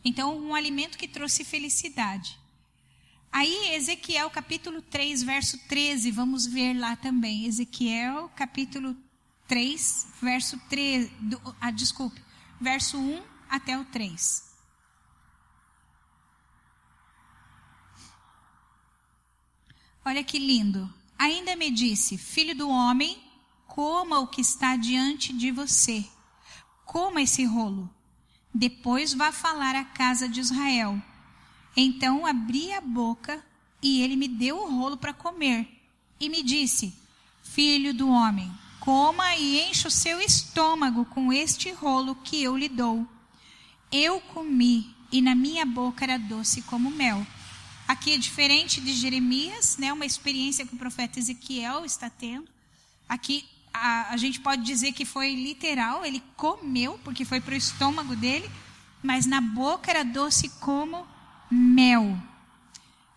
Então, 0.03 0.37
um 0.37 0.53
alimento 0.53 0.97
que 0.97 1.07
trouxe 1.07 1.43
felicidade. 1.43 2.37
Aí, 3.32 3.75
Ezequiel 3.75 4.30
capítulo 4.30 4.82
3, 4.82 5.23
verso 5.23 5.57
13, 5.67 6.11
vamos 6.11 6.45
ver 6.45 6.73
lá 6.73 6.95
também. 6.95 7.45
Ezequiel 7.45 8.30
capítulo 8.36 8.95
3, 9.47 10.07
verso 10.21 10.59
13, 10.69 11.07
do, 11.19 11.55
ah, 11.61 11.71
desculpe, 11.71 12.21
verso 12.59 12.97
1 12.97 13.23
até 13.49 13.78
o 13.78 13.86
3. 13.86 14.47
Olha 20.05 20.23
que 20.23 20.39
lindo. 20.39 20.91
Ainda 21.19 21.55
me 21.55 21.69
disse: 21.69 22.17
Filho 22.17 22.55
do 22.55 22.69
homem, 22.69 23.21
coma 23.67 24.19
o 24.19 24.28
que 24.28 24.39
está 24.39 24.78
diante 24.78 25.34
de 25.34 25.51
você. 25.51 26.05
Coma 26.86 27.21
esse 27.21 27.43
rolo. 27.43 27.93
Depois 28.53 29.13
vá 29.13 29.32
falar 29.32 29.75
à 29.75 29.84
casa 29.84 30.30
de 30.30 30.39
Israel. 30.39 31.01
Então 31.80 32.25
abri 32.25 32.73
a 32.73 32.82
boca 32.82 33.45
e 33.84 34.01
ele 34.01 34.15
me 34.15 34.28
deu 34.28 34.57
o 34.57 34.75
rolo 34.75 34.97
para 34.97 35.13
comer. 35.13 35.67
E 36.19 36.28
me 36.28 36.41
disse: 36.41 36.91
Filho 37.43 37.93
do 37.93 38.09
homem, 38.09 38.51
coma 38.80 39.36
e 39.36 39.61
encha 39.69 39.88
o 39.88 39.91
seu 39.91 40.19
estômago 40.19 41.05
com 41.05 41.32
este 41.32 41.71
rolo 41.71 42.15
que 42.15 42.41
eu 42.41 42.57
lhe 42.57 42.67
dou. 42.67 43.07
Eu 43.91 44.19
comi 44.19 44.95
e 45.11 45.21
na 45.21 45.36
minha 45.36 45.67
boca 45.67 46.03
era 46.03 46.17
doce 46.17 46.63
como 46.63 46.89
mel. 46.89 47.25
Aqui 47.88 48.13
é 48.13 48.17
diferente 48.17 48.82
de 48.82 48.91
Jeremias, 48.93 49.78
né? 49.78 49.93
Uma 49.93 50.05
experiência 50.05 50.65
que 50.65 50.73
o 50.73 50.80
profeta 50.80 51.19
Ezequiel 51.19 51.86
está 51.86 52.09
tendo. 52.09 52.47
Aqui 53.07 53.45
a, 53.71 54.13
a 54.13 54.17
gente 54.17 54.39
pode 54.39 54.63
dizer 54.63 54.93
que 54.93 55.05
foi 55.05 55.36
literal, 55.36 56.03
ele 56.03 56.23
comeu, 56.36 56.99
porque 57.03 57.23
foi 57.23 57.39
para 57.39 57.53
o 57.53 57.57
estômago 57.57 58.15
dele, 58.15 58.49
mas 59.03 59.28
na 59.28 59.39
boca 59.39 59.91
era 59.91 60.03
doce 60.03 60.49
como 60.59 61.05
mel. 61.49 62.17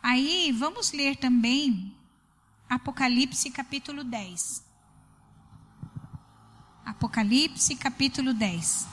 Aí 0.02 0.52
vamos 0.52 0.92
ler 0.92 1.16
também 1.16 1.94
Apocalipse 2.68 3.50
capítulo 3.50 4.04
10. 4.04 4.64
Apocalipse 6.84 7.74
capítulo 7.76 8.32
10. 8.32 8.86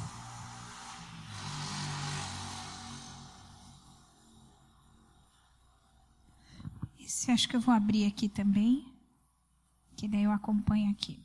Esse 7.00 7.32
acho 7.32 7.48
que 7.48 7.56
eu 7.56 7.62
vou 7.62 7.74
abrir 7.74 8.06
aqui 8.06 8.28
também, 8.28 8.92
que 9.96 10.08
daí 10.08 10.24
eu 10.24 10.32
acompanho 10.32 10.90
aqui. 10.90 11.24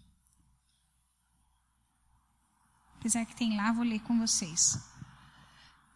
Apesar 2.97 3.25
que 3.25 3.35
tem 3.35 3.57
lá, 3.57 3.73
vou 3.73 3.83
ler 3.83 4.01
com 4.01 4.19
vocês. 4.19 4.92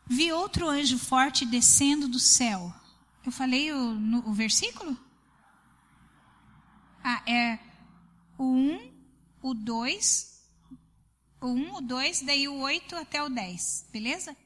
Vi 0.07 0.33
outro 0.33 0.69
anjo 0.69 0.99
forte 0.99 1.45
descendo 1.45 2.09
do 2.09 2.19
céu. 2.19 2.73
Eu 3.25 3.33
falei 3.33 3.73
o, 3.73 3.95
no, 3.95 4.29
o 4.29 4.33
versículo? 4.33 4.97
Ah, 7.03 7.23
é 7.27 7.59
o 8.39 8.45
1, 8.45 8.93
o 9.43 9.55
2, 9.55 10.41
o 11.41 11.47
1, 11.49 11.75
o 11.75 11.81
2, 11.81 12.23
daí 12.23 12.49
o 12.49 12.59
8 12.59 12.95
até 12.97 13.23
o 13.23 13.29
10, 13.29 13.87
beleza? 13.93 14.37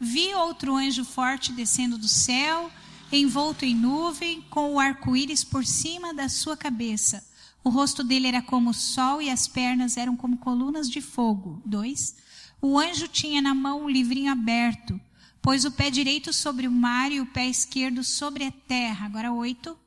Vi 0.00 0.32
outro 0.34 0.74
anjo 0.74 1.04
forte 1.04 1.52
descendo 1.52 1.98
do 1.98 2.08
céu, 2.08 2.70
envolto 3.10 3.64
em 3.64 3.74
nuvem, 3.74 4.40
com 4.42 4.74
o 4.74 4.80
arco-íris 4.80 5.44
por 5.44 5.66
cima 5.66 6.14
da 6.14 6.28
sua 6.28 6.56
cabeça. 6.56 7.26
O 7.64 7.68
rosto 7.68 8.04
dele 8.04 8.28
era 8.28 8.40
como 8.40 8.70
o 8.70 8.74
sol 8.74 9.20
e 9.20 9.28
as 9.28 9.48
pernas 9.48 9.96
eram 9.96 10.16
como 10.16 10.38
colunas 10.38 10.88
de 10.88 11.00
fogo. 11.00 11.60
2. 11.66 12.16
O 12.60 12.78
anjo 12.78 13.06
tinha 13.06 13.40
na 13.40 13.54
mão 13.54 13.84
um 13.84 13.88
livrinho 13.88 14.32
aberto, 14.32 15.00
pôs 15.40 15.64
o 15.64 15.70
pé 15.70 15.90
direito 15.90 16.32
sobre 16.32 16.66
o 16.66 16.72
mar 16.72 17.12
e 17.12 17.20
o 17.20 17.26
pé 17.26 17.46
esquerdo 17.46 18.02
sobre 18.02 18.44
a 18.44 18.50
terra. 18.50 19.06
Agora 19.06 19.32
8. 19.32 19.78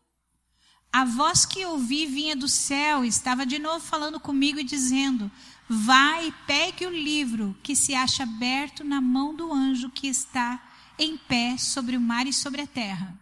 A 0.93 1.05
voz 1.05 1.45
que 1.45 1.65
ouvi 1.65 2.05
vinha 2.05 2.36
do 2.36 2.47
céu, 2.47 3.05
estava 3.05 3.45
de 3.45 3.59
novo 3.59 3.80
falando 3.80 4.19
comigo 4.19 4.59
e 4.59 4.63
dizendo: 4.63 5.30
Vai 5.69 6.28
e 6.28 6.34
pegue 6.45 6.86
o 6.86 6.89
livro 6.89 7.55
que 7.63 7.76
se 7.76 7.93
acha 7.93 8.24
aberto 8.24 8.84
na 8.84 8.99
mão 8.99 9.36
do 9.36 9.53
anjo 9.53 9.89
que 9.89 10.07
está 10.07 10.61
em 10.97 11.17
pé 11.17 11.57
sobre 11.57 11.95
o 11.97 12.01
mar 12.01 12.28
e 12.28 12.34
sobre 12.34 12.61
a 12.61 12.67
terra. 12.67 13.17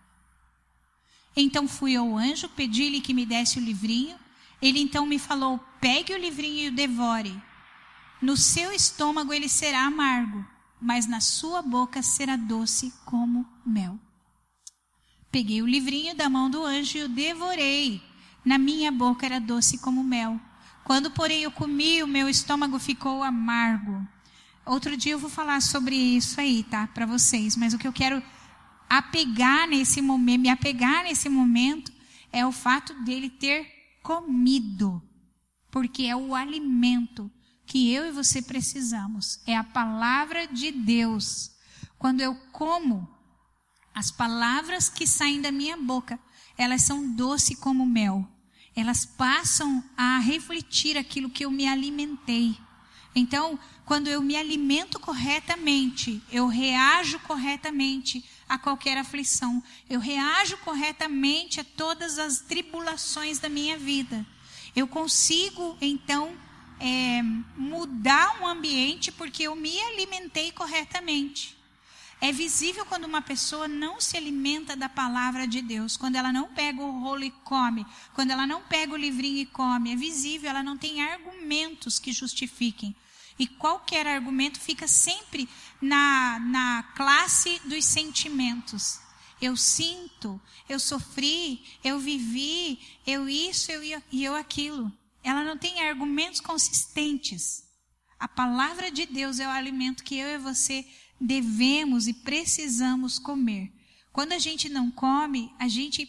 Então 1.35 1.67
fui 1.67 1.95
ao 1.95 2.17
anjo, 2.17 2.49
pedi-lhe 2.49 3.01
que 3.01 3.13
me 3.13 3.25
desse 3.25 3.59
o 3.59 3.63
livrinho. 3.63 4.17
Ele 4.61 4.79
então 4.79 5.05
me 5.05 5.17
falou: 5.19 5.59
Pegue 5.79 6.13
o 6.13 6.17
livrinho 6.17 6.65
e 6.65 6.67
o 6.69 6.75
devore. 6.75 7.48
No 8.21 8.35
seu 8.35 8.73
estômago 8.73 9.33
ele 9.33 9.47
será 9.47 9.85
amargo, 9.85 10.45
mas 10.81 11.07
na 11.07 11.21
sua 11.21 11.61
boca 11.61 12.01
será 12.01 12.35
doce 12.35 12.93
como 13.05 13.47
mel. 13.65 13.97
Peguei 15.31 15.61
o 15.61 15.67
livrinho 15.67 16.15
da 16.15 16.29
mão 16.29 16.49
do 16.49 16.65
anjo 16.65 16.97
e 16.97 17.03
o 17.03 17.09
devorei. 17.09 18.01
Na 18.43 18.57
minha 18.57 18.91
boca 18.91 19.25
era 19.25 19.39
doce 19.39 19.77
como 19.77 20.03
mel. 20.03 20.39
Quando, 20.83 21.11
porém, 21.11 21.43
eu 21.43 21.51
comi, 21.51 22.01
o 22.01 22.07
meu 22.07 22.27
estômago 22.27 22.79
ficou 22.79 23.23
amargo. 23.23 24.05
Outro 24.65 24.97
dia 24.97 25.13
eu 25.13 25.19
vou 25.19 25.29
falar 25.29 25.61
sobre 25.61 25.95
isso 25.95 26.41
aí, 26.41 26.63
tá? 26.63 26.87
Para 26.87 27.05
vocês. 27.05 27.55
Mas 27.55 27.73
o 27.73 27.77
que 27.77 27.87
eu 27.87 27.93
quero 27.93 28.21
apegar 28.89 29.67
nesse 29.67 30.01
momento, 30.01 30.41
me 30.41 30.49
apegar 30.49 31.03
nesse 31.03 31.29
momento, 31.29 31.91
é 32.33 32.45
o 32.45 32.51
fato 32.51 32.93
dele 33.03 33.29
ter 33.29 33.67
comido. 34.01 35.01
Porque 35.69 36.03
é 36.03 36.15
o 36.15 36.33
alimento 36.33 37.31
que 37.69 37.93
eu 37.93 38.07
e 38.07 38.11
você 38.11 38.41
precisamos. 38.41 39.39
É 39.45 39.55
a 39.55 39.63
palavra 39.63 40.47
de 40.47 40.71
Deus. 40.71 41.51
Quando 41.99 42.19
eu 42.19 42.33
como, 42.51 43.07
as 43.93 44.09
palavras 44.09 44.89
que 44.89 45.05
saem 45.05 45.39
da 45.39 45.51
minha 45.51 45.77
boca, 45.77 46.19
elas 46.57 46.81
são 46.81 47.13
doce 47.13 47.55
como 47.55 47.85
mel. 47.85 48.27
Elas 48.75 49.05
passam 49.05 49.83
a 49.95 50.17
refletir 50.17 50.97
aquilo 50.97 51.29
que 51.29 51.45
eu 51.45 51.51
me 51.51 51.67
alimentei. 51.67 52.57
Então, 53.13 53.59
quando 53.85 54.07
eu 54.07 54.21
me 54.21 54.35
alimento 54.35 54.99
corretamente, 54.99 56.23
eu 56.31 56.47
reajo 56.47 57.19
corretamente 57.19 58.25
a 58.47 58.57
qualquer 58.57 58.97
aflição, 58.97 59.61
eu 59.87 59.99
reajo 59.99 60.57
corretamente 60.57 61.59
a 61.59 61.63
todas 61.63 62.17
as 62.17 62.39
tribulações 62.39 63.37
da 63.37 63.47
minha 63.47 63.77
vida. 63.77 64.25
Eu 64.75 64.87
consigo, 64.87 65.77
então, 65.79 66.35
é, 66.79 67.21
mudar 67.55 68.41
um 68.41 68.47
ambiente 68.47 69.11
porque 69.11 69.43
eu 69.43 69.55
me 69.55 69.79
alimentei 69.81 70.51
corretamente. 70.51 71.57
É 72.21 72.33
visível 72.33 72.85
quando 72.85 73.05
uma 73.05 73.21
pessoa 73.21 73.65
não 73.67 74.01
se 74.01 74.17
alimenta 74.17 74.75
da 74.75 74.89
palavra 74.89 75.47
de 75.47 75.61
Deus, 75.61 75.95
quando 75.95 76.17
ela 76.17 76.33
não 76.33 76.49
pega 76.49 76.81
o 76.81 76.99
rolo 76.99 77.23
e 77.23 77.31
come, 77.31 77.85
quando 78.13 78.31
ela 78.31 78.45
não 78.45 78.61
pega 78.63 78.93
o 78.93 78.97
livrinho 78.97 79.37
e 79.37 79.45
come. 79.45 79.93
É 79.93 79.95
visível, 79.95 80.49
ela 80.49 80.61
não 80.61 80.77
tem 80.77 81.01
argumentos 81.01 81.97
que 81.97 82.11
justifiquem. 82.11 82.93
E 83.37 83.47
qualquer 83.47 84.05
argumento 84.05 84.59
fica 84.59 84.85
sempre 84.85 85.47
na, 85.81 86.39
na 86.39 86.83
classe 86.93 87.61
dos 87.63 87.85
sentimentos. 87.85 88.99
Eu 89.41 89.55
sinto, 89.55 90.41
eu 90.67 90.77
sofri, 90.77 91.63
eu 91.81 91.99
vivi, 91.99 92.77
eu 93.07 93.29
isso 93.29 93.71
eu, 93.71 94.03
e 94.11 94.23
eu 94.25 94.35
aquilo. 94.35 94.91
Ela 95.23 95.43
não 95.43 95.57
tem 95.57 95.87
argumentos 95.87 96.39
consistentes. 96.39 97.63
A 98.19 98.27
palavra 98.27 98.91
de 98.91 99.05
Deus 99.05 99.39
é 99.39 99.47
o 99.47 99.51
alimento 99.51 100.03
que 100.03 100.17
eu 100.17 100.27
e 100.27 100.37
você 100.37 100.85
devemos 101.19 102.07
e 102.07 102.13
precisamos 102.13 103.19
comer. 103.19 103.71
Quando 104.11 104.33
a 104.33 104.39
gente 104.39 104.69
não 104.69 104.89
come, 104.89 105.53
a 105.59 105.67
gente 105.67 106.07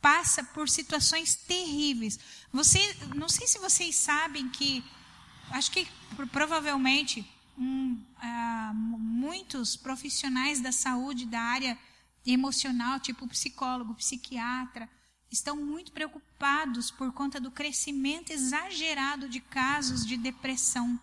passa 0.00 0.42
por 0.42 0.68
situações 0.68 1.34
terríveis. 1.34 2.18
Você, 2.52 2.78
não 3.14 3.28
sei 3.28 3.46
se 3.46 3.58
vocês 3.58 3.94
sabem 3.96 4.48
que, 4.48 4.84
acho 5.50 5.70
que 5.70 5.86
provavelmente 6.32 7.26
um, 7.56 7.92
uh, 8.22 8.74
muitos 8.74 9.76
profissionais 9.76 10.60
da 10.60 10.72
saúde 10.72 11.26
da 11.26 11.40
área 11.40 11.78
emocional, 12.24 13.00
tipo 13.00 13.26
psicólogo, 13.26 13.94
psiquiatra, 13.94 14.88
estão 15.30 15.56
muito 15.56 15.92
preocupados 15.92 16.90
por 16.90 17.12
conta 17.12 17.40
do 17.40 17.50
crescimento 17.50 18.30
exagerado 18.30 19.28
de 19.28 19.40
casos 19.40 20.06
de 20.06 20.16
depressão. 20.16 20.98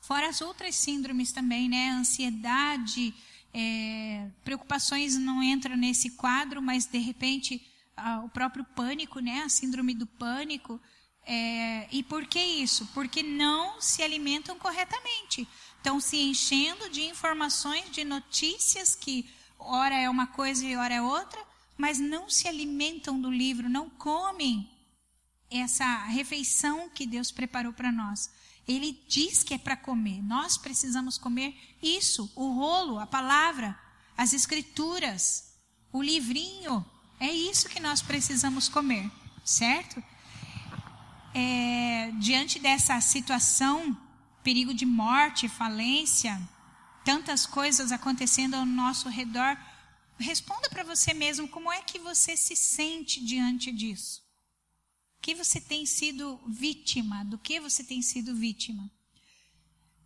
Fora 0.00 0.28
as 0.28 0.40
outras 0.40 0.74
síndromes 0.74 1.32
também, 1.32 1.68
né? 1.68 1.90
Ansiedade, 1.90 3.14
é, 3.52 4.28
preocupações 4.44 5.16
não 5.16 5.42
entram 5.42 5.76
nesse 5.76 6.10
quadro, 6.10 6.62
mas 6.62 6.86
de 6.86 6.98
repente 6.98 7.64
o 8.24 8.28
próprio 8.28 8.64
pânico, 8.64 9.20
né? 9.20 9.42
A 9.42 9.48
síndrome 9.48 9.94
do 9.94 10.06
pânico. 10.06 10.80
É, 11.26 11.88
e 11.90 12.02
por 12.02 12.26
que 12.26 12.40
isso? 12.40 12.86
Porque 12.94 13.22
não 13.22 13.80
se 13.80 14.02
alimentam 14.02 14.58
corretamente. 14.58 15.46
Estão 15.76 16.00
se 16.00 16.16
enchendo 16.16 16.88
de 16.90 17.02
informações, 17.02 17.90
de 17.90 18.04
notícias 18.04 18.94
que 18.94 19.28
ora 19.58 19.94
é 19.94 20.08
uma 20.08 20.26
coisa 20.26 20.64
e 20.64 20.76
ora 20.76 20.94
é 20.94 21.02
outra, 21.02 21.44
mas 21.78 22.00
não 22.00 22.28
se 22.28 22.48
alimentam 22.48 23.20
do 23.20 23.30
livro, 23.30 23.68
não 23.68 23.88
comem 23.88 24.68
essa 25.48 26.04
refeição 26.06 26.90
que 26.90 27.06
Deus 27.06 27.30
preparou 27.30 27.72
para 27.72 27.92
nós. 27.92 28.30
Ele 28.66 29.00
diz 29.08 29.42
que 29.42 29.54
é 29.54 29.58
para 29.58 29.76
comer. 29.76 30.20
Nós 30.22 30.58
precisamos 30.58 31.16
comer 31.16 31.56
isso, 31.80 32.30
o 32.34 32.52
rolo, 32.52 32.98
a 32.98 33.06
palavra, 33.06 33.78
as 34.16 34.32
escrituras, 34.32 35.54
o 35.92 36.02
livrinho. 36.02 36.84
É 37.20 37.30
isso 37.32 37.68
que 37.68 37.80
nós 37.80 38.02
precisamos 38.02 38.68
comer, 38.68 39.10
certo? 39.44 40.02
É, 41.32 42.10
diante 42.18 42.58
dessa 42.58 43.00
situação, 43.00 43.96
perigo 44.42 44.74
de 44.74 44.84
morte, 44.84 45.48
falência, 45.48 46.38
tantas 47.04 47.46
coisas 47.46 47.90
acontecendo 47.90 48.54
ao 48.54 48.66
nosso 48.66 49.08
redor, 49.08 49.56
responda 50.18 50.68
para 50.68 50.82
você 50.82 51.14
mesmo 51.14 51.48
como 51.48 51.72
é 51.72 51.82
que 51.82 51.98
você 51.98 52.36
se 52.36 52.56
sente 52.56 53.24
diante 53.24 53.72
disso 53.72 54.28
que 55.20 55.34
você 55.34 55.60
tem 55.60 55.84
sido 55.84 56.40
vítima? 56.46 57.24
Do 57.24 57.38
que 57.38 57.60
você 57.60 57.84
tem 57.84 58.00
sido 58.00 58.34
vítima? 58.34 58.90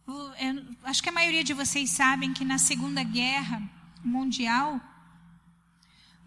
Eu 0.07 0.77
acho 0.83 1.03
que 1.03 1.09
a 1.09 1.13
maioria 1.13 1.45
de 1.45 1.55
vocês 1.55 1.91
sabem 1.91 2.35
que 2.35 2.45
na 2.45 2.59
Segunda 2.59 3.03
Guerra 3.05 3.63
Mundial, 4.05 4.81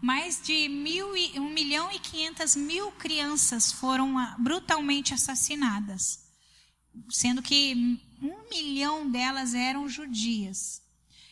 mais 0.00 0.40
de 0.42 0.68
mil 0.68 1.14
e, 1.16 1.38
1 1.38 1.50
milhão 1.50 1.92
e 1.92 1.98
500 1.98 2.56
mil 2.56 2.90
crianças 2.92 3.70
foram 3.70 4.18
ah, 4.18 4.34
brutalmente 4.38 5.12
assassinadas, 5.12 6.24
sendo 7.10 7.42
que 7.42 8.00
um 8.22 8.48
milhão 8.48 9.10
delas 9.10 9.52
eram 9.52 9.86
judias. 9.86 10.82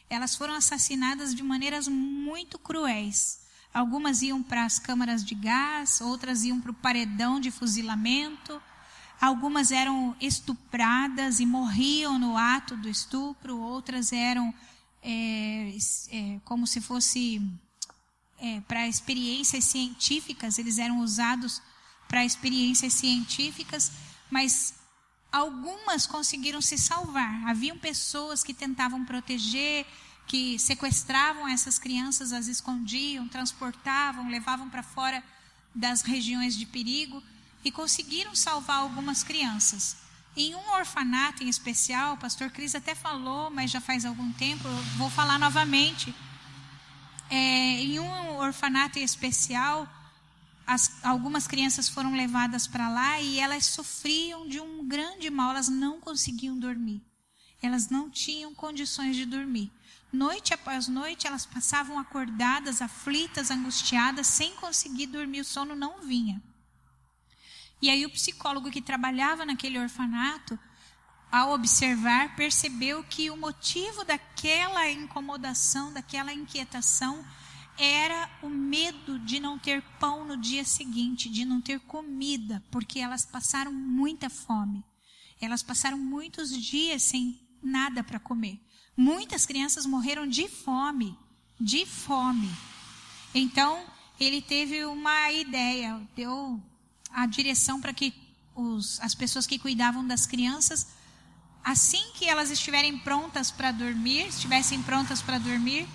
Elas 0.08 0.36
foram 0.36 0.54
assassinadas 0.54 1.34
de 1.34 1.42
maneiras 1.42 1.88
muito 1.88 2.58
cruéis. 2.58 3.40
Algumas 3.72 4.22
iam 4.22 4.42
para 4.42 4.64
as 4.64 4.78
câmaras 4.78 5.24
de 5.24 5.34
gás, 5.34 6.00
outras 6.00 6.44
iam 6.44 6.60
para 6.60 6.70
o 6.70 6.74
paredão 6.74 7.40
de 7.40 7.50
fuzilamento, 7.50 8.62
algumas 9.20 9.72
eram 9.72 10.16
estupradas 10.20 11.40
e 11.40 11.46
morriam 11.46 12.18
no 12.18 12.36
ato 12.36 12.76
do 12.76 12.88
estupro, 12.88 13.58
outras 13.58 14.12
eram 14.12 14.54
é, 15.02 15.76
é, 16.10 16.40
como 16.44 16.66
se 16.66 16.80
fosse 16.80 17.42
é, 18.38 18.60
para 18.62 18.86
experiências 18.86 19.64
científicas, 19.64 20.58
eles 20.58 20.78
eram 20.78 21.00
usados 21.00 21.60
para 22.08 22.24
experiências 22.24 22.92
científicas, 22.94 23.90
mas 24.30 24.74
algumas 25.34 26.06
conseguiram 26.06 26.62
se 26.62 26.78
salvar. 26.78 27.48
Haviam 27.48 27.76
pessoas 27.76 28.44
que 28.44 28.54
tentavam 28.54 29.04
proteger, 29.04 29.84
que 30.28 30.56
sequestravam 30.60 31.48
essas 31.48 31.76
crianças, 31.76 32.32
as 32.32 32.46
escondiam, 32.46 33.26
transportavam, 33.26 34.30
levavam 34.30 34.70
para 34.70 34.84
fora 34.84 35.24
das 35.74 36.02
regiões 36.02 36.56
de 36.56 36.64
perigo 36.64 37.20
e 37.64 37.72
conseguiram 37.72 38.32
salvar 38.36 38.76
algumas 38.76 39.24
crianças. 39.24 39.96
Em 40.36 40.54
um 40.54 40.70
orfanato 40.70 41.42
em 41.42 41.48
especial, 41.48 42.14
o 42.14 42.18
pastor 42.18 42.48
Cris 42.50 42.76
até 42.76 42.94
falou, 42.94 43.50
mas 43.50 43.72
já 43.72 43.80
faz 43.80 44.04
algum 44.04 44.32
tempo, 44.34 44.68
vou 44.96 45.10
falar 45.10 45.36
novamente. 45.36 46.14
É, 47.28 47.36
em 47.82 47.98
um 47.98 48.36
orfanato 48.36 49.00
em 49.00 49.02
especial, 49.02 49.88
as, 50.66 51.04
algumas 51.04 51.46
crianças 51.46 51.88
foram 51.88 52.14
levadas 52.14 52.66
para 52.66 52.88
lá 52.88 53.20
e 53.20 53.38
elas 53.38 53.66
sofriam 53.66 54.48
de 54.48 54.60
um 54.60 54.86
grande 54.86 55.28
mal, 55.30 55.50
elas 55.50 55.68
não 55.68 56.00
conseguiam 56.00 56.58
dormir. 56.58 57.02
Elas 57.62 57.88
não 57.88 58.10
tinham 58.10 58.54
condições 58.54 59.16
de 59.16 59.24
dormir. 59.24 59.72
Noite 60.12 60.54
após 60.54 60.86
noite, 60.86 61.26
elas 61.26 61.44
passavam 61.44 61.98
acordadas, 61.98 62.80
aflitas, 62.80 63.50
angustiadas, 63.50 64.26
sem 64.26 64.54
conseguir 64.56 65.06
dormir, 65.06 65.40
o 65.40 65.44
sono 65.44 65.74
não 65.74 66.00
vinha. 66.02 66.42
E 67.82 67.90
aí 67.90 68.06
o 68.06 68.10
psicólogo 68.10 68.70
que 68.70 68.80
trabalhava 68.80 69.44
naquele 69.44 69.78
orfanato, 69.78 70.58
ao 71.32 71.52
observar, 71.52 72.36
percebeu 72.36 73.02
que 73.04 73.30
o 73.30 73.36
motivo 73.36 74.04
daquela 74.04 74.88
incomodação, 74.90 75.92
daquela 75.92 76.32
inquietação, 76.32 77.24
era 77.76 78.30
o 78.42 78.48
medo 78.48 79.18
de 79.18 79.40
não 79.40 79.58
ter 79.58 79.82
pão 79.98 80.24
no 80.24 80.36
dia 80.36 80.64
seguinte, 80.64 81.28
de 81.28 81.44
não 81.44 81.60
ter 81.60 81.80
comida, 81.80 82.62
porque 82.70 82.98
elas 82.98 83.24
passaram 83.24 83.72
muita 83.72 84.30
fome. 84.30 84.84
Elas 85.40 85.62
passaram 85.62 85.98
muitos 85.98 86.50
dias 86.56 87.02
sem 87.02 87.40
nada 87.62 88.04
para 88.04 88.20
comer. 88.20 88.60
Muitas 88.96 89.44
crianças 89.44 89.86
morreram 89.86 90.26
de 90.26 90.48
fome, 90.48 91.18
de 91.60 91.84
fome. 91.84 92.50
Então, 93.34 93.84
ele 94.20 94.40
teve 94.40 94.84
uma 94.84 95.32
ideia, 95.32 96.00
deu 96.14 96.62
a 97.10 97.26
direção 97.26 97.80
para 97.80 97.92
que 97.92 98.14
os, 98.54 99.00
as 99.00 99.14
pessoas 99.14 99.46
que 99.46 99.58
cuidavam 99.58 100.06
das 100.06 100.26
crianças, 100.26 100.86
assim 101.64 102.12
que 102.14 102.26
elas 102.26 102.50
estiverem 102.50 102.98
prontas 102.98 103.50
para 103.50 103.72
dormir, 103.72 104.28
estivessem 104.28 104.80
prontas 104.82 105.20
para 105.20 105.38
dormir, 105.38 105.88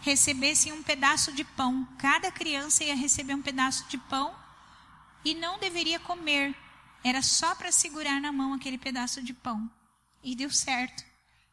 recebessem 0.00 0.72
um 0.72 0.82
pedaço 0.82 1.32
de 1.32 1.44
pão. 1.44 1.86
Cada 1.98 2.30
criança 2.30 2.84
ia 2.84 2.94
receber 2.94 3.34
um 3.34 3.42
pedaço 3.42 3.88
de 3.88 3.98
pão 3.98 4.34
e 5.24 5.34
não 5.34 5.58
deveria 5.58 5.98
comer. 6.00 6.54
Era 7.02 7.22
só 7.22 7.54
para 7.54 7.72
segurar 7.72 8.20
na 8.20 8.32
mão 8.32 8.52
aquele 8.52 8.78
pedaço 8.78 9.22
de 9.22 9.32
pão. 9.32 9.70
E 10.22 10.34
deu 10.34 10.50
certo. 10.50 11.04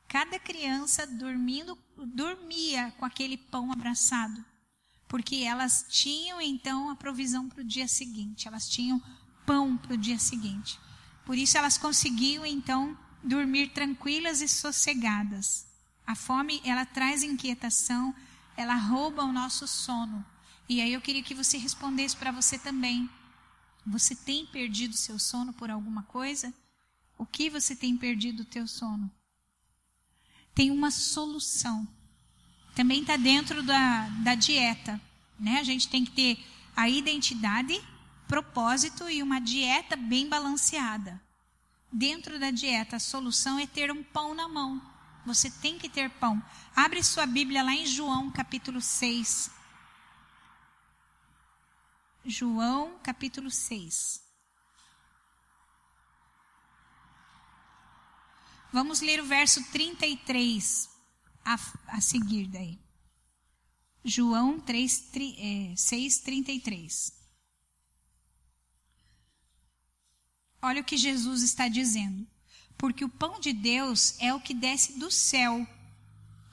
Cada 0.07 0.39
criança 0.39 1.05
dormindo 1.05 1.77
dormia 1.97 2.93
com 2.97 3.05
aquele 3.05 3.37
pão 3.37 3.71
abraçado 3.71 4.43
porque 5.07 5.37
elas 5.37 5.85
tinham 5.89 6.41
então 6.41 6.89
a 6.89 6.95
provisão 6.95 7.47
para 7.47 7.61
o 7.61 7.67
dia 7.67 7.87
seguinte, 7.87 8.47
elas 8.47 8.67
tinham 8.67 9.01
pão 9.45 9.77
para 9.77 9.93
o 9.93 9.97
dia 9.97 10.19
seguinte. 10.19 10.79
Por 11.25 11.37
isso 11.37 11.57
elas 11.57 11.77
conseguiam 11.77 12.45
então 12.45 12.97
dormir 13.23 13.69
tranquilas 13.69 14.41
e 14.41 14.47
sossegadas. 14.47 15.65
A 16.05 16.15
fome, 16.15 16.61
ela 16.63 16.85
traz 16.85 17.23
inquietação, 17.23 18.13
ela 18.57 18.75
rouba 18.75 19.23
o 19.23 19.31
nosso 19.31 19.65
sono. 19.67 20.25
E 20.67 20.81
aí 20.81 20.91
eu 20.91 20.99
queria 20.99 21.23
que 21.23 21.33
você 21.33 21.57
respondesse 21.57 22.17
para 22.17 22.31
você 22.31 22.57
também. 22.57 23.09
Você 23.85 24.13
tem 24.13 24.45
perdido 24.45 24.97
seu 24.97 25.17
sono 25.17 25.53
por 25.53 25.71
alguma 25.71 26.03
coisa? 26.03 26.53
O 27.17 27.25
que 27.25 27.49
você 27.49 27.73
tem 27.73 27.95
perdido 27.95 28.41
o 28.41 28.45
teu 28.45 28.67
sono? 28.67 29.09
Tem 30.53 30.71
uma 30.71 30.91
solução 30.91 31.87
também 32.77 33.01
está 33.01 33.17
dentro 33.17 33.63
da, 33.63 34.07
da 34.23 34.35
dieta. 34.35 35.01
Né? 35.39 35.57
A 35.57 35.63
gente 35.63 35.87
tem 35.87 36.05
que 36.05 36.11
ter 36.11 36.37
a 36.75 36.87
identidade, 36.87 37.81
propósito 38.27 39.09
e 39.09 39.23
uma 39.23 39.41
dieta 39.41 39.95
bem 39.95 40.29
balanceada. 40.29 41.19
Dentro 41.91 42.39
da 42.39 42.51
dieta, 42.51 42.97
a 42.97 42.99
solução 42.99 43.57
é 43.57 43.65
ter 43.65 43.91
um 43.91 44.03
pão 44.03 44.35
na 44.35 44.47
mão. 44.47 44.79
Você 45.27 45.51
tem 45.51 45.77
que 45.77 45.89
ter 45.89 46.09
pão. 46.09 46.41
Abre 46.73 47.03
sua 47.03 47.25
Bíblia 47.25 47.61
lá 47.61 47.73
em 47.73 47.85
João, 47.85 48.31
capítulo 48.31 48.79
6. 48.79 49.51
João, 52.23 52.97
capítulo 52.99 53.51
6. 53.51 54.23
Vamos 58.71 59.01
ler 59.01 59.19
o 59.19 59.25
verso 59.25 59.61
33 59.69 60.89
a, 61.43 61.55
a 61.87 61.99
seguir 61.99 62.47
daí. 62.47 62.79
João 64.05 64.61
3, 64.61 64.99
3, 65.11 65.35
é, 65.73 65.75
6, 65.75 66.19
33. 66.19 67.11
Olha 70.61 70.79
o 70.79 70.85
que 70.85 70.95
Jesus 70.95 71.43
está 71.43 71.67
dizendo. 71.67 72.25
Porque 72.77 73.03
o 73.03 73.09
pão 73.09 73.39
de 73.39 73.53
Deus 73.53 74.15
é 74.19 74.33
o 74.33 74.39
que 74.39 74.53
desce 74.53 74.99
do 74.99 75.09
céu 75.09 75.67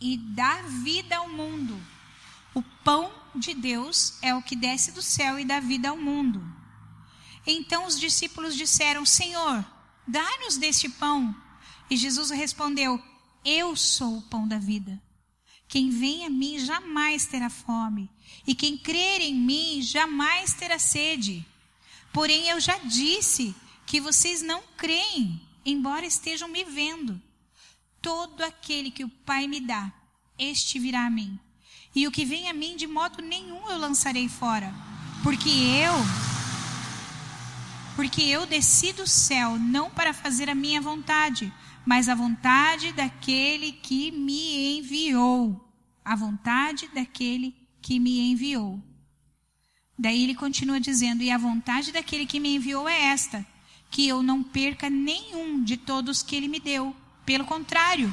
e 0.01 0.17
dá 0.17 0.63
vida 0.63 1.17
ao 1.17 1.29
mundo. 1.29 1.81
O 2.55 2.63
pão 2.63 3.13
de 3.35 3.53
Deus 3.53 4.15
é 4.23 4.35
o 4.35 4.43
que 4.43 4.57
desce 4.57 4.93
do 4.93 5.03
céu 5.03 5.39
e 5.39 5.45
dá 5.45 5.61
vida 5.61 5.91
ao 5.91 5.97
mundo. 5.97 6.43
Então 7.47 7.87
os 7.87 7.99
discípulos 7.99 8.57
disseram: 8.57 9.05
Senhor, 9.05 9.65
dá-nos 10.07 10.57
deste 10.57 10.89
pão. 10.89 11.35
E 11.91 11.97
Jesus 11.97 12.31
respondeu: 12.31 13.03
eu 13.45 13.77
sou 13.77 14.19
o 14.19 14.23
pão 14.23 14.49
da 14.49 14.59
vida. 14.59 15.01
Quem 15.69 15.91
vem 15.91 16.25
a 16.25 16.31
mim 16.31 16.59
jamais 16.59 17.27
terá 17.27 17.51
fome, 17.51 18.11
e 18.47 18.55
quem 18.55 18.79
crer 18.79 19.21
em 19.21 19.35
mim 19.35 19.83
jamais 19.83 20.55
terá 20.55 20.79
sede. 20.79 21.45
Porém, 22.13 22.49
eu 22.49 22.59
já 22.59 22.79
disse 22.79 23.55
que 23.87 24.01
vocês 24.01 24.41
não 24.41 24.63
creem, 24.79 25.41
embora 25.65 26.07
estejam 26.07 26.49
me 26.49 26.65
vendo. 26.65 27.21
Todo 28.01 28.43
aquele 28.43 28.91
que 28.91 29.05
o 29.05 29.09
Pai 29.09 29.47
me 29.47 29.61
dá, 29.61 29.93
este 30.39 30.79
virá 30.79 31.07
a 31.07 31.11
mim. 31.11 31.39
E 31.95 32.07
o 32.07 32.11
que 32.11 32.25
vem 32.25 32.49
a 32.49 32.53
mim, 32.53 32.77
de 32.77 32.87
modo 32.87 33.23
nenhum 33.23 33.69
eu 33.71 33.79
lançarei 33.79 34.29
fora, 34.29 34.75
porque 35.23 35.49
eu 35.49 35.95
porque 37.95 38.23
eu 38.23 38.45
desci 38.45 38.93
do 38.93 39.07
céu 39.07 39.57
não 39.57 39.89
para 39.89 40.13
fazer 40.13 40.51
a 40.51 40.55
minha 40.55 40.81
vontade, 40.81 41.53
mas 41.87 42.09
a 42.09 42.15
vontade 42.15 42.93
daquele 42.93 43.71
que 43.71 44.11
me 44.11 44.79
enviou. 44.79 45.61
A 46.05 46.17
vontade 46.17 46.89
daquele 46.89 47.55
que 47.81 48.01
me 48.01 48.33
enviou. 48.33 48.83
Daí 49.97 50.25
ele 50.25 50.35
continua 50.35 50.81
dizendo: 50.81 51.23
E 51.23 51.31
a 51.31 51.39
vontade 51.39 51.93
daquele 51.93 52.27
que 52.27 52.41
me 52.41 52.57
enviou 52.57 52.89
é 52.89 53.05
esta: 53.05 53.47
que 53.95 54.09
eu 54.09 54.25
não 54.25 54.43
perca 54.43 54.91
nenhum 54.91 55.63
de 55.63 55.77
todos 55.77 56.21
que 56.21 56.35
ele 56.35 56.49
me 56.49 56.59
deu. 56.59 56.97
Pelo 57.25 57.45
contrário, 57.45 58.13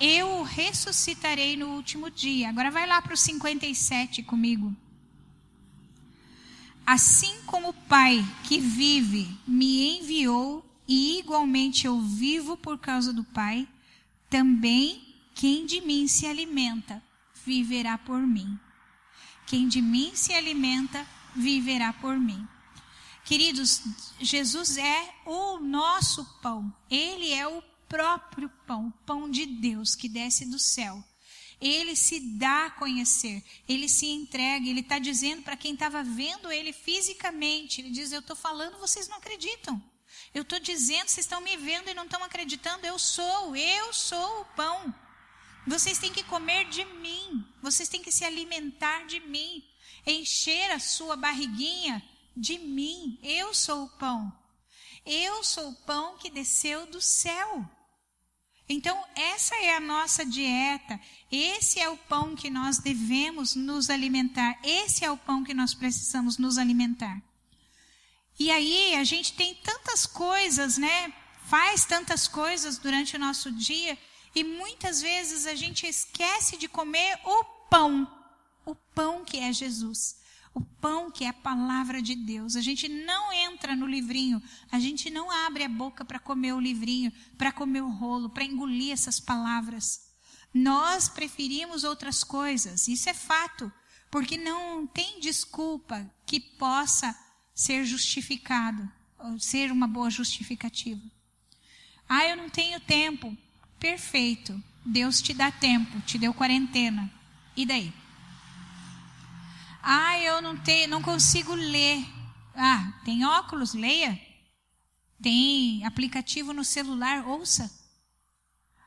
eu 0.00 0.38
o 0.38 0.42
ressuscitarei 0.44 1.56
no 1.56 1.70
último 1.70 2.08
dia. 2.08 2.48
Agora 2.48 2.70
vai 2.70 2.86
lá 2.86 3.02
para 3.02 3.14
o 3.14 3.16
57 3.16 4.22
comigo. 4.22 4.72
Assim 6.86 7.40
como 7.44 7.70
o 7.70 7.72
Pai 7.72 8.24
que 8.44 8.60
vive 8.60 9.28
me 9.44 9.98
enviou, 9.98 10.64
e 10.86 11.18
igualmente 11.18 11.88
eu 11.88 12.00
vivo 12.00 12.56
por 12.56 12.78
causa 12.78 13.12
do 13.12 13.24
Pai, 13.24 13.66
também 14.30 15.12
quem 15.34 15.66
de 15.66 15.80
mim 15.80 16.06
se 16.06 16.24
alimenta 16.24 17.02
viverá 17.44 17.98
por 17.98 18.20
mim. 18.20 18.56
Quem 19.44 19.66
de 19.66 19.82
mim 19.82 20.12
se 20.14 20.32
alimenta 20.32 21.04
viverá 21.34 21.92
por 21.92 22.16
mim. 22.16 22.46
Queridos, 23.26 23.82
Jesus 24.20 24.76
é 24.78 25.14
o 25.26 25.58
nosso 25.58 26.24
pão. 26.40 26.72
Ele 26.88 27.32
é 27.32 27.46
o 27.48 27.60
próprio 27.88 28.48
pão, 28.68 28.86
o 28.86 29.04
pão 29.04 29.28
de 29.28 29.44
Deus 29.44 29.96
que 29.96 30.08
desce 30.08 30.46
do 30.46 30.60
céu. 30.60 31.02
Ele 31.60 31.96
se 31.96 32.20
dá 32.38 32.66
a 32.66 32.70
conhecer, 32.70 33.42
ele 33.68 33.88
se 33.88 34.06
entrega, 34.06 34.68
ele 34.68 34.78
está 34.78 35.00
dizendo 35.00 35.42
para 35.42 35.56
quem 35.56 35.74
estava 35.74 36.04
vendo 36.04 36.52
ele 36.52 36.72
fisicamente: 36.72 37.80
ele 37.80 37.90
diz, 37.90 38.12
Eu 38.12 38.20
estou 38.20 38.36
falando, 38.36 38.78
vocês 38.78 39.08
não 39.08 39.16
acreditam. 39.16 39.82
Eu 40.32 40.42
estou 40.42 40.60
dizendo, 40.60 41.08
vocês 41.08 41.26
estão 41.26 41.40
me 41.40 41.56
vendo 41.56 41.88
e 41.88 41.94
não 41.94 42.04
estão 42.04 42.22
acreditando. 42.22 42.86
Eu 42.86 42.96
sou, 42.96 43.56
eu 43.56 43.92
sou 43.92 44.42
o 44.42 44.44
pão. 44.54 44.94
Vocês 45.66 45.98
têm 45.98 46.12
que 46.12 46.22
comer 46.22 46.68
de 46.68 46.84
mim. 46.84 47.44
Vocês 47.60 47.88
têm 47.88 48.02
que 48.02 48.12
se 48.12 48.24
alimentar 48.24 49.04
de 49.06 49.18
mim. 49.18 49.64
Encher 50.06 50.70
a 50.70 50.78
sua 50.78 51.16
barriguinha 51.16 52.00
de 52.36 52.58
mim. 52.58 53.18
Eu 53.22 53.54
sou 53.54 53.84
o 53.84 53.88
pão. 53.90 54.32
Eu 55.04 55.42
sou 55.42 55.70
o 55.70 55.74
pão 55.74 56.18
que 56.18 56.30
desceu 56.30 56.86
do 56.86 57.00
céu. 57.00 57.64
Então, 58.68 59.00
essa 59.14 59.54
é 59.56 59.76
a 59.76 59.80
nossa 59.80 60.26
dieta. 60.26 61.00
Esse 61.30 61.78
é 61.78 61.88
o 61.88 61.96
pão 61.96 62.34
que 62.34 62.50
nós 62.50 62.78
devemos 62.78 63.54
nos 63.54 63.88
alimentar. 63.88 64.58
Esse 64.62 65.04
é 65.04 65.10
o 65.10 65.16
pão 65.16 65.44
que 65.44 65.54
nós 65.54 65.72
precisamos 65.72 66.36
nos 66.36 66.58
alimentar. 66.58 67.22
E 68.38 68.50
aí, 68.50 68.96
a 68.96 69.04
gente 69.04 69.32
tem 69.34 69.54
tantas 69.54 70.04
coisas, 70.04 70.76
né? 70.76 71.12
Faz 71.44 71.84
tantas 71.84 72.26
coisas 72.26 72.76
durante 72.76 73.14
o 73.14 73.20
nosso 73.20 73.52
dia. 73.52 73.96
E 74.34 74.42
muitas 74.42 75.00
vezes 75.00 75.46
a 75.46 75.54
gente 75.54 75.86
esquece 75.86 76.56
de 76.56 76.68
comer 76.68 77.18
o 77.24 77.44
pão. 77.70 78.12
O 78.64 78.74
pão 78.74 79.24
que 79.24 79.38
é 79.38 79.52
Jesus 79.52 80.25
o 80.56 80.60
pão 80.80 81.10
que 81.10 81.22
é 81.22 81.28
a 81.28 81.34
palavra 81.34 82.00
de 82.00 82.14
Deus. 82.14 82.56
A 82.56 82.62
gente 82.62 82.88
não 82.88 83.30
entra 83.30 83.76
no 83.76 83.86
livrinho, 83.86 84.42
a 84.72 84.80
gente 84.80 85.10
não 85.10 85.30
abre 85.30 85.64
a 85.64 85.68
boca 85.68 86.02
para 86.02 86.18
comer 86.18 86.54
o 86.54 86.60
livrinho, 86.60 87.12
para 87.36 87.52
comer 87.52 87.82
o 87.82 87.90
rolo, 87.90 88.30
para 88.30 88.42
engolir 88.42 88.90
essas 88.90 89.20
palavras. 89.20 90.08
Nós 90.54 91.10
preferimos 91.10 91.84
outras 91.84 92.24
coisas, 92.24 92.88
isso 92.88 93.06
é 93.10 93.12
fato, 93.12 93.70
porque 94.10 94.38
não 94.38 94.86
tem 94.86 95.20
desculpa 95.20 96.10
que 96.24 96.40
possa 96.40 97.14
ser 97.54 97.84
justificado, 97.84 98.90
ser 99.38 99.70
uma 99.70 99.86
boa 99.86 100.08
justificativa. 100.08 101.02
Ah, 102.08 102.24
eu 102.24 102.34
não 102.34 102.48
tenho 102.48 102.80
tempo. 102.80 103.36
Perfeito. 103.78 104.58
Deus 104.86 105.20
te 105.20 105.34
dá 105.34 105.50
tempo, 105.50 106.00
te 106.00 106.16
deu 106.16 106.32
quarentena. 106.32 107.12
E 107.54 107.66
daí? 107.66 107.92
Ah, 109.88 110.18
eu 110.18 110.42
não 110.42 110.56
tenho, 110.56 110.88
não 110.88 111.00
consigo 111.00 111.54
ler. 111.54 112.04
Ah, 112.56 112.92
tem 113.04 113.24
óculos, 113.24 113.72
leia. 113.72 114.20
Tem 115.22 115.86
aplicativo 115.86 116.52
no 116.52 116.64
celular, 116.64 117.24
ouça. 117.24 117.70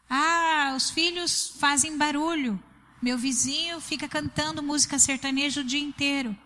Ah, 0.10 0.74
os 0.76 0.90
filhos 0.90 1.54
fazem 1.58 1.98
barulho. 1.98 2.62
Meu 3.02 3.18
vizinho 3.18 3.80
fica 3.80 4.10
cantando 4.10 4.62
música 4.62 5.00
sertaneja 5.00 5.62
o 5.62 5.64
dia 5.64 5.80
inteiro. 5.80 6.38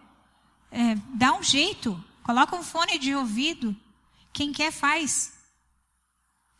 É, 0.70 0.93
dá 1.16 1.34
um 1.34 1.41
jeito, 1.41 2.01
coloca 2.22 2.56
um 2.56 2.62
fone 2.62 2.99
de 2.99 3.16
ouvido. 3.16 3.76
Quem 4.32 4.51
quer 4.51 4.72
faz. 4.72 5.34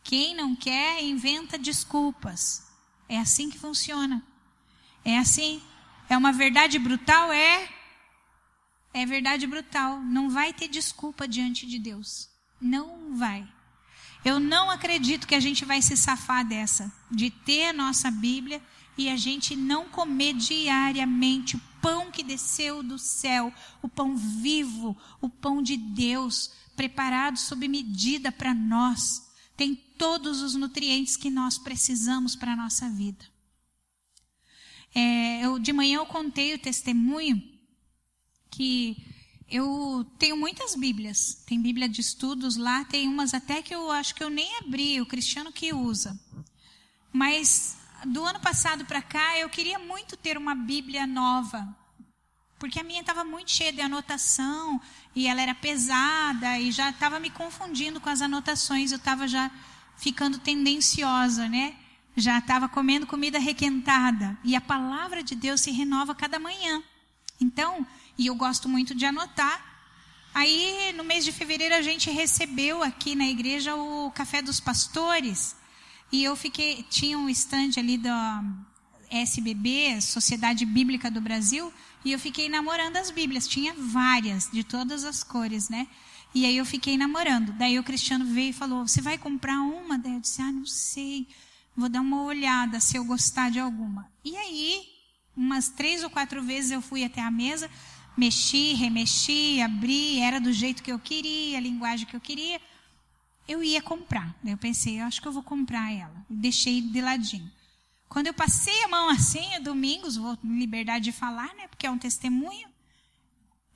Quem 0.02 0.34
não 0.34 0.56
quer 0.56 1.00
inventa 1.00 1.56
desculpas. 1.56 2.66
É 3.08 3.20
assim 3.20 3.48
que 3.50 3.58
funciona. 3.58 4.20
É 5.04 5.16
assim. 5.16 5.62
É 6.08 6.16
uma 6.16 6.32
verdade 6.32 6.76
brutal? 6.76 7.32
É. 7.32 7.83
É 8.94 9.04
verdade 9.04 9.44
brutal. 9.44 10.00
Não 10.00 10.30
vai 10.30 10.52
ter 10.52 10.68
desculpa 10.68 11.26
diante 11.26 11.66
de 11.66 11.80
Deus. 11.80 12.28
Não 12.60 13.16
vai. 13.16 13.46
Eu 14.24 14.38
não 14.38 14.70
acredito 14.70 15.26
que 15.26 15.34
a 15.34 15.40
gente 15.40 15.64
vai 15.64 15.82
se 15.82 15.96
safar 15.96 16.46
dessa, 16.46 16.90
de 17.10 17.28
ter 17.28 17.66
a 17.66 17.72
nossa 17.72 18.08
Bíblia 18.10 18.62
e 18.96 19.10
a 19.10 19.16
gente 19.16 19.56
não 19.56 19.88
comer 19.88 20.34
diariamente 20.34 21.56
o 21.56 21.60
pão 21.82 22.10
que 22.10 22.22
desceu 22.22 22.82
do 22.82 22.96
céu, 22.96 23.52
o 23.82 23.88
pão 23.88 24.16
vivo, 24.16 24.96
o 25.20 25.28
pão 25.28 25.60
de 25.60 25.76
Deus, 25.76 26.52
preparado 26.76 27.36
sob 27.36 27.66
medida 27.66 28.30
para 28.30 28.54
nós. 28.54 29.28
Tem 29.56 29.74
todos 29.74 30.40
os 30.40 30.54
nutrientes 30.54 31.16
que 31.16 31.30
nós 31.30 31.58
precisamos 31.58 32.36
para 32.36 32.52
a 32.52 32.56
nossa 32.56 32.88
vida. 32.88 33.24
É, 34.94 35.44
eu, 35.44 35.58
de 35.58 35.72
manhã 35.72 35.96
eu 35.96 36.06
contei 36.06 36.54
o 36.54 36.58
testemunho 36.58 37.53
que 38.56 38.96
eu 39.50 40.06
tenho 40.18 40.36
muitas 40.36 40.74
Bíblias. 40.74 41.42
Tem 41.46 41.60
Bíblia 41.60 41.88
de 41.88 42.00
estudos 42.00 42.56
lá, 42.56 42.84
tem 42.84 43.08
umas 43.08 43.34
até 43.34 43.62
que 43.62 43.74
eu 43.74 43.90
acho 43.90 44.14
que 44.14 44.22
eu 44.22 44.30
nem 44.30 44.58
abri, 44.58 45.00
o 45.00 45.06
cristiano 45.06 45.52
que 45.52 45.72
usa. 45.72 46.18
Mas 47.12 47.76
do 48.04 48.24
ano 48.24 48.40
passado 48.40 48.84
para 48.84 49.02
cá, 49.02 49.38
eu 49.38 49.48
queria 49.48 49.78
muito 49.78 50.16
ter 50.16 50.36
uma 50.36 50.54
Bíblia 50.54 51.06
nova. 51.06 51.66
Porque 52.58 52.80
a 52.80 52.84
minha 52.84 53.00
estava 53.00 53.24
muito 53.24 53.50
cheia 53.50 53.72
de 53.72 53.80
anotação 53.80 54.80
e 55.14 55.26
ela 55.26 55.42
era 55.42 55.54
pesada 55.54 56.58
e 56.58 56.70
já 56.70 56.90
estava 56.90 57.20
me 57.20 57.28
confundindo 57.30 58.00
com 58.00 58.08
as 58.08 58.22
anotações. 58.22 58.90
Eu 58.90 58.98
estava 58.98 59.28
já 59.28 59.50
ficando 59.96 60.38
tendenciosa, 60.38 61.48
né? 61.48 61.76
Já 62.16 62.38
estava 62.38 62.68
comendo 62.68 63.06
comida 63.06 63.38
requentada. 63.38 64.38
E 64.42 64.56
a 64.56 64.60
palavra 64.60 65.22
de 65.22 65.34
Deus 65.34 65.60
se 65.60 65.70
renova 65.72 66.14
cada 66.14 66.38
manhã. 66.38 66.82
Então, 67.40 67.86
e 68.18 68.26
eu 68.26 68.34
gosto 68.34 68.68
muito 68.68 68.94
de 68.94 69.04
anotar. 69.04 69.72
Aí, 70.34 70.92
no 70.96 71.04
mês 71.04 71.24
de 71.24 71.32
fevereiro, 71.32 71.74
a 71.74 71.82
gente 71.82 72.10
recebeu 72.10 72.82
aqui 72.82 73.14
na 73.14 73.26
igreja 73.26 73.76
o 73.76 74.10
Café 74.10 74.42
dos 74.42 74.58
Pastores. 74.60 75.54
E 76.10 76.24
eu 76.24 76.34
fiquei, 76.34 76.84
tinha 76.90 77.18
um 77.18 77.28
stand 77.28 77.72
ali 77.78 77.96
da 77.96 78.42
SBB, 79.10 80.00
Sociedade 80.00 80.66
Bíblica 80.66 81.10
do 81.10 81.20
Brasil, 81.20 81.72
e 82.04 82.12
eu 82.12 82.18
fiquei 82.18 82.48
namorando 82.48 82.96
as 82.96 83.10
Bíblias. 83.10 83.46
Tinha 83.46 83.74
várias, 83.74 84.50
de 84.50 84.64
todas 84.64 85.04
as 85.04 85.22
cores, 85.22 85.68
né? 85.68 85.86
E 86.34 86.44
aí 86.44 86.56
eu 86.56 86.66
fiquei 86.66 86.96
namorando. 86.96 87.52
Daí 87.52 87.78
o 87.78 87.84
Cristiano 87.84 88.24
veio 88.24 88.50
e 88.50 88.52
falou: 88.52 88.86
Você 88.86 89.00
vai 89.00 89.16
comprar 89.16 89.60
uma? 89.60 89.96
Daí 89.96 90.14
eu 90.14 90.20
disse: 90.20 90.42
Ah, 90.42 90.50
não 90.50 90.66
sei. 90.66 91.28
Vou 91.76 91.88
dar 91.88 92.00
uma 92.00 92.22
olhada 92.22 92.80
se 92.80 92.96
eu 92.96 93.04
gostar 93.04 93.50
de 93.50 93.58
alguma. 93.60 94.10
E 94.24 94.36
aí, 94.36 94.82
umas 95.36 95.68
três 95.68 96.02
ou 96.02 96.10
quatro 96.10 96.42
vezes 96.42 96.70
eu 96.70 96.82
fui 96.82 97.04
até 97.04 97.20
a 97.20 97.30
mesa 97.30 97.70
mexi, 98.16 98.74
remexi, 98.74 99.60
abri, 99.60 100.20
era 100.20 100.40
do 100.40 100.52
jeito 100.52 100.82
que 100.82 100.92
eu 100.92 100.98
queria, 100.98 101.58
a 101.58 101.60
linguagem 101.60 102.06
que 102.06 102.16
eu 102.16 102.20
queria, 102.20 102.60
eu 103.46 103.62
ia 103.62 103.82
comprar. 103.82 104.34
Daí 104.42 104.52
eu 104.52 104.58
pensei, 104.58 105.00
eu 105.00 105.04
acho 105.04 105.20
que 105.20 105.28
eu 105.28 105.32
vou 105.32 105.42
comprar 105.42 105.92
ela. 105.92 106.24
Deixei 106.28 106.80
de 106.80 107.00
ladinho. 107.00 107.50
Quando 108.08 108.28
eu 108.28 108.34
passei 108.34 108.84
a 108.84 108.88
mão 108.88 109.08
assim, 109.10 109.44
domingos, 109.62 110.16
vou 110.16 110.38
me 110.42 110.58
liberdade 110.58 111.04
de 111.04 111.12
falar, 111.12 111.52
né? 111.54 111.66
Porque 111.68 111.86
é 111.86 111.90
um 111.90 111.98
testemunho. 111.98 112.68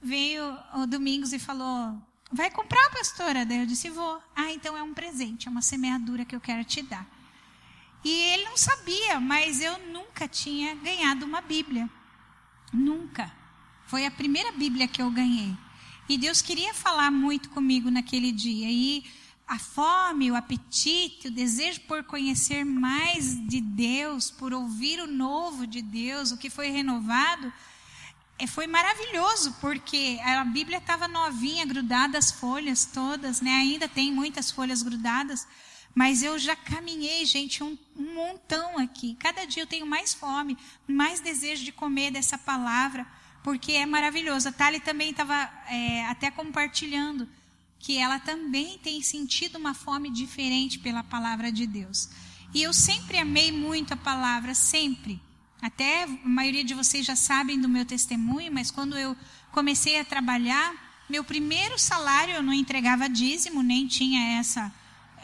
Veio 0.00 0.56
o 0.74 0.86
Domingos 0.86 1.32
e 1.32 1.38
falou: 1.40 2.00
Vai 2.30 2.50
comprar, 2.50 2.88
pastora? 2.90 3.44
Daí 3.44 3.58
eu 3.58 3.66
disse: 3.66 3.90
Vou. 3.90 4.22
Ah, 4.36 4.52
então 4.52 4.76
é 4.76 4.82
um 4.82 4.94
presente, 4.94 5.48
é 5.48 5.50
uma 5.50 5.60
semeadura 5.60 6.24
que 6.24 6.36
eu 6.36 6.40
quero 6.40 6.64
te 6.64 6.82
dar. 6.82 7.04
E 8.04 8.10
ele 8.10 8.44
não 8.44 8.56
sabia, 8.56 9.18
mas 9.18 9.60
eu 9.60 9.76
nunca 9.88 10.28
tinha 10.28 10.74
ganhado 10.76 11.26
uma 11.26 11.40
Bíblia. 11.40 11.90
Nunca. 12.72 13.32
Foi 13.88 14.04
a 14.04 14.10
primeira 14.10 14.52
Bíblia 14.52 14.86
que 14.86 15.00
eu 15.00 15.10
ganhei. 15.10 15.56
E 16.10 16.18
Deus 16.18 16.42
queria 16.42 16.74
falar 16.74 17.10
muito 17.10 17.48
comigo 17.48 17.90
naquele 17.90 18.30
dia. 18.30 18.70
E 18.70 19.02
a 19.46 19.58
fome, 19.58 20.30
o 20.30 20.36
apetite, 20.36 21.28
o 21.28 21.30
desejo 21.30 21.80
por 21.88 22.04
conhecer 22.04 22.66
mais 22.66 23.42
de 23.48 23.62
Deus, 23.62 24.30
por 24.30 24.52
ouvir 24.52 25.00
o 25.00 25.06
novo 25.06 25.66
de 25.66 25.80
Deus, 25.80 26.30
o 26.30 26.36
que 26.36 26.50
foi 26.50 26.68
renovado, 26.68 27.50
é, 28.38 28.46
foi 28.46 28.66
maravilhoso, 28.66 29.56
porque 29.58 30.20
a 30.22 30.44
Bíblia 30.44 30.76
estava 30.76 31.08
novinha, 31.08 31.64
grudada 31.64 32.18
as 32.18 32.30
folhas 32.30 32.84
todas, 32.84 33.40
né? 33.40 33.52
Ainda 33.52 33.88
tem 33.88 34.12
muitas 34.12 34.50
folhas 34.50 34.82
grudadas, 34.82 35.48
mas 35.94 36.22
eu 36.22 36.38
já 36.38 36.54
caminhei, 36.54 37.24
gente, 37.24 37.64
um, 37.64 37.78
um 37.96 38.14
montão 38.14 38.78
aqui. 38.78 39.16
Cada 39.18 39.46
dia 39.46 39.62
eu 39.62 39.66
tenho 39.66 39.86
mais 39.86 40.12
fome, 40.12 40.58
mais 40.86 41.20
desejo 41.20 41.64
de 41.64 41.72
comer 41.72 42.10
dessa 42.10 42.36
palavra 42.36 43.06
porque 43.42 43.72
é 43.72 43.86
maravilhoso. 43.86 44.48
A 44.48 44.52
Thali 44.52 44.80
também 44.80 45.10
estava 45.10 45.34
é, 45.68 46.04
até 46.06 46.30
compartilhando 46.30 47.28
que 47.78 47.96
ela 47.96 48.18
também 48.18 48.78
tem 48.78 49.02
sentido 49.02 49.56
uma 49.56 49.74
fome 49.74 50.10
diferente 50.10 50.78
pela 50.78 51.02
palavra 51.02 51.50
de 51.52 51.66
Deus. 51.66 52.08
E 52.52 52.62
eu 52.62 52.72
sempre 52.72 53.18
amei 53.18 53.52
muito 53.52 53.94
a 53.94 53.96
palavra, 53.96 54.54
sempre. 54.54 55.20
Até 55.60 56.04
a 56.04 56.08
maioria 56.24 56.64
de 56.64 56.74
vocês 56.74 57.04
já 57.04 57.16
sabem 57.16 57.60
do 57.60 57.68
meu 57.68 57.84
testemunho, 57.84 58.52
mas 58.52 58.70
quando 58.70 58.96
eu 58.96 59.16
comecei 59.52 59.98
a 59.98 60.04
trabalhar, 60.04 60.74
meu 61.08 61.24
primeiro 61.24 61.78
salário 61.78 62.34
eu 62.34 62.42
não 62.42 62.52
entregava 62.52 63.08
dízimo, 63.08 63.62
nem 63.62 63.86
tinha 63.86 64.38
essa 64.38 64.72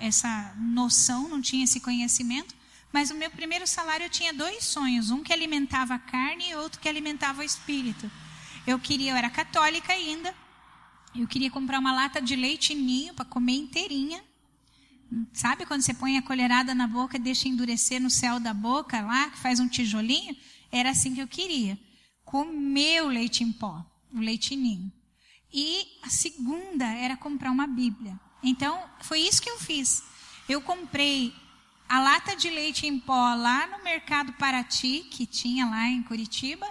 essa 0.00 0.54
noção, 0.58 1.28
não 1.28 1.40
tinha 1.40 1.64
esse 1.64 1.80
conhecimento. 1.80 2.54
Mas 2.94 3.10
o 3.10 3.14
meu 3.16 3.28
primeiro 3.28 3.66
salário 3.66 4.06
eu 4.06 4.08
tinha 4.08 4.32
dois 4.32 4.62
sonhos, 4.62 5.10
um 5.10 5.20
que 5.20 5.32
alimentava 5.32 5.94
a 5.94 5.98
carne 5.98 6.50
e 6.50 6.54
outro 6.54 6.78
que 6.78 6.88
alimentava 6.88 7.40
o 7.40 7.44
espírito. 7.44 8.08
Eu 8.64 8.78
queria, 8.78 9.10
eu 9.10 9.16
era 9.16 9.28
católica 9.28 9.92
ainda, 9.92 10.32
eu 11.12 11.26
queria 11.26 11.50
comprar 11.50 11.80
uma 11.80 11.92
lata 11.92 12.22
de 12.22 12.36
leite 12.36 12.72
ninho 12.72 13.12
para 13.12 13.24
comer 13.24 13.54
inteirinha. 13.54 14.22
Sabe 15.32 15.66
quando 15.66 15.82
você 15.82 15.92
põe 15.92 16.16
a 16.16 16.22
colherada 16.22 16.72
na 16.72 16.86
boca 16.86 17.16
e 17.16 17.20
deixa 17.20 17.48
endurecer 17.48 18.00
no 18.00 18.08
céu 18.08 18.38
da 18.38 18.54
boca 18.54 19.00
lá, 19.00 19.28
que 19.28 19.38
faz 19.38 19.58
um 19.58 19.66
tijolinho? 19.66 20.36
Era 20.70 20.90
assim 20.90 21.16
que 21.16 21.20
eu 21.20 21.26
queria. 21.26 21.76
Comer 22.24 23.02
o 23.02 23.08
leite 23.08 23.42
em 23.42 23.50
pó, 23.50 23.84
o 24.14 24.20
leite 24.20 24.54
ninho. 24.54 24.92
E 25.52 25.84
a 26.00 26.10
segunda 26.10 26.84
era 26.84 27.16
comprar 27.16 27.50
uma 27.50 27.66
Bíblia. 27.66 28.16
Então, 28.40 28.80
foi 29.00 29.18
isso 29.18 29.42
que 29.42 29.50
eu 29.50 29.58
fiz. 29.58 30.04
Eu 30.48 30.62
comprei 30.62 31.34
a 31.88 32.00
lata 32.00 32.34
de 32.36 32.50
leite 32.50 32.86
em 32.86 32.98
pó 32.98 33.34
lá 33.34 33.66
no 33.66 33.84
mercado 33.84 34.32
Paraty, 34.34 35.06
que 35.10 35.26
tinha 35.26 35.66
lá 35.66 35.88
em 35.88 36.02
Curitiba. 36.02 36.66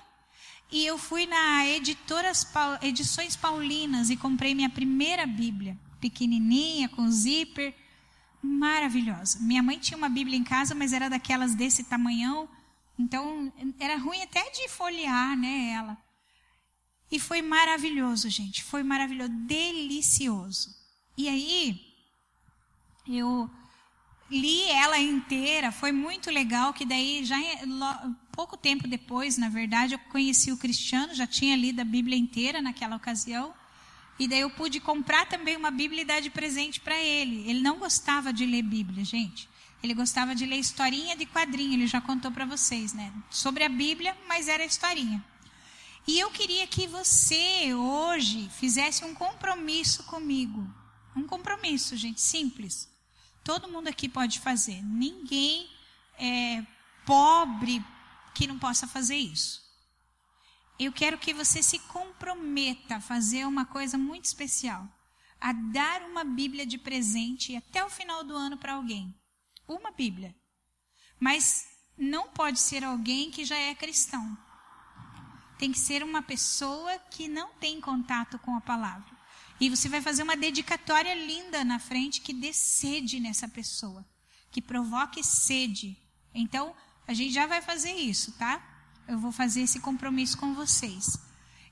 E 0.71 0.85
eu 0.85 0.97
fui 0.97 1.25
na 1.27 1.67
editoras, 1.67 2.51
Edições 2.81 3.35
Paulinas 3.35 4.09
e 4.09 4.17
comprei 4.17 4.55
minha 4.55 4.69
primeira 4.69 5.25
Bíblia, 5.27 5.77
pequenininha, 6.01 6.89
com 6.89 7.09
zíper, 7.11 7.75
maravilhosa. 8.41 9.39
Minha 9.39 9.61
mãe 9.61 9.77
tinha 9.77 9.97
uma 9.97 10.09
Bíblia 10.09 10.37
em 10.37 10.43
casa, 10.43 10.73
mas 10.73 10.91
era 10.91 11.09
daquelas 11.09 11.53
desse 11.55 11.83
tamanhão, 11.83 12.49
então 12.97 13.53
era 13.79 13.97
ruim 13.97 14.21
até 14.23 14.49
de 14.49 14.67
folhear, 14.67 15.37
né, 15.37 15.71
ela. 15.73 15.97
E 17.11 17.19
foi 17.19 17.41
maravilhoso, 17.41 18.27
gente, 18.29 18.63
foi 18.63 18.81
maravilhoso, 18.81 19.31
delicioso. 19.31 20.75
E 21.15 21.29
aí, 21.29 21.79
eu 23.07 23.49
li 24.39 24.63
ela 24.69 24.97
inteira, 24.99 25.71
foi 25.71 25.91
muito 25.91 26.31
legal, 26.31 26.73
que 26.73 26.85
daí 26.85 27.23
já 27.23 27.37
pouco 28.31 28.57
tempo 28.57 28.87
depois, 28.87 29.37
na 29.37 29.47
verdade, 29.47 29.93
eu 29.93 29.99
conheci 29.99 30.51
o 30.51 30.57
Cristiano, 30.57 31.13
já 31.13 31.27
tinha 31.27 31.55
lido 31.55 31.81
a 31.81 31.85
Bíblia 31.85 32.17
inteira 32.17 32.61
naquela 32.61 32.95
ocasião. 32.95 33.53
E 34.19 34.27
daí 34.27 34.41
eu 34.41 34.49
pude 34.49 34.79
comprar 34.79 35.25
também 35.27 35.55
uma 35.55 35.71
Bíblia 35.71 36.01
e 36.01 36.05
dar 36.05 36.19
de 36.19 36.29
presente 36.29 36.79
para 36.79 36.99
ele. 36.99 37.47
Ele 37.49 37.61
não 37.61 37.77
gostava 37.77 38.31
de 38.31 38.45
ler 38.45 38.61
Bíblia, 38.61 39.03
gente. 39.03 39.49
Ele 39.81 39.93
gostava 39.93 40.33
de 40.33 40.45
ler 40.45 40.57
historinha 40.57 41.15
de 41.15 41.25
quadrinho, 41.25 41.73
ele 41.73 41.87
já 41.87 41.99
contou 41.99 42.31
para 42.31 42.45
vocês, 42.45 42.93
né? 42.93 43.11
Sobre 43.29 43.63
a 43.63 43.69
Bíblia, 43.69 44.15
mas 44.27 44.47
era 44.47 44.63
historinha. 44.63 45.23
E 46.07 46.19
eu 46.19 46.29
queria 46.31 46.65
que 46.67 46.87
você 46.87 47.73
hoje 47.73 48.49
fizesse 48.57 49.03
um 49.03 49.13
compromisso 49.13 50.03
comigo. 50.03 50.67
Um 51.15 51.27
compromisso, 51.27 51.95
gente, 51.95 52.21
simples. 52.21 52.92
Todo 53.43 53.67
mundo 53.67 53.87
aqui 53.87 54.07
pode 54.07 54.39
fazer. 54.39 54.81
Ninguém 54.83 55.69
é 56.17 56.65
pobre 57.05 57.83
que 58.33 58.47
não 58.47 58.57
possa 58.57 58.87
fazer 58.87 59.15
isso. 59.15 59.61
Eu 60.79 60.91
quero 60.91 61.17
que 61.17 61.33
você 61.33 61.61
se 61.61 61.79
comprometa 61.79 62.95
a 62.95 63.01
fazer 63.01 63.45
uma 63.45 63.65
coisa 63.65 63.97
muito 63.97 64.25
especial, 64.25 64.87
a 65.39 65.53
dar 65.53 66.01
uma 66.03 66.23
Bíblia 66.23 66.65
de 66.65 66.77
presente 66.77 67.55
até 67.55 67.83
o 67.83 67.89
final 67.89 68.23
do 68.23 68.35
ano 68.35 68.57
para 68.57 68.73
alguém. 68.73 69.13
Uma 69.67 69.91
Bíblia. 69.91 70.35
Mas 71.19 71.67
não 71.97 72.29
pode 72.29 72.59
ser 72.59 72.83
alguém 72.83 73.29
que 73.29 73.45
já 73.45 73.57
é 73.57 73.75
cristão. 73.75 74.37
Tem 75.59 75.71
que 75.71 75.79
ser 75.79 76.03
uma 76.03 76.21
pessoa 76.21 76.97
que 77.11 77.27
não 77.27 77.53
tem 77.55 77.79
contato 77.79 78.39
com 78.39 78.55
a 78.55 78.61
palavra. 78.61 79.12
E 79.63 79.69
você 79.69 79.87
vai 79.87 80.01
fazer 80.01 80.23
uma 80.23 80.35
dedicatória 80.35 81.15
linda 81.15 81.63
na 81.63 81.79
frente 81.79 82.19
que 82.19 82.33
dê 82.33 82.51
sede 82.51 83.17
nessa 83.17 83.47
pessoa, 83.47 84.05
que 84.51 84.61
provoque 84.61 85.23
sede. 85.23 85.97
Então, 86.35 86.75
a 87.07 87.13
gente 87.13 87.33
já 87.33 87.47
vai 87.47 87.61
fazer 87.61 87.93
isso, 87.93 88.33
tá? 88.33 88.61
Eu 89.07 89.17
vou 89.17 89.31
fazer 89.31 89.61
esse 89.61 89.79
compromisso 89.79 90.37
com 90.37 90.53
vocês. 90.53 91.17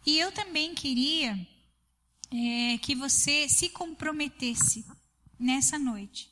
E 0.06 0.18
eu 0.18 0.32
também 0.32 0.74
queria 0.74 1.38
é, 2.32 2.78
que 2.78 2.96
você 2.96 3.50
se 3.50 3.68
comprometesse 3.68 4.86
nessa 5.38 5.78
noite 5.78 6.30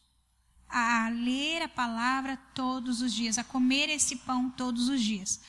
a 0.70 1.10
ler 1.10 1.64
a 1.64 1.68
palavra 1.68 2.38
todos 2.56 3.02
os 3.02 3.14
dias, 3.14 3.38
a 3.38 3.44
comer 3.44 3.90
esse 3.90 4.16
pão 4.16 4.50
todos 4.50 4.88
os 4.88 5.04
dias. 5.04 5.42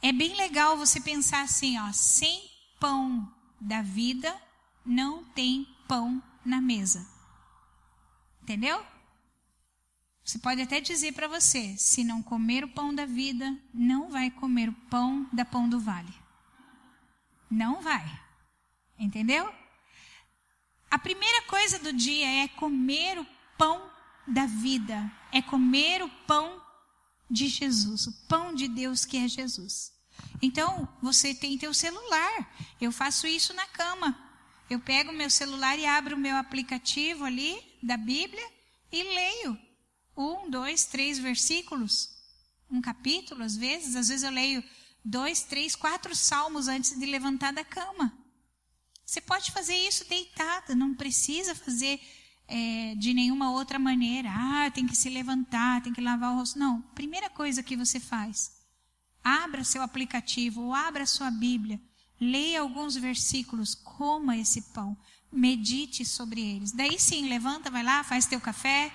É 0.00 0.10
bem 0.10 0.34
legal 0.36 0.78
você 0.78 1.02
pensar 1.02 1.42
assim, 1.42 1.78
ó, 1.78 1.92
sem 1.92 2.50
pão 2.80 3.30
da 3.60 3.82
vida 3.82 4.34
não 4.84 5.24
tem 5.24 5.66
pão 5.88 6.22
na 6.44 6.60
mesa. 6.60 7.06
Entendeu? 8.42 8.84
Você 10.24 10.38
pode 10.38 10.62
até 10.62 10.80
dizer 10.80 11.12
para 11.12 11.28
você: 11.28 11.76
se 11.76 12.02
não 12.02 12.22
comer 12.22 12.64
o 12.64 12.68
pão 12.68 12.94
da 12.94 13.06
vida, 13.06 13.56
não 13.72 14.10
vai 14.10 14.30
comer 14.30 14.68
o 14.68 14.74
pão 14.90 15.28
da 15.32 15.44
pão 15.44 15.68
do 15.68 15.78
vale. 15.78 16.12
Não 17.50 17.80
vai. 17.82 18.04
Entendeu? 18.98 19.52
A 20.90 20.98
primeira 20.98 21.42
coisa 21.42 21.78
do 21.78 21.92
dia 21.92 22.44
é 22.44 22.48
comer 22.48 23.18
o 23.18 23.26
pão 23.58 23.90
da 24.26 24.46
vida, 24.46 25.10
é 25.32 25.42
comer 25.42 26.02
o 26.02 26.08
pão 26.26 26.62
de 27.30 27.48
Jesus, 27.48 28.06
o 28.06 28.12
pão 28.28 28.54
de 28.54 28.68
Deus 28.68 29.04
que 29.04 29.16
é 29.16 29.28
Jesus. 29.28 29.92
Então, 30.40 30.88
você 31.02 31.34
tem 31.34 31.58
teu 31.58 31.74
celular. 31.74 32.54
Eu 32.80 32.92
faço 32.92 33.26
isso 33.26 33.52
na 33.54 33.66
cama. 33.66 34.16
Eu 34.74 34.80
pego 34.80 35.12
meu 35.12 35.30
celular 35.30 35.78
e 35.78 35.86
abro 35.86 36.16
o 36.16 36.18
meu 36.18 36.34
aplicativo 36.34 37.22
ali 37.22 37.56
da 37.80 37.96
Bíblia 37.96 38.44
e 38.90 39.04
leio 39.04 39.56
um, 40.16 40.50
dois, 40.50 40.84
três 40.84 41.16
versículos, 41.16 42.10
um 42.68 42.80
capítulo, 42.80 43.44
às 43.44 43.54
vezes. 43.54 43.94
Às 43.94 44.08
vezes 44.08 44.24
eu 44.24 44.32
leio 44.32 44.64
dois, 45.04 45.42
três, 45.44 45.76
quatro 45.76 46.12
salmos 46.16 46.66
antes 46.66 46.98
de 46.98 47.06
levantar 47.06 47.52
da 47.52 47.64
cama. 47.64 48.12
Você 49.06 49.20
pode 49.20 49.52
fazer 49.52 49.76
isso 49.76 50.08
deitada, 50.08 50.74
não 50.74 50.92
precisa 50.92 51.54
fazer 51.54 52.00
é, 52.48 52.96
de 52.96 53.14
nenhuma 53.14 53.52
outra 53.52 53.78
maneira. 53.78 54.28
Ah, 54.32 54.72
tem 54.72 54.88
que 54.88 54.96
se 54.96 55.08
levantar, 55.08 55.82
tem 55.82 55.92
que 55.92 56.00
lavar 56.00 56.32
o 56.32 56.38
rosto. 56.38 56.58
Não, 56.58 56.82
primeira 56.96 57.30
coisa 57.30 57.62
que 57.62 57.76
você 57.76 58.00
faz, 58.00 58.50
abra 59.22 59.62
seu 59.62 59.82
aplicativo, 59.82 60.62
ou 60.62 60.74
abra 60.74 61.06
sua 61.06 61.30
Bíblia, 61.30 61.80
leia 62.20 62.60
alguns 62.60 62.96
versículos, 62.96 63.74
coma 63.74 64.36
esse 64.36 64.62
pão, 64.72 64.96
medite 65.32 66.04
sobre 66.04 66.40
eles. 66.40 66.72
Daí 66.72 66.98
sim, 66.98 67.28
levanta, 67.28 67.70
vai 67.70 67.82
lá, 67.82 68.04
faz 68.04 68.26
teu 68.26 68.40
café, 68.40 68.92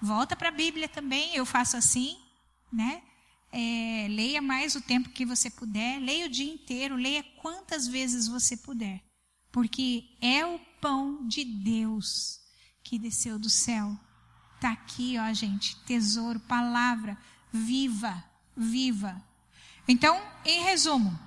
Volta 0.00 0.34
para 0.34 0.48
a 0.48 0.52
Bíblia 0.52 0.88
também, 0.88 1.34
eu 1.34 1.44
faço 1.44 1.76
assim, 1.76 2.16
né? 2.72 3.02
É, 3.52 4.06
leia 4.08 4.40
mais 4.40 4.74
o 4.74 4.80
tempo 4.80 5.10
que 5.10 5.26
você 5.26 5.50
puder, 5.50 5.98
leia 5.98 6.26
o 6.26 6.30
dia 6.30 6.50
inteiro, 6.50 6.96
leia 6.96 7.22
quantas 7.42 7.86
vezes 7.86 8.26
você 8.26 8.56
puder, 8.56 9.02
porque 9.52 10.04
é 10.22 10.46
o 10.46 10.58
pão 10.80 11.26
de 11.26 11.44
Deus 11.44 12.40
que 12.82 12.98
desceu 12.98 13.38
do 13.38 13.50
céu. 13.50 13.98
Tá 14.58 14.72
aqui, 14.72 15.16
ó, 15.18 15.32
gente, 15.34 15.76
tesouro, 15.84 16.40
palavra 16.40 17.18
viva, 17.52 18.24
viva. 18.56 19.22
Então, 19.86 20.18
em 20.44 20.62
resumo, 20.62 21.18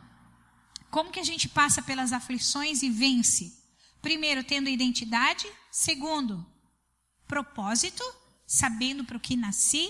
como 0.94 1.10
que 1.10 1.20
a 1.20 1.26
gente 1.26 1.50
passa 1.50 1.82
pelas 1.82 2.14
aflições 2.14 2.84
e 2.84 2.90
vence? 2.92 3.52
Primeiro, 4.00 4.44
tendo 4.44 4.70
identidade. 4.70 5.48
Segundo, 5.72 6.46
propósito 7.28 8.04
sabendo 8.46 9.04
para 9.04 9.18
o 9.18 9.20
que 9.20 9.36
nasci. 9.36 9.90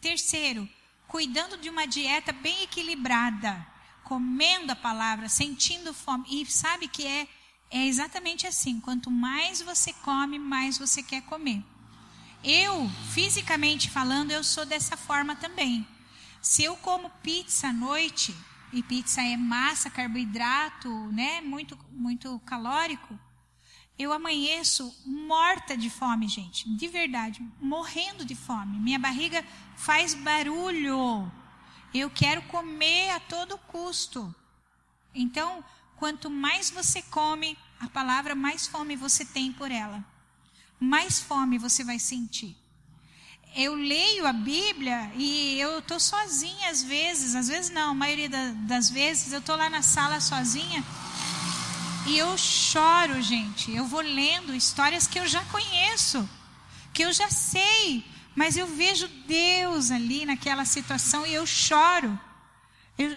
Terceiro, 0.00 0.68
cuidando 1.06 1.56
de 1.56 1.70
uma 1.70 1.86
dieta 1.86 2.32
bem 2.32 2.64
equilibrada, 2.64 3.64
comendo 4.02 4.72
a 4.72 4.74
palavra, 4.74 5.28
sentindo 5.28 5.94
fome. 5.94 6.24
E 6.28 6.44
sabe 6.50 6.88
que 6.88 7.06
é, 7.06 7.28
é 7.70 7.86
exatamente 7.86 8.44
assim: 8.44 8.80
quanto 8.80 9.08
mais 9.08 9.62
você 9.62 9.92
come, 9.92 10.36
mais 10.36 10.76
você 10.76 11.00
quer 11.00 11.22
comer. 11.22 11.62
Eu, 12.42 12.90
fisicamente 13.14 13.88
falando, 13.88 14.32
eu 14.32 14.42
sou 14.42 14.66
dessa 14.66 14.96
forma 14.96 15.36
também. 15.36 15.86
Se 16.42 16.64
eu 16.64 16.74
como 16.78 17.08
pizza 17.22 17.68
à 17.68 17.72
noite, 17.72 18.34
e 18.72 18.82
pizza 18.82 19.20
é 19.22 19.36
massa, 19.36 19.90
carboidrato, 19.90 20.88
né, 21.12 21.40
muito, 21.40 21.78
muito 21.90 22.38
calórico, 22.40 23.18
eu 24.00 24.14
amanheço 24.14 24.94
morta 25.04 25.76
de 25.76 25.90
fome, 25.90 26.26
gente, 26.26 26.66
de 26.74 26.88
verdade, 26.88 27.46
morrendo 27.60 28.24
de 28.24 28.34
fome. 28.34 28.78
Minha 28.78 28.98
barriga 28.98 29.44
faz 29.76 30.14
barulho. 30.14 31.30
Eu 31.92 32.08
quero 32.08 32.40
comer 32.42 33.10
a 33.10 33.20
todo 33.20 33.58
custo. 33.58 34.34
Então, 35.14 35.62
quanto 35.96 36.30
mais 36.30 36.70
você 36.70 37.02
come 37.02 37.58
a 37.78 37.88
palavra, 37.88 38.34
mais 38.34 38.66
fome 38.66 38.96
você 38.96 39.22
tem 39.22 39.52
por 39.52 39.70
ela. 39.70 40.02
Mais 40.78 41.20
fome 41.20 41.58
você 41.58 41.84
vai 41.84 41.98
sentir. 41.98 42.56
Eu 43.56 43.74
leio 43.74 44.26
a 44.26 44.32
Bíblia 44.32 45.10
e 45.16 45.58
eu 45.58 45.80
estou 45.80 45.98
sozinha 45.98 46.70
às 46.70 46.82
vezes, 46.82 47.34
às 47.34 47.48
vezes 47.48 47.70
não, 47.70 47.90
a 47.90 47.94
maioria 47.94 48.28
das 48.28 48.90
vezes 48.90 49.32
eu 49.32 49.40
estou 49.40 49.56
lá 49.56 49.68
na 49.68 49.82
sala 49.82 50.20
sozinha 50.20 50.84
e 52.06 52.16
eu 52.18 52.36
choro, 52.38 53.20
gente. 53.20 53.72
Eu 53.72 53.84
vou 53.84 54.00
lendo 54.00 54.54
histórias 54.54 55.06
que 55.06 55.18
eu 55.18 55.26
já 55.26 55.44
conheço, 55.46 56.28
que 56.92 57.04
eu 57.04 57.12
já 57.12 57.28
sei, 57.28 58.04
mas 58.34 58.56
eu 58.56 58.66
vejo 58.66 59.08
Deus 59.26 59.90
ali 59.90 60.24
naquela 60.24 60.64
situação 60.64 61.26
e 61.26 61.34
eu 61.34 61.46
choro. 61.46 62.18
Eu, 62.96 63.10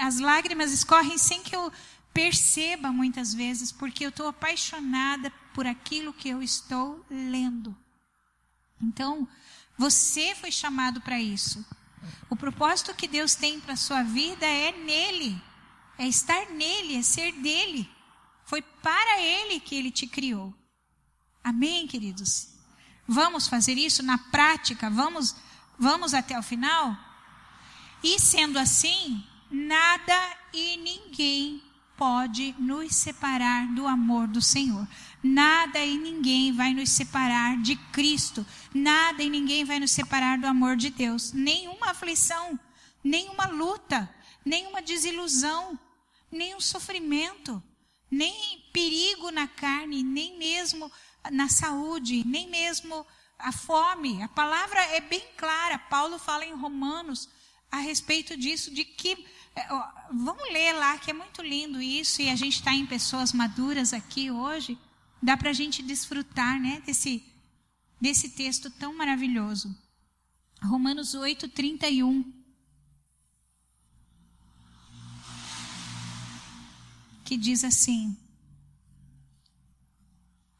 as 0.00 0.18
lágrimas 0.18 0.72
escorrem 0.72 1.18
sem 1.18 1.42
que 1.42 1.54
eu 1.54 1.72
perceba 2.12 2.90
muitas 2.90 3.34
vezes, 3.34 3.72
porque 3.72 4.04
eu 4.04 4.08
estou 4.10 4.28
apaixonada 4.28 5.30
por 5.52 5.66
aquilo 5.66 6.12
que 6.12 6.28
eu 6.28 6.42
estou 6.42 7.04
lendo. 7.10 7.76
Então, 8.80 9.28
você 9.78 10.34
foi 10.34 10.50
chamado 10.50 11.00
para 11.00 11.20
isso. 11.20 11.64
O 12.28 12.36
propósito 12.36 12.94
que 12.94 13.08
Deus 13.08 13.34
tem 13.34 13.60
para 13.60 13.72
a 13.72 13.76
sua 13.76 14.02
vida 14.02 14.44
é 14.44 14.72
nele, 14.72 15.40
é 15.96 16.06
estar 16.06 16.50
nele, 16.50 16.96
é 16.96 17.02
ser 17.02 17.32
dele. 17.32 17.88
Foi 18.44 18.60
para 18.60 19.20
Ele 19.20 19.60
que 19.60 19.74
Ele 19.74 19.90
te 19.90 20.06
criou. 20.06 20.54
Amém, 21.42 21.86
queridos? 21.86 22.48
Vamos 23.06 23.48
fazer 23.48 23.78
isso 23.78 24.02
na 24.02 24.18
prática, 24.18 24.90
vamos 24.90 25.34
Vamos 25.78 26.12
até 26.12 26.36
o 26.36 26.42
final? 26.42 26.96
E 28.02 28.18
sendo 28.18 28.58
assim, 28.58 29.24
nada 29.48 30.36
e 30.52 30.76
ninguém 30.76 31.62
pode 31.98 32.54
nos 32.60 32.94
separar 32.94 33.66
do 33.74 33.86
amor 33.86 34.28
do 34.28 34.40
Senhor. 34.40 34.86
Nada 35.22 35.84
e 35.84 35.98
ninguém 35.98 36.52
vai 36.52 36.72
nos 36.72 36.90
separar 36.90 37.60
de 37.60 37.74
Cristo. 37.92 38.46
Nada 38.72 39.22
e 39.22 39.28
ninguém 39.28 39.64
vai 39.64 39.80
nos 39.80 39.90
separar 39.90 40.38
do 40.38 40.46
amor 40.46 40.76
de 40.76 40.90
Deus. 40.90 41.32
Nenhuma 41.32 41.90
aflição, 41.90 42.58
nenhuma 43.02 43.48
luta, 43.48 44.08
nenhuma 44.44 44.80
desilusão, 44.80 45.78
nenhum 46.30 46.60
sofrimento, 46.60 47.60
nem 48.08 48.64
perigo 48.72 49.32
na 49.32 49.48
carne, 49.48 50.04
nem 50.04 50.38
mesmo 50.38 50.90
na 51.32 51.48
saúde, 51.48 52.24
nem 52.24 52.48
mesmo 52.48 53.04
a 53.36 53.50
fome. 53.50 54.22
A 54.22 54.28
palavra 54.28 54.80
é 54.94 55.00
bem 55.00 55.22
clara. 55.36 55.78
Paulo 55.78 56.16
fala 56.16 56.46
em 56.46 56.54
Romanos 56.54 57.28
a 57.72 57.78
respeito 57.78 58.36
disso, 58.36 58.72
de 58.72 58.84
que 58.84 59.26
é, 59.58 59.68
vamos 60.12 60.44
ler 60.52 60.72
lá, 60.72 60.96
que 60.98 61.10
é 61.10 61.14
muito 61.14 61.42
lindo 61.42 61.82
isso, 61.82 62.22
e 62.22 62.30
a 62.30 62.36
gente 62.36 62.54
está 62.54 62.72
em 62.72 62.86
pessoas 62.86 63.32
maduras 63.32 63.92
aqui 63.92 64.30
hoje. 64.30 64.78
Dá 65.22 65.36
para 65.36 65.50
a 65.50 65.52
gente 65.52 65.82
desfrutar 65.82 66.60
né, 66.60 66.80
desse, 66.86 67.24
desse 68.00 68.30
texto 68.30 68.70
tão 68.70 68.96
maravilhoso. 68.96 69.76
Romanos 70.62 71.14
8, 71.14 71.48
31. 71.48 72.32
Que 77.24 77.36
diz 77.36 77.64
assim: 77.64 78.16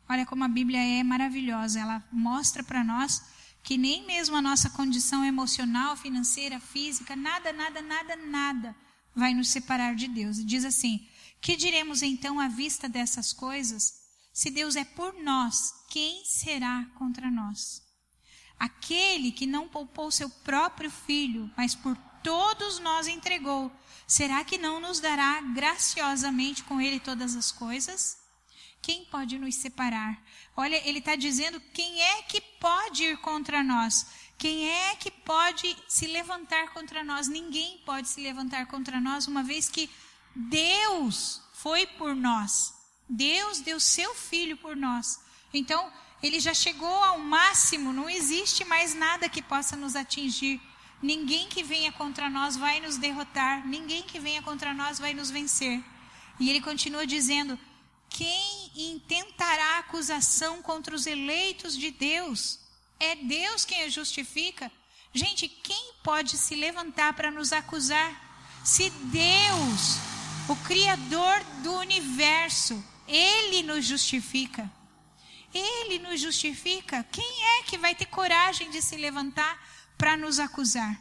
Olha 0.09 0.27
como 0.27 0.45
a 0.45 0.49
Bíblia 0.49 0.81
é 0.81 1.03
maravilhosa, 1.03 1.81
ela 1.81 2.05
mostra 2.13 2.63
para 2.63 2.83
nós 2.83 3.23
que 3.63 3.77
nem 3.77 4.07
mesmo 4.07 4.37
a 4.37 4.43
nossa 4.43 4.71
condição 4.71 5.25
emocional, 5.25 5.97
financeira, 5.97 6.59
física, 6.59 7.15
nada, 7.15 7.53
nada, 7.53 7.83
nada, 7.83 8.17
nada 8.17 8.88
vai 9.15 9.35
nos 9.35 9.49
separar 9.49 9.95
de 9.95 10.09
Deus. 10.09 10.45
Diz 10.45 10.65
assim: 10.65 11.07
Que 11.41 11.57
diremos 11.57 12.03
então 12.03 12.39
à 12.39 12.49
vista 12.49 12.89
dessas 12.89 13.33
coisas? 13.33 13.99
Se 14.33 14.51
Deus 14.51 14.77
é 14.77 14.85
por 14.85 15.15
nós, 15.15 15.75
quem 15.91 16.25
será 16.25 16.85
contra 16.97 17.31
nós? 17.31 17.83
Aquele 18.59 19.33
que 19.33 19.47
não 19.47 19.69
poupou 19.69 20.11
seu 20.11 20.29
próprio 20.31 20.91
filho, 20.91 21.51
mas 21.57 21.75
por 21.75 21.97
todos 22.23 22.79
nós 22.79 23.07
entregou, 23.07 23.73
será 24.07 24.45
que 24.45 24.59
não 24.59 24.81
nos 24.81 25.01
dará 25.01 25.41
graciosamente 25.41 26.63
com 26.65 26.81
ele 26.81 27.01
todas 27.01 27.35
as 27.35 27.51
coisas? 27.51 28.19
Quem 28.81 29.05
pode 29.07 29.39
nos 29.39 29.57
separar? 29.57 30.23
Olha, 30.57 30.77
ele 30.89 30.99
está 30.99 31.17
dizendo 31.17 31.61
quem 31.73 32.01
é 32.01 32.23
que 32.23 32.41
pode 32.41 33.05
ir 33.05 33.19
contra 33.19 33.63
nós. 33.63 34.07
Quem 34.39 34.71
é 34.71 34.95
que 34.95 35.11
pode 35.11 35.77
se 35.89 36.07
levantar 36.07 36.69
contra 36.73 37.03
nós? 37.03 37.27
Ninguém 37.27 37.79
pode 37.85 38.09
se 38.09 38.21
levantar 38.21 38.67
contra 38.67 39.01
nós, 39.01 39.27
uma 39.27 39.43
vez 39.43 39.69
que 39.69 39.91
Deus 40.35 41.43
foi 41.53 41.87
por 41.87 42.15
nós. 42.15 42.73
Deus 43.09 43.61
deu 43.61 43.81
seu 43.81 44.15
filho 44.15 44.57
por 44.57 44.77
nós. 44.77 45.21
Então, 45.53 45.93
ele 46.23 46.39
já 46.39 46.55
chegou 46.55 47.03
ao 47.03 47.19
máximo, 47.19 47.93
não 47.93 48.09
existe 48.09 48.65
mais 48.65 48.95
nada 48.95 49.29
que 49.29 49.43
possa 49.43 49.77
nos 49.77 49.97
atingir. 49.97 50.61
Ninguém 51.03 51.49
que 51.49 51.65
venha 51.65 51.91
contra 51.91 52.31
nós 52.31 52.57
vai 52.57 52.81
nos 52.81 52.97
derrotar, 52.97 53.67
ninguém 53.67 54.03
que 54.03 54.21
venha 54.21 54.43
contra 54.43 54.73
nós 54.73 55.01
vai 55.01 55.15
nos 55.15 55.31
vencer. 55.31 55.83
E 56.39 56.49
ele 56.49 56.61
continua 56.61 57.05
dizendo: 57.05 57.59
quem 58.09 58.71
intentará 58.77 59.79
acusação 59.79 60.63
contra 60.63 60.95
os 60.95 61.07
eleitos 61.07 61.77
de 61.77 61.91
Deus? 61.91 62.68
É 63.01 63.15
Deus 63.15 63.65
quem 63.65 63.83
a 63.83 63.89
justifica. 63.89 64.71
Gente, 65.15 65.49
quem 65.49 65.95
pode 66.03 66.37
se 66.37 66.55
levantar 66.55 67.13
para 67.15 67.31
nos 67.31 67.53
acusar? 67.53 68.61
Se 68.65 68.91
Deus, 68.91 69.97
o 70.49 70.57
Criador 70.67 71.43
do 71.63 71.75
universo, 71.75 72.83
Ele 73.07 73.63
nos 73.63 73.87
justifica. 73.87 74.71
Ele 75.55 75.99
nos 75.99 76.21
justifica. 76.21 77.05
Quem 77.05 77.45
é 77.59 77.63
que 77.63 77.79
vai 77.79 77.95
ter 77.95 78.07
coragem 78.07 78.71
de 78.71 78.83
se 78.83 78.97
levantar 78.97 79.59
para 79.97 80.17
nos 80.17 80.39
acusar 80.39 81.01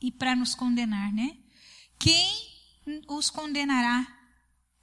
e 0.00 0.10
para 0.10 0.34
nos 0.34 0.54
condenar, 0.54 1.12
né? 1.12 1.36
Quem 1.98 2.52
os 3.08 3.28
condenará? 3.28 4.06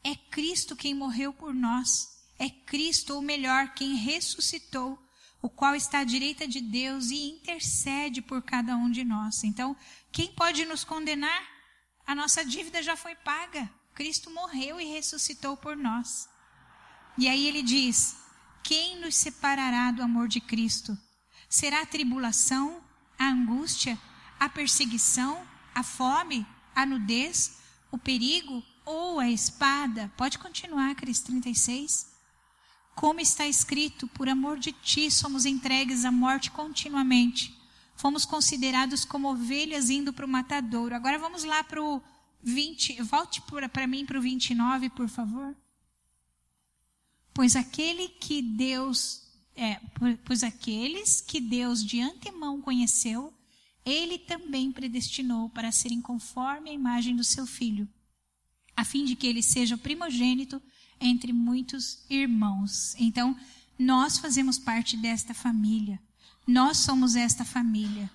É 0.03 0.15
Cristo 0.15 0.75
quem 0.75 0.93
morreu 0.93 1.33
por 1.33 1.53
nós. 1.53 2.07
É 2.37 2.49
Cristo, 2.49 3.15
ou 3.15 3.21
melhor, 3.21 3.73
quem 3.73 3.95
ressuscitou 3.95 4.97
o 5.41 5.49
qual 5.49 5.75
está 5.75 5.99
à 5.99 6.03
direita 6.03 6.47
de 6.47 6.59
Deus 6.59 7.11
e 7.11 7.29
intercede 7.29 8.21
por 8.21 8.41
cada 8.41 8.75
um 8.75 8.91
de 8.91 9.03
nós. 9.03 9.43
Então, 9.43 9.75
quem 10.11 10.33
pode 10.33 10.65
nos 10.65 10.83
condenar? 10.83 11.41
A 12.05 12.13
nossa 12.13 12.43
dívida 12.43 12.83
já 12.83 12.95
foi 12.95 13.15
paga. 13.15 13.69
Cristo 13.93 14.29
morreu 14.31 14.79
e 14.79 14.85
ressuscitou 14.85 15.55
por 15.55 15.77
nós. 15.77 16.27
E 17.17 17.27
aí 17.27 17.47
ele 17.47 17.61
diz: 17.61 18.17
Quem 18.63 18.99
nos 18.99 19.15
separará 19.15 19.91
do 19.91 20.01
amor 20.01 20.27
de 20.27 20.41
Cristo? 20.41 20.97
Será 21.47 21.81
a 21.81 21.85
tribulação, 21.85 22.83
a 23.17 23.27
angústia, 23.27 23.99
a 24.39 24.47
perseguição, 24.47 25.45
a 25.73 25.83
fome, 25.83 26.45
a 26.75 26.85
nudez, 26.85 27.59
o 27.91 27.97
perigo 27.97 28.63
ou 28.85 29.19
a 29.19 29.29
espada? 29.29 30.11
Pode 30.15 30.37
continuar, 30.37 30.95
Cris 30.95 31.21
36. 31.21 32.08
Como 32.99 33.21
está 33.21 33.47
escrito, 33.47 34.09
por 34.09 34.27
amor 34.27 34.59
de 34.59 34.73
ti 34.73 35.09
somos 35.09 35.45
entregues 35.45 36.03
à 36.03 36.11
morte 36.11 36.51
continuamente. 36.51 37.57
Fomos 37.95 38.25
considerados 38.25 39.05
como 39.05 39.31
ovelhas 39.31 39.89
indo 39.89 40.11
para 40.11 40.25
o 40.25 40.27
matadouro. 40.27 40.93
Agora 40.93 41.17
vamos 41.17 41.45
lá 41.45 41.63
para 41.63 41.81
o 41.81 42.03
20. 42.43 43.01
Volte 43.03 43.41
para 43.71 43.87
mim 43.87 44.05
para 44.05 44.19
o 44.19 44.21
29, 44.21 44.89
por 44.89 45.07
favor. 45.07 45.55
Pois 47.33 47.55
aquele 47.55 48.09
que 48.09 48.41
Deus, 48.41 49.21
é, 49.55 49.79
pois 50.25 50.43
aqueles 50.43 51.21
que 51.21 51.39
Deus 51.39 51.81
de 51.81 52.01
antemão 52.01 52.59
conheceu, 52.59 53.33
ele 53.85 54.17
também 54.17 54.73
predestinou 54.73 55.49
para 55.51 55.71
serem 55.71 56.01
conforme 56.01 56.69
a 56.69 56.73
imagem 56.73 57.15
do 57.15 57.23
seu 57.23 57.47
filho, 57.47 57.87
a 58.75 58.83
fim 58.83 59.05
de 59.05 59.15
que 59.15 59.25
ele 59.25 59.41
seja 59.41 59.75
o 59.75 59.79
primogênito 59.79 60.61
entre 60.99 61.31
muitos 61.33 61.99
irmãos. 62.09 62.95
Então, 62.97 63.35
nós 63.77 64.17
fazemos 64.17 64.59
parte 64.59 64.97
desta 64.97 65.33
família. 65.33 65.99
Nós 66.45 66.77
somos 66.77 67.15
esta 67.15 67.45
família. 67.45 68.09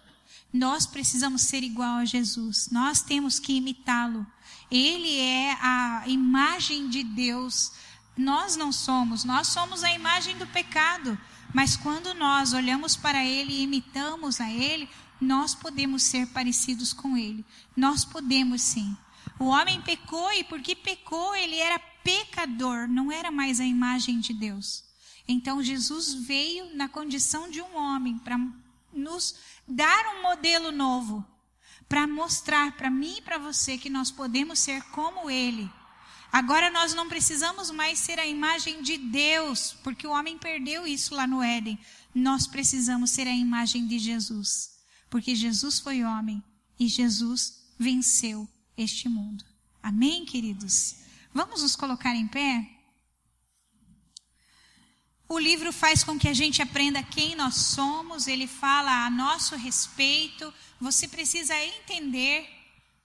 Nós 0.53 0.87
precisamos 0.87 1.43
ser 1.43 1.63
igual 1.63 1.97
a 1.97 2.05
Jesus. 2.05 2.69
Nós 2.71 3.03
temos 3.03 3.39
que 3.39 3.55
imitá-lo. 3.55 4.27
Ele 4.71 5.19
é 5.19 5.57
a 5.61 6.05
imagem 6.07 6.89
de 6.89 7.03
Deus. 7.03 7.73
Nós 8.17 8.57
não 8.57 8.71
somos, 8.71 9.25
nós 9.25 9.49
somos 9.49 9.83
a 9.83 9.93
imagem 9.93 10.37
do 10.37 10.47
pecado. 10.47 11.19
Mas 11.53 11.77
quando 11.77 12.15
nós 12.15 12.53
olhamos 12.53 12.97
para 12.97 13.25
ele 13.25 13.53
e 13.53 13.63
imitamos 13.63 14.41
a 14.41 14.51
ele, 14.51 14.89
nós 15.21 15.55
podemos 15.55 16.03
ser 16.03 16.27
parecidos 16.29 16.93
com 16.93 17.17
ele. 17.17 17.45
Nós 17.77 18.05
podemos 18.05 18.63
sim. 18.63 18.97
O 19.39 19.47
homem 19.47 19.81
pecou 19.81 20.33
e 20.33 20.45
porque 20.45 20.75
pecou, 20.75 21.35
ele 21.35 21.57
era 21.57 21.79
pecador, 22.05 22.87
não 22.87 23.11
era 23.11 23.31
mais 23.31 23.59
a 23.59 23.65
imagem 23.65 24.21
de 24.21 24.33
Deus. 24.33 24.85
Então 25.27 25.63
Jesus 25.63 26.13
veio 26.13 26.77
na 26.77 26.89
condição 26.89 27.51
de 27.51 27.61
um 27.63 27.77
homem 27.77 28.19
para 28.19 28.39
nos 28.93 29.35
dar 29.67 30.15
um 30.15 30.23
modelo 30.23 30.71
novo, 30.71 31.25
para 31.89 32.07
mostrar 32.07 32.77
para 32.77 32.91
mim 32.91 33.17
e 33.19 33.23
para 33.23 33.39
você 33.39 33.79
que 33.79 33.89
nós 33.89 34.11
podemos 34.11 34.59
ser 34.59 34.83
como 34.91 35.31
ele. 35.31 35.69
Agora 36.31 36.71
nós 36.71 36.93
não 36.93 37.09
precisamos 37.09 37.71
mais 37.71 37.99
ser 37.99 38.19
a 38.19 38.27
imagem 38.27 38.83
de 38.83 38.99
Deus, 38.99 39.77
porque 39.83 40.07
o 40.07 40.11
homem 40.11 40.37
perdeu 40.37 40.87
isso 40.87 41.15
lá 41.15 41.27
no 41.27 41.43
Éden. 41.43 41.79
Nós 42.15 42.47
precisamos 42.47 43.11
ser 43.11 43.27
a 43.27 43.35
imagem 43.35 43.87
de 43.87 43.99
Jesus, 43.99 44.73
porque 45.09 45.35
Jesus 45.35 45.79
foi 45.79 46.03
homem 46.03 46.43
e 46.79 46.89
Jesus 46.89 47.65
venceu 47.79 48.49
este 48.77 49.09
mundo. 49.09 49.45
Amém, 49.83 50.25
queridos? 50.25 51.04
Vamos 51.35 51.63
nos 51.63 51.75
colocar 51.75 52.15
em 52.15 52.29
pé? 52.29 52.65
O 55.29 55.37
livro 55.37 55.73
faz 55.73 56.05
com 56.05 56.17
que 56.17 56.29
a 56.29 56.33
gente 56.33 56.63
aprenda 56.63 57.03
quem 57.03 57.35
nós 57.35 57.57
somos, 57.57 58.29
ele 58.29 58.47
fala 58.47 59.05
a 59.05 59.11
nosso 59.11 59.57
respeito. 59.57 60.55
Você 60.81 61.09
precisa 61.09 61.53
entender 61.59 62.49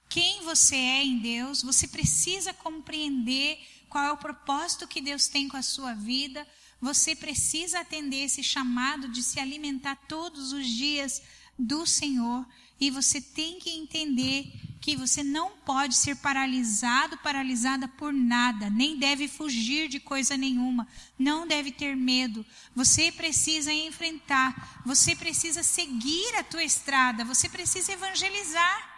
quem 0.07 0.43
você 0.43 0.75
é 0.75 1.03
em 1.03 1.17
Deus, 1.17 1.63
você 1.63 1.87
precisa 1.87 2.53
compreender 2.53 3.57
qual 3.89 4.03
é 4.03 4.11
o 4.11 4.17
propósito 4.17 4.87
que 4.87 5.01
Deus 5.01 5.27
tem 5.27 5.47
com 5.47 5.57
a 5.57 5.63
sua 5.63 5.95
vida. 5.95 6.47
Você 6.79 7.15
precisa 7.15 7.79
atender 7.79 8.25
esse 8.25 8.43
chamado 8.43 9.07
de 9.07 9.23
se 9.23 9.39
alimentar 9.39 9.95
todos 10.07 10.53
os 10.53 10.67
dias 10.67 11.19
do 11.57 11.83
Senhor 11.87 12.47
e 12.79 12.91
você 12.91 13.19
tem 13.19 13.57
que 13.57 13.71
entender 13.71 14.53
que 14.89 14.95
você 14.95 15.23
não 15.23 15.51
pode 15.51 15.95
ser 15.95 16.15
paralisado, 16.15 17.15
paralisada 17.19 17.87
por 17.87 18.11
nada, 18.11 18.71
nem 18.71 18.97
deve 18.97 19.27
fugir 19.27 19.87
de 19.87 19.99
coisa 19.99 20.35
nenhuma, 20.35 20.87
não 21.17 21.45
deve 21.45 21.71
ter 21.71 21.95
medo. 21.95 22.43
Você 22.75 23.11
precisa 23.11 23.71
enfrentar, 23.71 24.81
você 24.83 25.15
precisa 25.15 25.61
seguir 25.61 26.35
a 26.37 26.43
tua 26.43 26.63
estrada, 26.63 27.23
você 27.23 27.47
precisa 27.47 27.91
evangelizar. 27.91 28.89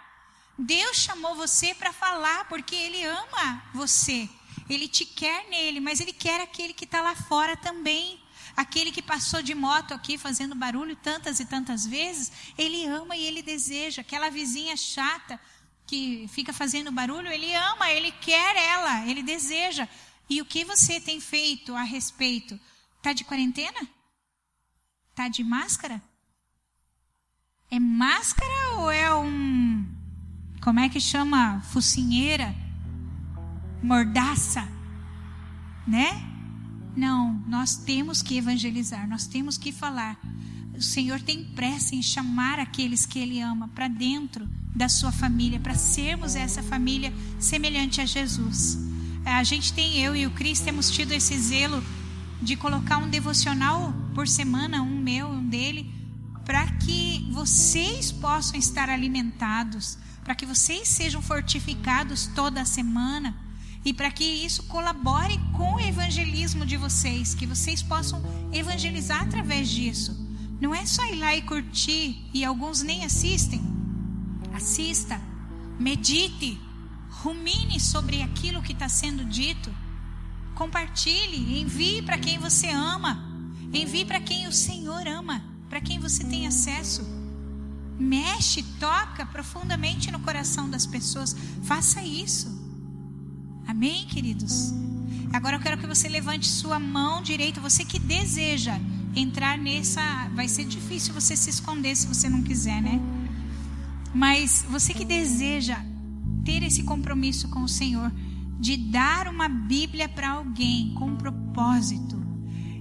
Deus 0.57 0.95
chamou 0.95 1.35
você 1.35 1.75
para 1.75 1.91
falar 1.91 2.47
porque 2.47 2.75
Ele 2.75 3.03
ama 3.03 3.61
você. 3.73 4.29
Ele 4.69 4.87
te 4.87 5.03
quer 5.03 5.49
nele, 5.49 5.81
mas 5.81 5.99
Ele 5.99 6.13
quer 6.13 6.39
aquele 6.39 6.73
que 6.73 6.85
está 6.85 7.01
lá 7.01 7.15
fora 7.15 7.57
também. 7.57 8.17
Aquele 8.55 8.91
que 8.91 9.01
passou 9.01 9.41
de 9.41 9.55
moto 9.55 9.93
aqui 9.93 10.17
fazendo 10.17 10.55
barulho 10.55 10.95
tantas 10.95 11.39
e 11.39 11.45
tantas 11.45 11.85
vezes, 11.85 12.31
Ele 12.57 12.85
ama 12.85 13.15
e 13.15 13.25
Ele 13.25 13.41
deseja. 13.41 14.01
Aquela 14.01 14.29
vizinha 14.29 14.75
chata 14.77 15.39
que 15.91 16.25
fica 16.29 16.53
fazendo 16.53 16.89
barulho, 16.89 17.27
Ele 17.27 17.53
ama, 17.53 17.91
Ele 17.91 18.13
quer 18.13 18.55
ela, 18.55 19.05
Ele 19.05 19.21
deseja. 19.21 19.89
E 20.29 20.41
o 20.41 20.45
que 20.45 20.63
você 20.63 21.01
tem 21.01 21.19
feito 21.19 21.75
a 21.75 21.83
respeito? 21.83 22.57
Está 22.97 23.11
de 23.11 23.25
quarentena? 23.25 23.81
Está 25.09 25.27
de 25.27 25.43
máscara? 25.43 26.01
É 27.69 27.77
máscara 27.77 28.77
ou 28.77 28.89
é 28.89 29.13
um 29.13 29.85
como 30.61 30.79
é 30.79 30.87
que 30.87 31.01
chama? 31.01 31.59
Focinheira? 31.73 32.55
Mordaça? 33.83 34.65
Né? 35.85 36.09
Não, 36.95 37.33
nós 37.47 37.75
temos 37.75 38.21
que 38.21 38.37
evangelizar, 38.37 39.09
nós 39.09 39.27
temos 39.27 39.57
que 39.57 39.73
falar. 39.73 40.17
O 40.81 40.83
Senhor 40.83 41.21
tem 41.21 41.43
pressa 41.43 41.93
em 41.93 42.01
chamar 42.01 42.57
aqueles 42.57 43.05
que 43.05 43.19
Ele 43.19 43.39
ama 43.39 43.67
para 43.67 43.87
dentro 43.87 44.49
da 44.75 44.89
sua 44.89 45.11
família, 45.11 45.59
para 45.59 45.75
sermos 45.75 46.35
essa 46.35 46.63
família 46.63 47.13
semelhante 47.39 48.01
a 48.01 48.05
Jesus. 48.07 48.79
A 49.23 49.43
gente 49.43 49.73
tem, 49.73 49.99
eu 49.99 50.15
e 50.15 50.25
o 50.25 50.31
Cris, 50.31 50.59
temos 50.59 50.89
tido 50.89 51.11
esse 51.11 51.37
zelo 51.37 51.83
de 52.41 52.55
colocar 52.55 52.97
um 52.97 53.07
devocional 53.07 53.93
por 54.15 54.27
semana, 54.27 54.81
um 54.81 54.97
meu, 54.97 55.27
um 55.27 55.47
dele, 55.47 55.93
para 56.43 56.65
que 56.65 57.29
vocês 57.31 58.11
possam 58.11 58.57
estar 58.57 58.89
alimentados 58.89 59.99
para 60.23 60.33
que 60.33 60.47
vocês 60.47 60.87
sejam 60.87 61.21
fortificados 61.21 62.25
toda 62.33 62.59
a 62.59 62.65
semana 62.65 63.35
e 63.85 63.93
para 63.93 64.09
que 64.09 64.23
isso 64.23 64.63
colabore 64.63 65.39
com 65.55 65.75
o 65.75 65.79
evangelismo 65.79 66.65
de 66.65 66.75
vocês, 66.75 67.35
que 67.35 67.45
vocês 67.45 67.83
possam 67.83 68.19
evangelizar 68.51 69.21
através 69.21 69.69
disso. 69.69 70.30
Não 70.61 70.73
é 70.73 70.85
só 70.85 71.03
ir 71.05 71.15
lá 71.15 71.35
e 71.35 71.41
curtir 71.41 72.23
e 72.33 72.45
alguns 72.45 72.81
nem 72.81 73.03
assistem. 73.03 73.61
Assista, 74.53 75.19
medite, 75.79 76.57
rumine 77.09 77.79
sobre 77.79 78.21
aquilo 78.21 78.61
que 78.61 78.71
está 78.71 78.87
sendo 78.87 79.25
dito. 79.25 79.73
Compartilhe, 80.55 81.59
envie 81.59 82.01
para 82.03 82.17
quem 82.17 82.37
você 82.37 82.69
ama, 82.69 83.27
envie 83.73 84.05
para 84.05 84.21
quem 84.21 84.47
o 84.47 84.51
Senhor 84.53 85.07
ama, 85.07 85.43
para 85.67 85.81
quem 85.81 85.99
você 85.99 86.23
tem 86.23 86.45
acesso 86.45 87.19
mexe, 88.01 88.63
toca 88.79 89.25
profundamente 89.27 90.11
no 90.11 90.19
coração 90.19 90.69
das 90.69 90.85
pessoas. 90.85 91.35
Faça 91.63 92.03
isso. 92.03 92.49
Amém, 93.67 94.05
queridos? 94.07 94.73
Agora 95.31 95.55
eu 95.55 95.61
quero 95.61 95.77
que 95.77 95.87
você 95.87 96.09
levante 96.09 96.47
sua 96.47 96.79
mão 96.79 97.21
direita, 97.21 97.61
você 97.61 97.85
que 97.85 97.99
deseja 97.99 98.77
entrar 99.15 99.57
nessa. 99.57 100.01
Vai 100.35 100.47
ser 100.47 100.65
difícil 100.65 101.13
você 101.13 101.35
se 101.35 101.49
esconder 101.49 101.95
se 101.95 102.07
você 102.07 102.29
não 102.29 102.41
quiser, 102.41 102.81
né? 102.81 102.99
Mas 104.13 104.65
você 104.69 104.93
que 104.93 105.05
deseja 105.05 105.77
ter 106.43 106.63
esse 106.63 106.83
compromisso 106.83 107.47
com 107.49 107.63
o 107.63 107.69
Senhor, 107.69 108.11
de 108.59 108.77
dar 108.77 109.27
uma 109.27 109.47
Bíblia 109.47 110.07
para 110.07 110.31
alguém 110.31 110.93
com 110.93 111.05
um 111.05 111.15
propósito, 111.15 112.21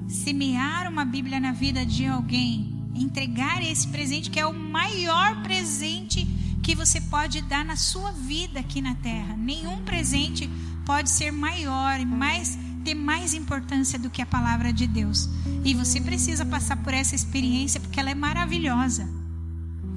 semear 0.09 0.91
uma 0.91 1.05
Bíblia 1.05 1.39
na 1.39 1.53
vida 1.53 1.87
de 1.87 2.07
alguém, 2.07 2.75
entregar 2.95 3.63
esse 3.63 3.89
presente 3.89 4.31
que 4.31 4.41
é 4.41 4.47
o 4.47 4.53
maior 4.53 5.43
presente 5.43 6.27
que 6.63 6.75
você 6.75 7.01
pode 7.01 7.41
dar 7.43 7.65
na 7.65 7.77
sua 7.77 8.13
vida 8.13 8.61
aqui 8.61 8.81
na 8.81 8.95
terra. 8.97 9.37
Nenhum 9.37 9.83
presente 9.83 10.49
pode 10.85 11.09
ser 11.11 11.31
maior 11.31 11.99
e 12.01 12.05
mais 12.05 12.59
ter 12.81 12.95
mais 12.95 13.35
importância 13.35 13.99
do 13.99 14.11
que 14.11 14.23
a 14.23 14.27
palavra 14.27 14.73
de 14.73 14.87
Deus. 14.87 15.29
E 15.65 15.75
você 15.75 16.01
precisa 16.01 16.45
passar 16.45 16.77
por 16.77 16.93
essa 16.93 17.15
experiência 17.15 17.81
porque 17.81 18.01
ela 18.01 18.11
é 18.11 18.15
maravilhosa. 18.15 19.09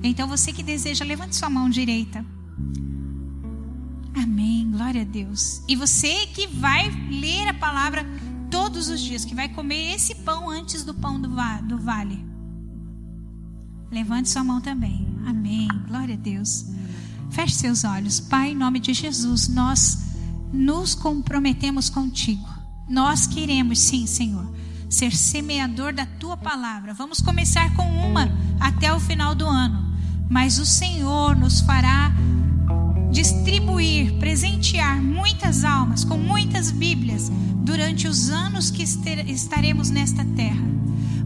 Então 0.03 0.27
você 0.27 0.51
que 0.51 0.61
deseja, 0.61 1.05
levante 1.05 1.35
sua 1.35 1.49
mão 1.49 1.69
direita. 1.69 2.25
Amém. 4.15 4.69
Glória 4.71 5.01
a 5.01 5.05
Deus. 5.05 5.61
E 5.67 5.75
você 5.75 6.27
que 6.27 6.47
vai 6.47 6.89
ler 7.09 7.47
a 7.47 7.53
palavra 7.53 8.05
todos 8.51 8.89
os 8.89 9.01
dias, 9.01 9.25
que 9.25 9.33
vai 9.33 9.49
comer 9.49 9.95
esse 9.95 10.13
pão 10.15 10.49
antes 10.49 10.83
do 10.83 10.93
pão 10.93 11.19
do, 11.19 11.29
do 11.63 11.77
vale. 11.79 12.23
Levante 13.91 14.29
sua 14.29 14.43
mão 14.43 14.59
também. 14.59 15.07
Amém. 15.25 15.67
Glória 15.87 16.15
a 16.15 16.17
Deus. 16.17 16.65
Feche 17.31 17.55
seus 17.55 17.83
olhos. 17.83 18.19
Pai, 18.19 18.51
em 18.51 18.55
nome 18.55 18.79
de 18.79 18.93
Jesus, 18.93 19.47
nós 19.47 19.97
nos 20.51 20.93
comprometemos 20.93 21.89
contigo. 21.89 22.52
Nós 22.87 23.25
queremos, 23.25 23.79
sim, 23.79 24.05
Senhor, 24.05 24.53
ser 24.89 25.15
semeador 25.15 25.93
da 25.93 26.05
tua 26.05 26.35
palavra. 26.35 26.93
Vamos 26.93 27.21
começar 27.21 27.73
com 27.75 27.83
uma 27.83 28.29
até 28.59 28.93
o 28.93 28.99
final 28.99 29.33
do 29.33 29.47
ano. 29.47 29.93
Mas 30.29 30.59
o 30.59 30.65
Senhor 30.65 31.35
nos 31.35 31.61
fará 31.61 32.11
distribuir, 33.11 34.13
presentear 34.13 35.01
muitas 35.01 35.63
almas 35.63 36.03
com 36.03 36.17
muitas 36.17 36.71
Bíblias 36.71 37.31
durante 37.57 38.07
os 38.07 38.29
anos 38.29 38.69
que 38.69 38.83
estaremos 38.83 39.89
nesta 39.89 40.25
terra. 40.25 40.63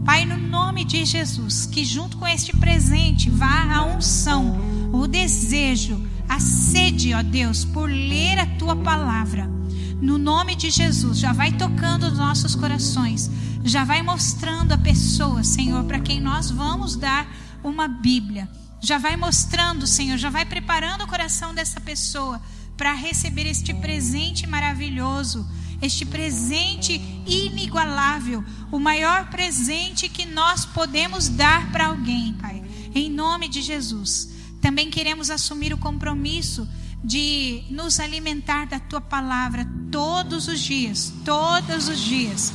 Pai, 0.04 0.24
no 0.24 0.36
nome 0.36 0.84
de 0.84 1.04
Jesus, 1.04 1.66
que 1.66 1.84
junto 1.84 2.16
com 2.18 2.26
este 2.26 2.56
presente 2.56 3.28
vá 3.28 3.74
a 3.74 3.84
unção, 3.84 4.56
o 4.92 5.06
desejo, 5.06 6.02
a 6.28 6.38
sede, 6.38 7.12
ó 7.14 7.22
Deus, 7.22 7.64
por 7.64 7.90
ler 7.90 8.38
a 8.38 8.46
tua 8.46 8.76
palavra. 8.76 9.57
No 10.00 10.18
nome 10.18 10.54
de 10.54 10.70
Jesus, 10.70 11.18
já 11.18 11.32
vai 11.32 11.52
tocando 11.52 12.06
os 12.06 12.16
nossos 12.16 12.54
corações, 12.54 13.30
já 13.64 13.84
vai 13.84 14.02
mostrando 14.02 14.72
a 14.72 14.78
pessoa, 14.78 15.42
Senhor, 15.42 15.84
para 15.84 16.00
quem 16.00 16.20
nós 16.20 16.50
vamos 16.50 16.96
dar 16.96 17.26
uma 17.62 17.88
Bíblia. 17.88 18.48
Já 18.80 18.98
vai 18.98 19.16
mostrando, 19.16 19.86
Senhor, 19.86 20.16
já 20.16 20.30
vai 20.30 20.44
preparando 20.44 21.02
o 21.02 21.08
coração 21.08 21.52
dessa 21.52 21.80
pessoa 21.80 22.40
para 22.76 22.92
receber 22.92 23.46
este 23.46 23.74
presente 23.74 24.46
maravilhoso 24.46 25.44
este 25.80 26.04
presente 26.04 27.00
inigualável, 27.26 28.44
o 28.70 28.78
maior 28.78 29.30
presente 29.30 30.08
que 30.08 30.26
nós 30.26 30.64
podemos 30.64 31.28
dar 31.28 31.70
para 31.70 31.86
alguém, 31.86 32.34
Pai. 32.34 32.62
Em 32.94 33.10
nome 33.10 33.48
de 33.48 33.62
Jesus. 33.62 34.30
Também 34.60 34.90
queremos 34.90 35.30
assumir 35.30 35.72
o 35.72 35.78
compromisso 35.78 36.68
de 37.02 37.62
nos 37.70 38.00
alimentar 38.00 38.66
da 38.66 38.78
tua 38.78 39.00
palavra 39.00 39.66
todos 39.90 40.48
os 40.48 40.60
dias, 40.60 41.12
todos 41.24 41.88
os 41.88 41.98
dias. 41.98 42.52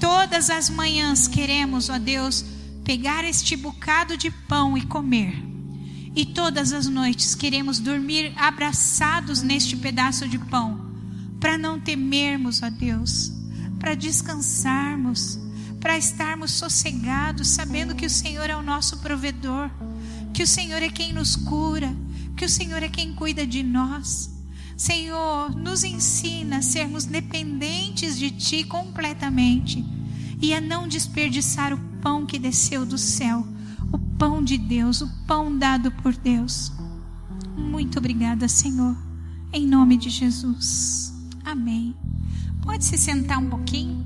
Todas 0.00 0.50
as 0.50 0.68
manhãs 0.68 1.26
queremos, 1.26 1.88
ó 1.88 1.98
Deus, 1.98 2.44
pegar 2.84 3.24
este 3.24 3.56
bocado 3.56 4.16
de 4.16 4.30
pão 4.30 4.76
e 4.76 4.82
comer. 4.82 5.42
E 6.14 6.24
todas 6.24 6.72
as 6.72 6.86
noites 6.86 7.34
queremos 7.34 7.78
dormir 7.78 8.32
abraçados 8.36 9.42
neste 9.42 9.76
pedaço 9.76 10.26
de 10.28 10.38
pão 10.38 10.86
para 11.40 11.58
não 11.58 11.78
temermos 11.78 12.62
a 12.62 12.68
Deus, 12.68 13.30
para 13.78 13.94
descansarmos, 13.94 15.38
para 15.80 15.98
estarmos 15.98 16.52
sossegados, 16.52 17.48
sabendo 17.48 17.94
que 17.94 18.06
o 18.06 18.10
Senhor 18.10 18.48
é 18.48 18.56
o 18.56 18.62
nosso 18.62 18.98
provedor, 18.98 19.70
que 20.32 20.42
o 20.42 20.46
Senhor 20.46 20.82
é 20.82 20.88
quem 20.88 21.12
nos 21.12 21.36
cura, 21.36 21.94
que 22.36 22.44
o 22.44 22.48
Senhor 22.48 22.82
é 22.82 22.88
quem 22.88 23.14
cuida 23.14 23.46
de 23.46 23.62
nós. 23.62 24.30
Senhor, 24.76 25.56
nos 25.56 25.84
ensina 25.84 26.58
a 26.58 26.62
sermos 26.62 27.06
dependentes 27.06 28.18
de 28.18 28.30
Ti 28.30 28.62
completamente 28.64 29.82
e 30.40 30.52
a 30.52 30.60
não 30.60 30.86
desperdiçar 30.86 31.72
o 31.72 31.78
pão 32.02 32.26
que 32.26 32.38
desceu 32.38 32.84
do 32.84 32.98
céu, 32.98 33.46
o 33.90 33.98
pão 33.98 34.44
de 34.44 34.58
Deus, 34.58 35.00
o 35.00 35.08
pão 35.26 35.56
dado 35.56 35.90
por 35.90 36.14
Deus. 36.14 36.70
Muito 37.56 37.98
obrigada, 37.98 38.46
Senhor, 38.48 38.94
em 39.50 39.66
nome 39.66 39.96
de 39.96 40.10
Jesus. 40.10 41.14
Amém. 41.42 41.94
Pode 42.60 42.84
se 42.84 42.98
sentar 42.98 43.38
um 43.38 43.48
pouquinho? 43.48 44.05